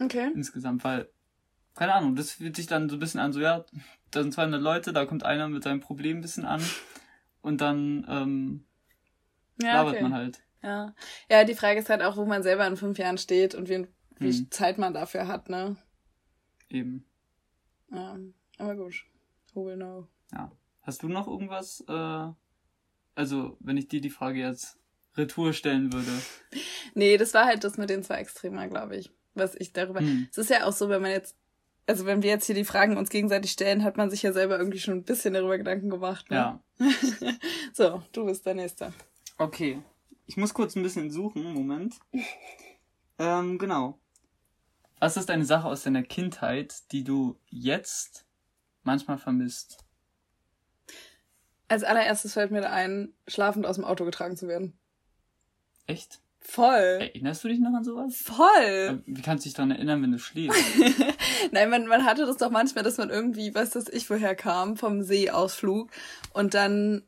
Okay. 0.00 0.30
Insgesamt, 0.34 0.84
weil, 0.84 1.08
keine 1.74 1.94
Ahnung, 1.94 2.14
das 2.14 2.32
fühlt 2.32 2.56
sich 2.56 2.66
dann 2.66 2.88
so 2.88 2.96
ein 2.96 3.00
bisschen 3.00 3.20
an, 3.20 3.32
so 3.32 3.40
ja, 3.40 3.64
da 4.10 4.22
sind 4.22 4.32
200 4.32 4.60
Leute, 4.60 4.92
da 4.92 5.06
kommt 5.06 5.24
einer 5.24 5.48
mit 5.48 5.64
seinem 5.64 5.80
Problem 5.80 6.18
ein 6.18 6.22
bisschen 6.22 6.44
an 6.44 6.62
und 7.42 7.60
dann 7.60 8.06
ähm, 8.08 8.64
ja, 9.60 9.74
labert 9.74 9.94
okay. 9.94 10.02
man 10.02 10.14
halt. 10.14 10.42
Ja. 10.62 10.94
ja, 11.30 11.44
die 11.44 11.54
Frage 11.54 11.78
ist 11.78 11.90
halt 11.90 12.02
auch, 12.02 12.16
wo 12.16 12.24
man 12.24 12.42
selber 12.42 12.66
in 12.66 12.76
fünf 12.76 12.98
Jahren 12.98 13.18
steht 13.18 13.54
und 13.54 13.68
wie, 13.68 13.86
wie 14.18 14.32
hm. 14.32 14.50
Zeit 14.50 14.78
man 14.78 14.94
dafür 14.94 15.28
hat, 15.28 15.48
ne? 15.48 15.76
Eben. 16.68 17.04
Ja, 17.92 18.18
aber 18.58 18.74
gut. 18.76 19.04
Who 19.54 19.66
will 19.66 19.76
know? 19.76 20.06
Ja. 20.32 20.50
Hast 20.82 21.02
du 21.02 21.08
noch 21.08 21.26
irgendwas, 21.26 21.84
äh, 21.88 22.28
also 23.14 23.56
wenn 23.60 23.76
ich 23.76 23.88
dir 23.88 24.00
die 24.00 24.10
Frage 24.10 24.40
jetzt 24.40 24.78
Retour 25.16 25.52
stellen 25.52 25.92
würde. 25.92 26.10
nee, 26.94 27.16
das 27.16 27.34
war 27.34 27.46
halt 27.46 27.64
das 27.64 27.78
mit 27.78 27.90
den 27.90 28.02
zwei 28.02 28.16
Extremer, 28.16 28.68
glaube 28.68 28.96
ich. 28.96 29.10
Was 29.34 29.54
ich 29.54 29.72
darüber. 29.72 30.00
Hm. 30.00 30.28
Es 30.30 30.38
ist 30.38 30.50
ja 30.50 30.64
auch 30.64 30.72
so, 30.72 30.88
wenn 30.88 31.02
man 31.02 31.10
jetzt, 31.10 31.36
also 31.86 32.06
wenn 32.06 32.22
wir 32.22 32.30
jetzt 32.30 32.46
hier 32.46 32.54
die 32.54 32.64
Fragen 32.64 32.96
uns 32.96 33.10
gegenseitig 33.10 33.50
stellen, 33.50 33.84
hat 33.84 33.96
man 33.96 34.10
sich 34.10 34.22
ja 34.22 34.32
selber 34.32 34.58
irgendwie 34.58 34.78
schon 34.78 34.94
ein 34.94 35.04
bisschen 35.04 35.34
darüber 35.34 35.58
Gedanken 35.58 35.90
gemacht. 35.90 36.30
Ne? 36.30 36.36
Ja. 36.36 36.60
so, 37.72 38.02
du 38.12 38.26
bist 38.26 38.46
der 38.46 38.54
Nächste. 38.54 38.92
Okay. 39.38 39.82
Ich 40.26 40.36
muss 40.36 40.54
kurz 40.54 40.74
ein 40.74 40.82
bisschen 40.82 41.10
suchen, 41.10 41.52
Moment. 41.52 41.94
ähm, 43.18 43.58
genau. 43.58 43.98
Was 44.98 45.16
ist 45.16 45.30
eine 45.30 45.44
Sache 45.44 45.68
aus 45.68 45.82
deiner 45.82 46.02
Kindheit, 46.02 46.90
die 46.92 47.04
du 47.04 47.38
jetzt 47.48 48.25
manchmal 48.86 49.18
vermisst? 49.18 49.78
Als 51.68 51.84
allererstes 51.84 52.34
fällt 52.34 52.52
mir 52.52 52.60
da 52.60 52.70
ein, 52.70 53.12
schlafend 53.26 53.66
aus 53.66 53.76
dem 53.76 53.84
Auto 53.84 54.04
getragen 54.04 54.36
zu 54.36 54.48
werden. 54.48 54.78
Echt? 55.86 56.20
Voll. 56.38 56.98
Erinnerst 57.00 57.42
du 57.42 57.48
dich 57.48 57.58
noch 57.58 57.74
an 57.74 57.82
sowas? 57.82 58.16
Voll. 58.16 59.02
Wie 59.04 59.20
kannst 59.20 59.44
du 59.44 59.48
dich 59.48 59.54
daran 59.54 59.72
erinnern, 59.72 60.00
wenn 60.00 60.12
du 60.12 60.18
schläfst? 60.18 60.62
Nein, 61.50 61.70
man, 61.70 61.86
man 61.86 62.04
hatte 62.04 62.24
das 62.24 62.36
doch 62.36 62.50
manchmal, 62.50 62.84
dass 62.84 62.98
man 62.98 63.10
irgendwie, 63.10 63.52
weißt 63.52 63.74
du, 63.74 63.80
ich 63.90 64.08
woher 64.08 64.36
kam, 64.36 64.76
vom 64.76 65.02
Seeausflug 65.02 65.90
und 66.32 66.54
dann 66.54 67.02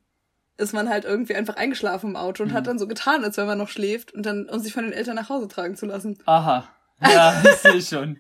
ist 0.57 0.75
man 0.75 0.89
halt 0.89 1.05
irgendwie 1.05 1.37
einfach 1.37 1.55
eingeschlafen 1.55 2.11
im 2.11 2.17
Auto 2.17 2.43
und 2.43 2.51
mhm. 2.51 2.55
hat 2.55 2.67
dann 2.67 2.81
so 2.81 2.89
getan, 2.89 3.23
als 3.23 3.37
wenn 3.37 3.47
man 3.47 3.59
noch 3.59 3.69
schläft 3.69 4.13
und 4.13 4.27
dann, 4.27 4.49
um 4.49 4.59
sich 4.59 4.73
von 4.73 4.83
den 4.83 4.93
Eltern 4.93 5.15
nach 5.15 5.29
Hause 5.29 5.47
tragen 5.47 5.77
zu 5.77 5.87
lassen. 5.87 6.19
Aha. 6.27 6.69
Ja, 7.01 7.41
ich 7.45 7.57
sehe 7.57 7.81
schon. 7.83 8.19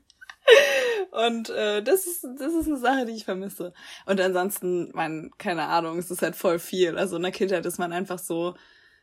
Und 1.10 1.50
äh, 1.50 1.82
das 1.82 2.06
ist 2.06 2.24
das 2.38 2.52
ist 2.52 2.66
eine 2.66 2.76
Sache, 2.76 3.06
die 3.06 3.12
ich 3.12 3.24
vermisse. 3.24 3.72
Und 4.06 4.20
ansonsten, 4.20 4.90
man, 4.92 5.30
keine 5.38 5.64
Ahnung, 5.64 5.98
es 5.98 6.10
ist 6.10 6.22
halt 6.22 6.36
voll 6.36 6.58
viel. 6.58 6.98
Also 6.98 7.16
in 7.16 7.22
der 7.22 7.32
Kindheit 7.32 7.64
ist 7.66 7.78
man 7.78 7.92
einfach 7.92 8.18
so, 8.18 8.54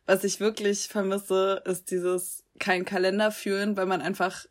was 0.05 0.23
ich 0.23 0.39
wirklich 0.39 0.87
vermisse, 0.87 1.63
ist 1.65 1.89
dieses 1.91 2.43
kein 2.59 2.85
Kalender 2.85 3.31
führen, 3.31 3.75
weil 3.75 3.87
man 3.87 4.01
einfach 4.01 4.45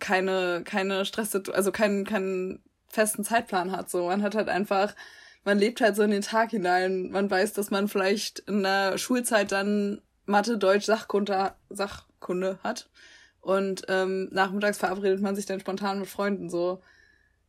keine, 0.00 0.62
keine 0.64 1.04
Stress, 1.04 1.34
also 1.34 1.72
kein, 1.72 2.04
kein 2.04 2.60
festen 2.88 3.24
Zeitplan 3.24 3.72
hat. 3.72 3.90
So, 3.90 4.06
man 4.06 4.22
hat 4.22 4.34
halt 4.34 4.48
einfach, 4.48 4.94
man 5.44 5.58
lebt 5.58 5.80
halt 5.80 5.96
so 5.96 6.02
in 6.02 6.10
den 6.10 6.22
Tag 6.22 6.50
hinein. 6.50 7.10
Man 7.10 7.30
weiß, 7.30 7.52
dass 7.52 7.70
man 7.70 7.88
vielleicht 7.88 8.40
in 8.40 8.62
der 8.62 8.98
Schulzeit 8.98 9.52
dann 9.52 10.00
Mathe, 10.26 10.56
Deutsch, 10.58 10.86
Sachkunde, 10.86 11.54
Sachkunde 11.68 12.58
hat. 12.64 12.88
Und 13.40 13.82
ähm, 13.88 14.28
nachmittags 14.32 14.78
verabredet 14.78 15.20
man 15.20 15.36
sich 15.36 15.44
dann 15.44 15.60
spontan 15.60 16.00
mit 16.00 16.08
Freunden 16.08 16.48
so. 16.48 16.80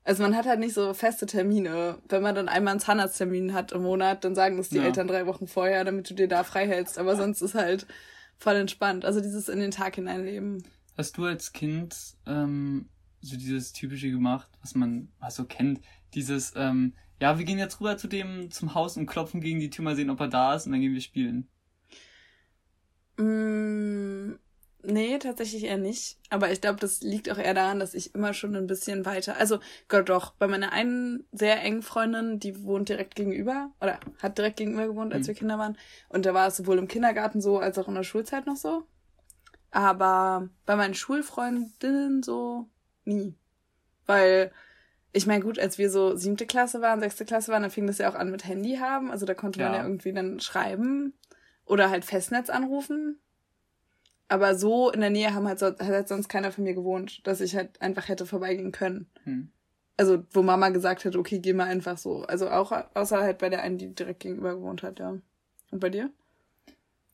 Also 0.06 0.22
man 0.22 0.36
hat 0.36 0.46
halt 0.46 0.60
nicht 0.60 0.76
so 0.76 0.94
feste 0.94 1.26
Termine. 1.26 1.98
Wenn 2.08 2.22
man 2.22 2.36
dann 2.36 2.48
einmal 2.48 2.72
einen 2.72 2.80
Zahnarzttermin 2.80 3.54
hat 3.54 3.72
im 3.72 3.82
Monat, 3.82 4.24
dann 4.24 4.36
sagen 4.36 4.56
das 4.56 4.70
die 4.70 4.78
ja. 4.78 4.84
Eltern 4.84 5.08
drei 5.08 5.26
Wochen 5.26 5.48
vorher, 5.48 5.84
damit 5.84 6.10
du 6.10 6.14
dir 6.14 6.28
da 6.28 6.44
frei 6.44 6.68
hältst. 6.68 7.00
Aber 7.00 7.16
sonst 7.16 7.42
ist 7.42 7.56
halt 7.56 7.88
voll 8.38 8.56
entspannt. 8.56 9.04
Also 9.04 9.20
dieses 9.20 9.50
in 9.50 9.60
den 9.60 9.72
Tag 9.72 9.96
hineinleben. 9.96 10.64
Hast 10.96 11.18
du 11.18 11.26
als 11.26 11.54
Kind 11.54 11.98
ähm, 12.28 12.88
so 13.20 13.36
dieses 13.36 13.74
typische 13.74 14.12
gemacht, 14.12 14.48
was 14.62 14.76
man 14.76 15.10
was 15.20 15.36
so 15.36 15.46
kennt, 15.46 15.82
dieses 16.14 16.54
ähm, 16.56 16.94
ja, 17.20 17.38
wir 17.40 17.46
gehen 17.46 17.58
jetzt 17.58 17.80
rüber 17.80 17.98
zu 17.98 18.08
dem 18.08 18.52
zum 18.52 18.76
Haus 18.76 18.98
und 18.98 19.08
klopfen 19.08 19.42
gegen 19.42 19.60
die 19.60 19.70
Tür 19.70 19.84
mal 19.84 19.96
sehen, 19.96 20.10
ob 20.10 20.20
er 20.20 20.28
da 20.28 20.54
ist 20.54 20.68
und 20.68 20.74
dann 20.74 20.82
gehen 20.82 20.94
wir 20.94 21.02
spielen. 21.02 21.48
Mm, 23.18 24.34
nee, 24.86 25.18
tatsächlich 25.20 25.66
eher 25.66 25.78
nicht. 25.78 26.18
Aber 26.30 26.52
ich 26.52 26.62
glaube, 26.62 26.80
das 26.80 27.02
liegt 27.02 27.32
auch 27.32 27.38
eher 27.38 27.54
daran, 27.54 27.80
dass 27.80 27.94
ich 27.94 28.16
immer 28.16 28.34
schon 28.34 28.56
ein 28.56 28.68
bisschen 28.68 29.06
weiter. 29.06 29.38
Also, 29.38 29.60
Gott 29.88 30.10
doch, 30.10 30.34
bei 30.34 30.48
meiner 30.48 30.72
einen 30.72 31.28
sehr 31.32 31.62
engen 31.62 31.82
Freundin, 31.82 32.40
die 32.40 32.64
wohnt 32.64 32.90
direkt 32.90 33.16
gegenüber 33.16 33.72
oder 33.82 34.00
hat 34.22 34.38
direkt 34.38 34.58
gegenüber 34.58 34.88
gewohnt, 34.88 35.14
als 35.14 35.24
mhm. 35.24 35.28
wir 35.28 35.36
Kinder 35.36 35.58
waren. 35.58 35.78
Und 36.10 36.26
da 36.26 36.34
war 36.34 36.48
es 36.48 36.58
sowohl 36.58 36.78
im 36.78 36.88
Kindergarten 36.88 37.42
so 37.42 37.60
als 37.60 37.78
auch 37.78 37.88
in 37.88 37.96
der 37.96 38.04
Schulzeit 38.04 38.46
noch 38.46 38.58
so. 38.58 38.84
Aber 39.72 40.50
bei 40.66 40.76
meinen 40.76 40.94
Schulfreundinnen 40.94 42.24
so 42.24 42.70
nie. 43.04 43.36
Weil, 44.06 44.52
ich 45.12 45.28
meine, 45.28 45.44
gut, 45.44 45.60
als 45.60 45.78
wir 45.78 45.90
so 45.90 46.16
siebte 46.16 46.46
Klasse 46.46 46.82
waren, 46.82 47.00
sechste 47.00 47.26
Klasse 47.26 47.52
waren, 47.52 47.62
dann 47.62 47.72
fing 47.72 47.88
das 47.88 47.98
ja 47.98 48.10
auch 48.10 48.16
an 48.16 48.32
mit 48.32 48.46
Handy 48.48 48.78
haben. 48.78 49.12
Also 49.12 49.26
da 49.26 49.34
konnte 49.34 49.60
man 49.60 49.74
ja 49.74 49.84
irgendwie 49.84 50.14
dann 50.14 50.40
schreiben 50.40 51.14
oder 51.66 51.90
halt 51.90 52.06
Festnetz 52.06 52.50
anrufen. 52.50 53.20
Aber 54.28 54.56
so 54.56 54.90
in 54.90 55.02
der 55.02 55.10
Nähe 55.10 55.34
haben 55.34 55.48
halt, 55.48 55.60
so, 55.60 55.68
hat 55.68 55.82
halt 55.82 56.08
sonst 56.08 56.30
keiner 56.30 56.52
von 56.52 56.64
mir 56.64 56.74
gewohnt, 56.74 57.26
dass 57.28 57.42
ich 57.42 57.56
halt 57.56 57.82
einfach 57.82 58.08
hätte 58.08 58.26
vorbeigehen 58.26 58.72
können. 58.72 59.08
Hm. 59.24 59.52
Also, 59.98 60.26
wo 60.32 60.42
Mama 60.42 60.70
gesagt 60.70 61.06
hat, 61.06 61.16
okay, 61.16 61.40
geh 61.40 61.54
mal 61.54 61.68
einfach 61.68 61.98
so. 61.98 62.24
Also 62.24 62.50
auch, 62.50 62.72
außer 62.96 63.22
halt 63.22 63.38
bei 63.38 63.50
der 63.50 63.62
einen, 63.62 63.78
die 63.78 63.94
direkt 63.94 64.22
gegenüber 64.22 64.56
gewohnt 64.56 64.84
hat, 64.84 65.00
ja. 65.00 65.18
Und 65.72 65.80
bei 65.80 65.90
dir? 65.90 66.12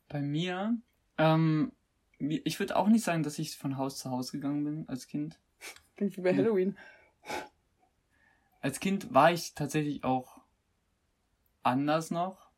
Bei 0.08 0.20
mir, 0.20 0.76
ähm, 1.18 1.72
ich 2.18 2.58
würde 2.58 2.76
auch 2.76 2.88
nicht 2.88 3.04
sagen, 3.04 3.22
dass 3.22 3.38
ich 3.38 3.56
von 3.56 3.76
Haus 3.76 3.98
zu 3.98 4.10
Haus 4.10 4.32
gegangen 4.32 4.64
bin 4.64 4.88
als 4.88 5.06
Kind. 5.06 5.38
Klingt 5.96 6.16
wie 6.16 6.22
bei 6.22 6.34
Halloween. 6.34 6.76
Als 8.60 8.80
Kind 8.80 9.12
war 9.12 9.32
ich 9.32 9.54
tatsächlich 9.54 10.04
auch 10.04 10.40
anders 11.62 12.10
noch. 12.10 12.51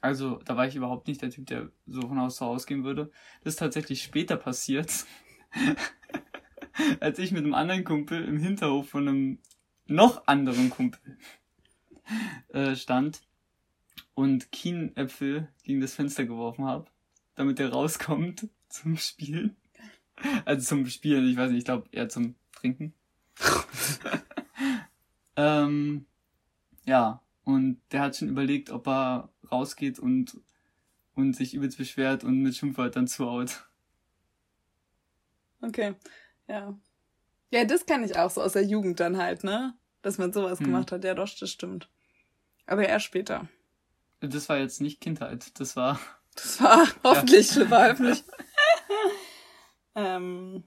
Also, 0.00 0.36
da 0.44 0.56
war 0.56 0.66
ich 0.66 0.76
überhaupt 0.76 1.08
nicht 1.08 1.20
der 1.20 1.30
Typ, 1.30 1.46
der 1.46 1.70
so 1.86 2.02
von 2.02 2.20
Haus 2.20 2.36
zu 2.36 2.46
Haus 2.46 2.66
gehen 2.66 2.84
würde. 2.84 3.10
Das 3.44 3.54
ist 3.54 3.58
tatsächlich 3.58 4.02
später 4.02 4.36
passiert. 4.36 5.04
als 7.00 7.18
ich 7.18 7.32
mit 7.32 7.44
einem 7.44 7.54
anderen 7.54 7.84
Kumpel 7.84 8.24
im 8.24 8.38
Hinterhof 8.38 8.88
von 8.88 9.08
einem 9.08 9.38
noch 9.86 10.26
anderen 10.26 10.70
Kumpel 10.70 11.18
äh, 12.48 12.76
stand 12.76 13.22
und 14.14 14.52
Kienäpfel 14.52 15.48
gegen 15.62 15.80
das 15.80 15.94
Fenster 15.94 16.24
geworfen 16.24 16.64
habe, 16.64 16.90
damit 17.34 17.60
er 17.60 17.72
rauskommt 17.72 18.48
zum 18.68 18.96
Spielen. 18.96 19.56
Also 20.44 20.66
zum 20.66 20.86
Spielen, 20.86 21.28
ich 21.28 21.36
weiß 21.36 21.50
nicht, 21.50 21.60
ich 21.60 21.64
glaube 21.64 21.88
eher 21.92 22.08
zum 22.08 22.34
Trinken. 22.52 22.94
ähm, 25.36 26.06
ja, 26.84 27.22
und 27.54 27.80
der 27.92 28.02
hat 28.02 28.16
schon 28.16 28.28
überlegt, 28.28 28.70
ob 28.70 28.86
er 28.88 29.30
rausgeht 29.50 29.98
und, 29.98 30.36
und 31.14 31.34
sich 31.34 31.54
übelst 31.54 31.78
beschwert 31.78 32.24
und 32.24 32.42
mit 32.42 32.56
Schimpfwörtern 32.56 33.06
zuhaut. 33.06 33.66
Okay, 35.62 35.94
ja. 36.48 36.78
Ja, 37.50 37.64
das 37.64 37.86
kann 37.86 38.04
ich 38.04 38.16
auch 38.16 38.30
so 38.30 38.42
aus 38.42 38.52
der 38.52 38.64
Jugend 38.64 39.00
dann 39.00 39.18
halt, 39.18 39.44
ne? 39.44 39.74
Dass 40.02 40.18
man 40.18 40.32
sowas 40.32 40.58
hm. 40.60 40.66
gemacht 40.66 40.92
hat. 40.92 41.04
Ja, 41.04 41.14
doch, 41.14 41.28
das 41.38 41.50
stimmt. 41.50 41.90
Aber 42.66 42.88
erst 42.88 43.06
später. 43.06 43.48
Das 44.20 44.48
war 44.48 44.58
jetzt 44.58 44.80
nicht 44.80 45.00
Kindheit, 45.00 45.58
das 45.58 45.76
war. 45.76 45.98
Das 46.36 46.60
war 46.62 46.86
hoffentlich, 47.02 47.56
ja. 47.56 47.68
war 47.70 47.90
hoffentlich. 47.90 48.22
ähm, 49.96 50.62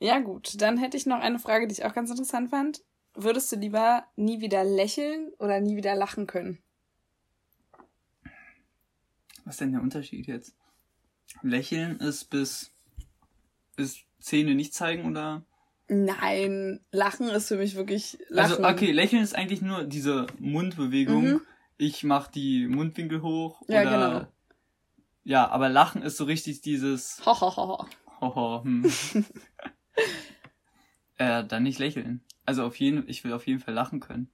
ja, 0.00 0.20
gut. 0.20 0.60
Dann 0.60 0.78
hätte 0.78 0.96
ich 0.96 1.04
noch 1.04 1.20
eine 1.20 1.38
Frage, 1.38 1.66
die 1.66 1.74
ich 1.74 1.84
auch 1.84 1.92
ganz 1.92 2.08
interessant 2.08 2.48
fand. 2.48 2.82
Würdest 3.14 3.52
du 3.52 3.56
lieber 3.56 4.04
nie 4.16 4.40
wieder 4.40 4.64
lächeln 4.64 5.32
oder 5.38 5.60
nie 5.60 5.76
wieder 5.76 5.94
lachen 5.94 6.26
können? 6.26 6.58
Was 9.44 9.54
ist 9.54 9.60
denn 9.60 9.72
der 9.72 9.82
Unterschied 9.82 10.26
jetzt? 10.26 10.54
Lächeln 11.42 12.00
ist 12.00 12.24
bis, 12.30 12.72
bis 13.76 13.98
Zähne 14.18 14.54
nicht 14.54 14.74
zeigen 14.74 15.04
oder? 15.04 15.44
Nein, 15.88 16.80
Lachen 16.90 17.28
ist 17.28 17.48
für 17.48 17.56
mich 17.56 17.74
wirklich 17.74 18.18
also, 18.30 18.54
Lachen. 18.54 18.64
Also, 18.64 18.76
okay, 18.76 18.92
Lächeln 18.92 19.22
ist 19.22 19.34
eigentlich 19.34 19.60
nur 19.60 19.84
diese 19.84 20.26
Mundbewegung. 20.38 21.24
Mhm. 21.24 21.40
Ich 21.76 22.04
mach 22.04 22.28
die 22.28 22.66
Mundwinkel 22.66 23.20
hoch. 23.20 23.62
Ja, 23.68 23.82
oder, 23.82 23.90
genau. 23.90 24.26
Ja, 25.24 25.48
aber 25.48 25.68
Lachen 25.68 26.02
ist 26.02 26.16
so 26.16 26.24
richtig 26.24 26.62
dieses. 26.62 27.20
Hohoho. 27.26 27.86
Hoho, 28.20 28.64
hm. 28.64 28.84
äh, 31.16 31.44
dann 31.44 31.62
nicht 31.64 31.78
lächeln. 31.78 32.22
Also 32.46 32.64
auf 32.64 32.76
jeden, 32.76 33.08
ich 33.08 33.24
will 33.24 33.32
auf 33.32 33.46
jeden 33.46 33.60
Fall 33.60 33.74
lachen 33.74 34.00
können. 34.00 34.30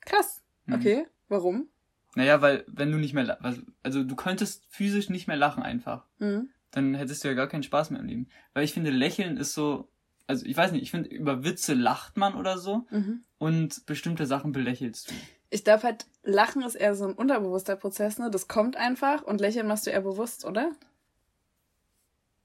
Krass. 0.00 0.42
Hm. 0.66 0.74
Okay. 0.74 1.06
Warum? 1.28 1.68
Naja, 2.14 2.42
weil 2.42 2.64
wenn 2.66 2.90
du 2.90 2.98
nicht 2.98 3.14
mehr, 3.14 3.38
also 3.82 4.04
du 4.04 4.16
könntest 4.16 4.64
physisch 4.68 5.10
nicht 5.10 5.28
mehr 5.28 5.36
lachen 5.36 5.62
einfach. 5.62 6.06
Mhm. 6.18 6.50
Dann 6.70 6.94
hättest 6.94 7.22
du 7.22 7.28
ja 7.28 7.34
gar 7.34 7.48
keinen 7.48 7.62
Spaß 7.62 7.90
mehr 7.90 8.00
im 8.00 8.06
Leben. 8.06 8.28
Weil 8.52 8.64
ich 8.64 8.72
finde, 8.72 8.90
lächeln 8.90 9.36
ist 9.36 9.54
so, 9.54 9.90
also 10.26 10.44
ich 10.46 10.56
weiß 10.56 10.72
nicht, 10.72 10.82
ich 10.82 10.90
finde, 10.90 11.08
über 11.08 11.44
Witze 11.44 11.74
lacht 11.74 12.16
man 12.16 12.34
oder 12.34 12.58
so 12.58 12.86
mhm. 12.90 13.24
und 13.38 13.86
bestimmte 13.86 14.26
Sachen 14.26 14.52
belächelst 14.52 15.10
du. 15.10 15.14
Ich 15.50 15.64
glaube 15.64 15.82
halt, 15.82 16.06
Lachen 16.22 16.62
ist 16.62 16.76
eher 16.76 16.94
so 16.94 17.06
ein 17.06 17.14
unterbewusster 17.14 17.74
Prozess, 17.74 18.18
ne? 18.18 18.30
Das 18.30 18.46
kommt 18.46 18.76
einfach 18.76 19.22
und 19.22 19.40
Lächeln 19.40 19.66
machst 19.66 19.86
du 19.86 19.90
eher 19.90 20.02
bewusst, 20.02 20.44
oder? 20.44 20.70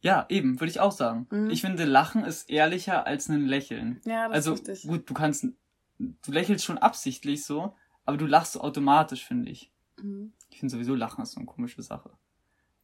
Ja, 0.05 0.27
eben, 0.29 0.59
würde 0.59 0.69
ich 0.69 0.79
auch 0.79 0.91
sagen. 0.91 1.25
Mhm. 1.31 1.49
Ich 1.49 1.61
finde, 1.61 1.83
Lachen 1.83 2.25
ist 2.25 2.47
ehrlicher 2.47 3.07
als 3.07 3.27
ein 3.27 3.47
Lächeln. 3.47 4.01
Ja, 4.05 4.27
das 4.27 4.35
also, 4.35 4.53
ist 4.53 4.67
richtig. 4.67 4.87
Gut, 4.87 5.09
du 5.09 5.15
kannst, 5.15 5.47
du 5.97 6.31
lächelst 6.31 6.63
schon 6.63 6.77
absichtlich 6.77 7.43
so, 7.43 7.75
aber 8.05 8.17
du 8.17 8.27
lachst 8.27 8.55
automatisch, 8.55 9.25
finde 9.25 9.49
ich. 9.49 9.71
Mhm. 9.99 10.31
Ich 10.51 10.59
finde 10.59 10.73
sowieso 10.73 10.93
Lachen 10.93 11.23
ist 11.23 11.31
so 11.31 11.39
eine 11.39 11.47
komische 11.47 11.81
Sache. 11.81 12.11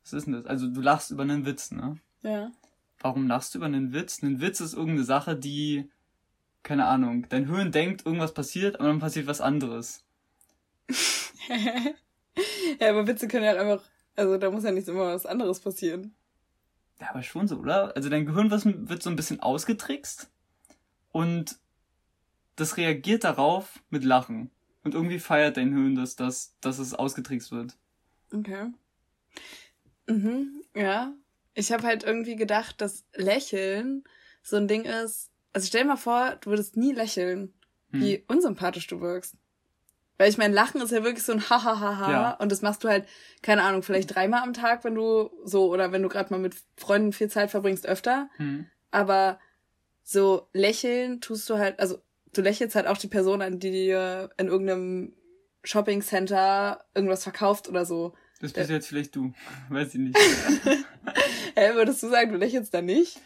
Was 0.02 0.14
ist 0.14 0.26
denn 0.26 0.34
das? 0.34 0.48
Also, 0.48 0.68
du 0.68 0.82
lachst 0.82 1.12
über 1.12 1.22
einen 1.22 1.46
Witz, 1.46 1.70
ne? 1.70 1.98
Ja. 2.24 2.52
Warum 3.00 3.28
lachst 3.28 3.54
du 3.54 3.60
über 3.60 3.68
einen 3.68 3.94
Witz? 3.94 4.24
Ein 4.24 4.42
Witz 4.42 4.60
ist 4.60 4.74
irgendeine 4.74 5.04
Sache, 5.04 5.36
die, 5.36 5.92
keine 6.64 6.88
Ahnung, 6.88 7.28
dein 7.30 7.46
Hirn 7.46 7.72
denkt, 7.72 8.04
irgendwas 8.04 8.34
passiert, 8.34 8.80
aber 8.80 8.90
dann 8.90 8.98
passiert 8.98 9.28
was 9.28 9.42
anderes. 9.42 10.04
ja, 12.80 12.90
aber 12.90 13.06
Witze 13.06 13.28
können 13.28 13.46
ja 13.46 13.54
einfach, 13.54 13.84
also 14.16 14.40
da 14.40 14.50
muss 14.50 14.64
ja 14.64 14.72
nicht 14.72 14.88
immer 14.88 15.14
was 15.14 15.28
anderes 15.28 15.60
passieren. 15.60 16.16
Ja, 17.02 17.10
aber 17.10 17.24
schon 17.24 17.48
so, 17.48 17.58
oder? 17.58 17.96
Also 17.96 18.10
dein 18.10 18.28
Gehirn 18.28 18.52
wird 18.52 19.02
so 19.02 19.10
ein 19.10 19.16
bisschen 19.16 19.40
ausgetrickst 19.40 20.32
und 21.12 21.60
das 22.56 22.78
reagiert 22.78 23.24
darauf 23.24 23.84
mit 23.90 24.04
Lachen. 24.04 24.52
Und 24.84 24.94
irgendwie 24.94 25.18
feiert 25.20 25.58
dein 25.58 25.74
Hirn, 25.74 25.96
dass, 25.96 26.16
dass, 26.16 26.56
dass 26.62 26.78
es 26.78 26.94
ausgetrickst 26.94 27.52
wird. 27.52 27.76
Okay. 28.32 28.72
Mhm, 30.08 30.64
ja. 30.76 31.14
Ich 31.56 31.72
habe 31.72 31.84
halt 31.84 32.04
irgendwie 32.04 32.36
gedacht, 32.36 32.82
dass 32.82 33.06
Lächeln 33.16 34.04
so 34.44 34.58
ein 34.58 34.68
Ding 34.68 34.86
ist. 34.86 35.32
Also 35.54 35.68
stell 35.68 35.82
dir 35.82 35.90
mal 35.90 35.98
vor, 35.98 36.38
du 36.42 36.52
würdest 36.52 36.78
nie 36.78 36.94
lächeln, 36.94 37.54
hm. 37.92 38.02
wie 38.02 38.24
unsympathisch 38.28 38.88
du 38.88 39.02
wirkst. 39.02 39.36
Weil 40.22 40.30
ich 40.30 40.38
mein, 40.38 40.54
Lachen 40.54 40.82
ist 40.82 40.92
ja 40.92 41.04
wirklich 41.04 41.26
so 41.26 41.32
ein 41.32 41.50
Hahaha. 41.50 42.12
Ja. 42.12 42.32
Und 42.34 42.52
das 42.52 42.62
machst 42.62 42.84
du 42.84 42.90
halt, 42.90 43.08
keine 43.42 43.64
Ahnung, 43.64 43.82
vielleicht 43.82 44.14
dreimal 44.14 44.44
am 44.44 44.54
Tag, 44.54 44.84
wenn 44.84 44.94
du 44.94 45.32
so, 45.44 45.72
oder 45.72 45.92
wenn 45.92 46.04
du 46.04 46.10
gerade 46.10 46.32
mal 46.32 46.40
mit 46.40 46.54
Freunden 46.78 47.12
viel 47.12 47.28
Zeit 47.28 47.50
verbringst, 47.50 47.88
öfter. 47.88 48.30
Hm. 48.38 48.68
Aber 48.92 49.40
so 50.04 50.48
lächeln 50.54 51.22
tust 51.22 51.50
du 51.50 51.58
halt, 51.58 51.80
also 51.80 52.04
du 52.34 52.44
lächelst 52.44 52.76
halt 52.76 52.86
auch 52.86 53.00
die 53.00 53.08
Person 53.08 53.42
an, 53.42 53.58
die 53.58 53.72
dir 53.72 54.30
in 54.38 54.46
irgendeinem 54.46 55.14
Shopping 55.64 56.04
Center 56.04 56.86
irgendwas 56.94 57.24
verkauft 57.24 57.68
oder 57.68 57.84
so. 57.84 58.14
Das 58.42 58.54
bist 58.54 58.70
äh, 58.70 58.74
jetzt 58.74 58.90
vielleicht 58.90 59.16
du. 59.16 59.34
Weiß 59.70 59.96
ich 59.96 60.02
nicht. 60.02 60.18
Hä, 61.56 61.74
würdest 61.74 62.04
du 62.04 62.10
sagen, 62.10 62.32
du 62.32 62.38
lächelst 62.38 62.76
da 62.76 62.84
nicht? 62.84 63.20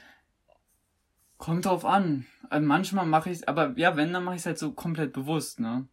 Kommt 1.39 1.65
drauf 1.65 1.83
an. 1.83 2.25
Also 2.49 2.65
manchmal 2.65 3.05
mache 3.05 3.31
ich 3.31 3.49
aber 3.49 3.73
ja, 3.75 3.97
wenn, 3.97 4.13
dann 4.13 4.23
mache 4.23 4.35
ich 4.35 4.43
es 4.43 4.45
halt 4.45 4.59
so 4.59 4.71
komplett 4.71 5.11
bewusst, 5.11 5.59
ne? 5.59 5.89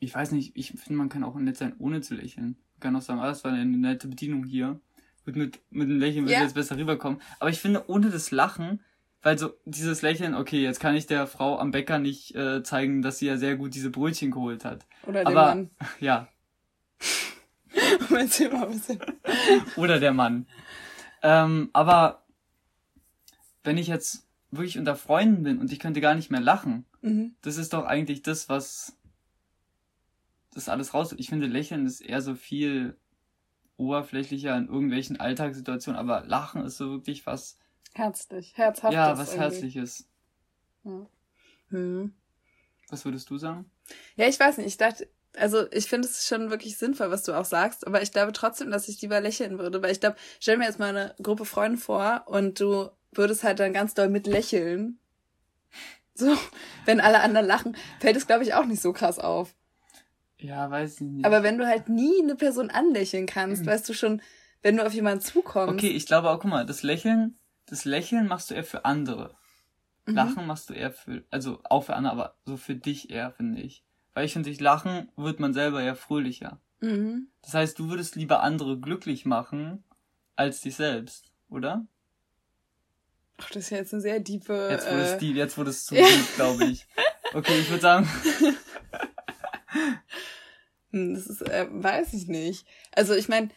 Ich 0.00 0.14
weiß 0.14 0.32
nicht, 0.32 0.56
ich 0.56 0.72
finde, 0.72 0.98
man 0.98 1.08
kann 1.08 1.24
auch 1.24 1.36
nett 1.36 1.56
sein, 1.56 1.74
ohne 1.78 2.00
zu 2.00 2.14
lächeln. 2.14 2.56
Man 2.74 2.80
kann 2.80 2.96
auch 2.96 3.02
sagen, 3.02 3.20
ah, 3.20 3.28
das 3.28 3.44
war 3.44 3.52
eine 3.52 3.64
nette 3.64 4.08
Bedienung 4.08 4.44
hier. 4.44 4.80
Mit, 5.26 5.36
mit, 5.36 5.60
mit 5.70 5.88
einem 5.88 6.00
Lächeln 6.00 6.24
würde 6.24 6.32
ja. 6.32 6.42
jetzt 6.42 6.54
besser 6.54 6.76
rüberkommen. 6.76 7.20
Aber 7.38 7.50
ich 7.50 7.60
finde, 7.60 7.88
ohne 7.88 8.10
das 8.10 8.30
Lachen 8.30 8.80
weil 9.22 9.38
so 9.38 9.54
dieses 9.64 10.02
Lächeln, 10.02 10.34
okay, 10.34 10.62
jetzt 10.62 10.80
kann 10.80 10.94
ich 10.94 11.06
der 11.06 11.26
Frau 11.26 11.58
am 11.58 11.72
Bäcker 11.72 11.98
nicht 11.98 12.34
äh, 12.34 12.62
zeigen, 12.62 13.02
dass 13.02 13.18
sie 13.18 13.26
ja 13.26 13.36
sehr 13.36 13.56
gut 13.56 13.74
diese 13.74 13.90
Brötchen 13.90 14.30
geholt 14.30 14.64
hat. 14.64 14.86
Oder 15.06 15.24
der 15.24 15.34
Mann. 15.34 15.70
Ja. 16.00 16.28
Erzähl 18.10 18.50
mal 18.50 18.66
ein 18.66 18.72
bisschen. 18.72 18.98
Oder 19.76 20.00
der 20.00 20.12
Mann. 20.12 20.46
Ähm, 21.22 21.70
aber 21.72 22.24
wenn 23.62 23.78
ich 23.78 23.88
jetzt 23.88 24.26
wirklich 24.50 24.78
unter 24.78 24.96
Freunden 24.96 25.42
bin 25.42 25.58
und 25.58 25.70
ich 25.70 25.78
könnte 25.78 26.00
gar 26.00 26.14
nicht 26.14 26.30
mehr 26.30 26.40
lachen, 26.40 26.86
mhm. 27.02 27.34
das 27.42 27.58
ist 27.58 27.72
doch 27.72 27.84
eigentlich 27.84 28.22
das, 28.22 28.48
was 28.48 28.96
das 30.60 30.68
alles 30.68 30.94
raus. 30.94 31.14
Ich 31.16 31.28
finde, 31.28 31.46
Lächeln 31.46 31.86
ist 31.86 32.00
eher 32.00 32.22
so 32.22 32.34
viel 32.34 32.96
oberflächlicher 33.76 34.56
in 34.56 34.68
irgendwelchen 34.68 35.18
Alltagssituationen, 35.18 35.98
aber 35.98 36.24
Lachen 36.26 36.64
ist 36.64 36.76
so 36.76 36.90
wirklich 36.90 37.26
was. 37.26 37.58
Herzlich, 37.94 38.56
herzhaft. 38.56 38.92
Ja, 38.92 39.18
was 39.18 39.30
irgendwie. 39.30 39.40
Herzliches. 39.40 40.08
Ja. 40.84 41.06
Hm. 41.70 42.14
Was 42.88 43.04
würdest 43.04 43.30
du 43.30 43.38
sagen? 43.38 43.70
Ja, 44.16 44.26
ich 44.26 44.38
weiß 44.38 44.58
nicht. 44.58 44.66
Ich 44.66 44.76
dachte, 44.76 45.08
also 45.36 45.70
ich 45.72 45.86
finde 45.86 46.08
es 46.08 46.26
schon 46.26 46.50
wirklich 46.50 46.76
sinnvoll, 46.76 47.10
was 47.10 47.22
du 47.22 47.32
auch 47.32 47.44
sagst, 47.44 47.86
aber 47.86 48.02
ich 48.02 48.12
glaube 48.12 48.32
trotzdem, 48.32 48.70
dass 48.70 48.88
ich 48.88 49.00
lieber 49.00 49.20
lächeln 49.20 49.58
würde, 49.58 49.82
weil 49.82 49.92
ich 49.92 50.00
glaube, 50.00 50.16
stell 50.40 50.56
mir 50.56 50.64
jetzt 50.64 50.78
mal 50.78 50.94
eine 50.94 51.14
Gruppe 51.22 51.44
Freunde 51.44 51.78
vor 51.78 52.24
und 52.26 52.60
du 52.60 52.90
würdest 53.12 53.44
halt 53.44 53.60
dann 53.60 53.72
ganz 53.72 53.94
doll 53.94 54.08
mit 54.08 54.26
lächeln. 54.26 54.98
So, 56.14 56.36
wenn 56.84 57.00
alle 57.00 57.20
anderen 57.20 57.46
lachen, 57.46 57.76
fällt 58.00 58.16
es, 58.16 58.26
glaube 58.26 58.42
ich, 58.42 58.54
auch 58.54 58.66
nicht 58.66 58.82
so 58.82 58.92
krass 58.92 59.18
auf. 59.18 59.54
Ja, 60.40 60.70
weiß 60.70 61.00
ich 61.00 61.06
nicht. 61.08 61.24
Aber 61.24 61.42
wenn 61.42 61.58
du 61.58 61.66
halt 61.66 61.88
nie 61.88 62.22
eine 62.22 62.34
Person 62.34 62.70
anlächeln 62.70 63.26
kannst, 63.26 63.62
mhm. 63.62 63.66
weißt 63.66 63.88
du 63.88 63.92
schon, 63.92 64.22
wenn 64.62 64.76
du 64.76 64.86
auf 64.86 64.92
jemanden 64.92 65.22
zukommst. 65.22 65.74
Okay, 65.74 65.90
ich 65.90 66.06
glaube 66.06 66.30
auch, 66.30 66.40
guck 66.40 66.50
mal, 66.50 66.66
das 66.66 66.82
Lächeln, 66.82 67.38
das 67.66 67.84
Lächeln 67.84 68.26
machst 68.26 68.50
du 68.50 68.54
eher 68.54 68.64
für 68.64 68.84
andere. 68.84 69.34
Mhm. 70.06 70.14
Lachen 70.14 70.46
machst 70.46 70.70
du 70.70 70.74
eher 70.74 70.92
für, 70.92 71.24
also 71.30 71.60
auch 71.64 71.84
für 71.84 71.94
andere, 71.94 72.12
aber 72.12 72.36
so 72.44 72.56
für 72.56 72.74
dich 72.74 73.10
eher, 73.10 73.32
finde 73.32 73.60
ich. 73.60 73.84
Weil 74.14 74.24
ich 74.24 74.32
finde, 74.32 74.48
durch 74.48 74.60
Lachen 74.60 75.10
wird 75.16 75.40
man 75.40 75.54
selber 75.54 75.82
ja 75.82 75.94
fröhlicher. 75.94 76.60
Mhm. 76.80 77.28
Das 77.42 77.54
heißt, 77.54 77.78
du 77.78 77.90
würdest 77.90 78.16
lieber 78.16 78.42
andere 78.42 78.78
glücklich 78.78 79.24
machen, 79.24 79.84
als 80.36 80.62
dich 80.62 80.76
selbst, 80.76 81.32
oder? 81.48 81.86
Ach, 83.38 83.48
das 83.50 83.64
ist 83.64 83.70
ja 83.70 83.78
jetzt 83.78 83.92
eine 83.92 84.02
sehr 84.02 84.22
tiefe. 84.22 84.68
Jetzt 84.70 84.86
wurde 84.90 85.02
es, 85.02 85.22
äh... 85.22 85.26
jetzt 85.26 85.58
wurde 85.58 85.70
es 85.70 85.86
zu 85.86 85.94
deep, 85.96 86.34
glaube 86.36 86.64
ich. 86.64 86.86
Okay, 87.32 87.60
ich 87.60 87.70
würde 87.70 87.82
sagen. 87.82 88.08
Hm, 90.92 91.14
das 91.14 91.26
ist, 91.26 91.42
äh, 91.42 91.66
weiß 91.70 92.12
ich 92.14 92.28
nicht. 92.28 92.66
Also 92.92 93.14
ich 93.14 93.28
meine, 93.28 93.50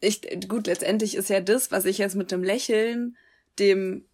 ich, 0.00 0.22
gut, 0.48 0.66
letztendlich 0.66 1.14
ist 1.14 1.28
ja 1.28 1.40
das, 1.40 1.70
was 1.70 1.84
ich 1.84 1.98
jetzt 1.98 2.16
mit 2.16 2.30
dem 2.30 2.42
Lächeln, 2.42 3.16
dem, 3.58 4.06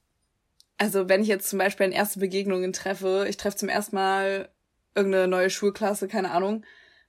also 0.78 1.08
wenn 1.08 1.22
ich 1.22 1.28
jetzt 1.28 1.48
zum 1.48 1.58
Beispiel 1.58 1.86
an 1.86 1.92
erste 1.92 2.18
Begegnungen 2.18 2.72
treffe, 2.72 3.26
ich 3.28 3.36
treffe 3.36 3.56
zum 3.56 3.68
ersten 3.68 3.96
Mal 3.96 4.48
irgendeine 4.94 5.28
neue 5.28 5.50
Schulklasse, 5.50 6.08
keine 6.08 6.32
Ahnung, 6.32 6.64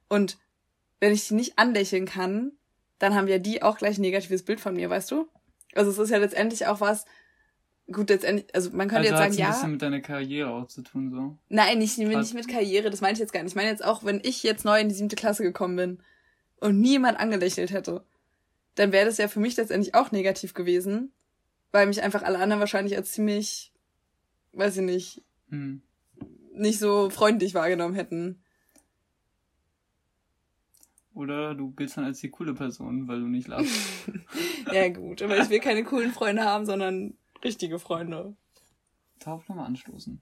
und 0.09 0.37
wenn 0.99 1.13
ich 1.13 1.27
die 1.27 1.33
nicht 1.33 1.57
anlächeln 1.57 2.05
kann, 2.05 2.51
dann 2.99 3.15
haben 3.15 3.27
ja 3.27 3.37
die 3.37 3.61
auch 3.61 3.77
gleich 3.77 3.97
ein 3.97 4.01
negatives 4.01 4.43
Bild 4.43 4.59
von 4.59 4.75
mir, 4.75 4.89
weißt 4.89 5.11
du? 5.11 5.27
Also 5.73 5.91
es 5.91 5.97
ist 5.97 6.09
ja 6.09 6.17
letztendlich 6.17 6.65
auch 6.67 6.81
was, 6.81 7.05
gut, 7.91 8.09
letztendlich, 8.09 8.53
also 8.53 8.71
man 8.71 8.87
könnte 8.87 9.09
also 9.11 9.23
jetzt 9.23 9.33
sagen, 9.33 9.33
ja. 9.33 9.47
Das 9.47 9.57
hat 9.57 9.63
ein 9.65 9.71
bisschen 9.71 9.71
mit 9.71 9.81
deiner 9.81 10.01
Karriere 10.01 10.49
auch 10.49 10.67
zu 10.67 10.81
tun, 10.81 11.11
so. 11.11 11.37
Nein, 11.49 11.79
nicht, 11.79 11.97
nicht 11.97 12.33
mit 12.33 12.47
Karriere, 12.47 12.89
das 12.89 13.01
meine 13.01 13.13
ich 13.13 13.19
jetzt 13.19 13.33
gar 13.33 13.41
nicht. 13.43 13.51
Ich 13.51 13.55
meine 13.55 13.69
jetzt 13.69 13.83
auch, 13.83 14.03
wenn 14.03 14.21
ich 14.23 14.43
jetzt 14.43 14.65
neu 14.65 14.79
in 14.79 14.89
die 14.89 14.95
siebte 14.95 15.15
Klasse 15.15 15.43
gekommen 15.43 15.75
bin 15.75 15.99
und 16.59 16.79
niemand 16.79 17.19
angelächelt 17.19 17.71
hätte, 17.71 18.03
dann 18.75 18.91
wäre 18.91 19.05
das 19.05 19.17
ja 19.17 19.27
für 19.27 19.39
mich 19.39 19.57
letztendlich 19.57 19.95
auch 19.95 20.11
negativ 20.11 20.53
gewesen, 20.53 21.11
weil 21.71 21.87
mich 21.87 22.01
einfach 22.01 22.23
alle 22.23 22.39
anderen 22.39 22.59
wahrscheinlich 22.59 22.95
als 22.95 23.11
ziemlich, 23.11 23.71
weiß 24.53 24.77
ich 24.77 24.83
nicht, 24.83 25.23
hm. 25.49 25.81
nicht 26.53 26.79
so 26.79 27.09
freundlich 27.09 27.53
wahrgenommen 27.53 27.95
hätten. 27.95 28.43
Oder 31.13 31.55
du 31.55 31.71
giltst 31.71 31.97
dann 31.97 32.05
als 32.05 32.19
die 32.19 32.29
coole 32.29 32.53
Person, 32.53 33.07
weil 33.07 33.19
du 33.19 33.27
nicht 33.27 33.47
lachst. 33.47 33.73
ja, 34.71 34.87
gut, 34.89 35.23
aber 35.23 35.39
ich 35.39 35.49
will 35.49 35.59
keine 35.59 35.83
coolen 35.83 36.11
Freunde 36.11 36.43
haben, 36.43 36.67
sondern 36.67 37.15
richtige 37.47 37.79
Freunde. 37.79 38.35
Darauf 39.19 39.47
nochmal 39.47 39.67
anstoßen. 39.67 40.21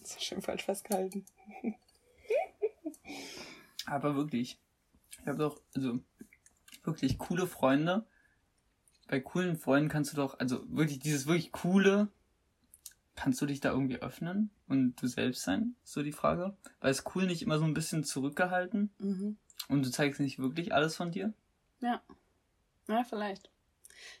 Das 0.00 0.12
ist 0.12 0.24
schön 0.24 0.40
falsch 0.40 0.64
festgehalten. 0.64 1.26
Aber 3.86 4.16
wirklich. 4.16 4.58
Ich 5.20 5.26
habe 5.26 5.38
doch, 5.38 5.60
also, 5.74 6.00
wirklich 6.84 7.18
coole 7.18 7.46
Freunde. 7.46 8.06
Bei 9.08 9.20
coolen 9.20 9.56
Freunden 9.56 9.90
kannst 9.90 10.12
du 10.12 10.16
doch, 10.16 10.38
also 10.38 10.64
wirklich 10.70 11.00
dieses 11.00 11.26
wirklich 11.26 11.52
coole, 11.52 12.08
kannst 13.14 13.40
du 13.40 13.46
dich 13.46 13.60
da 13.60 13.70
irgendwie 13.70 14.00
öffnen 14.00 14.50
und 14.68 14.96
du 14.96 15.06
selbst 15.06 15.42
sein? 15.42 15.76
Ist 15.84 15.92
so 15.92 16.02
die 16.02 16.12
Frage. 16.12 16.56
Weil 16.80 16.90
es 16.90 17.04
cool 17.14 17.26
nicht 17.26 17.42
immer 17.42 17.58
so 17.58 17.64
ein 17.64 17.74
bisschen 17.74 18.04
zurückgehalten 18.04 18.90
mhm. 18.98 19.36
und 19.68 19.84
du 19.84 19.90
zeigst 19.90 20.20
nicht 20.20 20.38
wirklich 20.38 20.72
alles 20.72 20.96
von 20.96 21.10
dir? 21.10 21.34
Ja. 21.80 22.02
Ja, 22.86 23.04
vielleicht. 23.04 23.50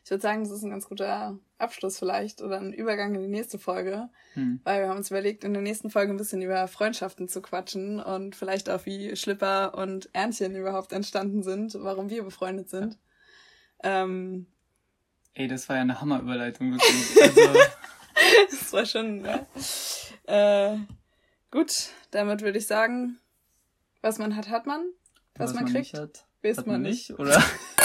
Ich 0.04 0.10
würde 0.10 0.22
sagen, 0.22 0.42
das 0.42 0.52
ist 0.52 0.62
ein 0.62 0.70
ganz 0.70 0.88
guter 0.88 1.38
Abschluss 1.58 1.98
vielleicht 1.98 2.42
oder 2.42 2.58
ein 2.58 2.72
Übergang 2.72 3.14
in 3.14 3.22
die 3.22 3.28
nächste 3.28 3.58
Folge, 3.58 4.08
hm. 4.34 4.60
weil 4.64 4.82
wir 4.82 4.88
haben 4.88 4.98
uns 4.98 5.10
überlegt, 5.10 5.44
in 5.44 5.52
der 5.52 5.62
nächsten 5.62 5.90
Folge 5.90 6.12
ein 6.12 6.16
bisschen 6.16 6.42
über 6.42 6.66
Freundschaften 6.68 7.28
zu 7.28 7.42
quatschen 7.42 8.00
und 8.00 8.36
vielleicht 8.36 8.70
auch 8.70 8.86
wie 8.86 9.14
Schlipper 9.16 9.74
und 9.74 10.08
Ernchen 10.12 10.56
überhaupt 10.56 10.92
entstanden 10.92 11.42
sind, 11.42 11.76
warum 11.80 12.10
wir 12.10 12.22
befreundet 12.22 12.70
sind. 12.70 12.98
Ähm, 13.82 14.46
Ey, 15.34 15.46
das 15.46 15.68
war 15.68 15.76
ja 15.76 15.82
eine 15.82 16.00
Hammerüberleitung, 16.00 16.72
wirklich. 16.72 17.16
Also, 18.20 18.50
das 18.50 18.72
war 18.72 18.84
schon, 18.84 19.20
ne? 19.20 19.46
Äh, 20.26 20.76
gut, 21.52 21.90
damit 22.10 22.42
würde 22.42 22.58
ich 22.58 22.66
sagen, 22.66 23.18
was 24.02 24.18
man 24.18 24.34
hat, 24.34 24.48
hat 24.48 24.66
man. 24.66 24.80
Was, 25.36 25.50
was 25.50 25.54
man, 25.54 25.64
man 25.64 25.72
kriegt, 25.72 25.94
hat, 25.94 26.26
weiß 26.42 26.66
man 26.66 26.82
nicht. 26.82 27.10
Oder? 27.18 27.40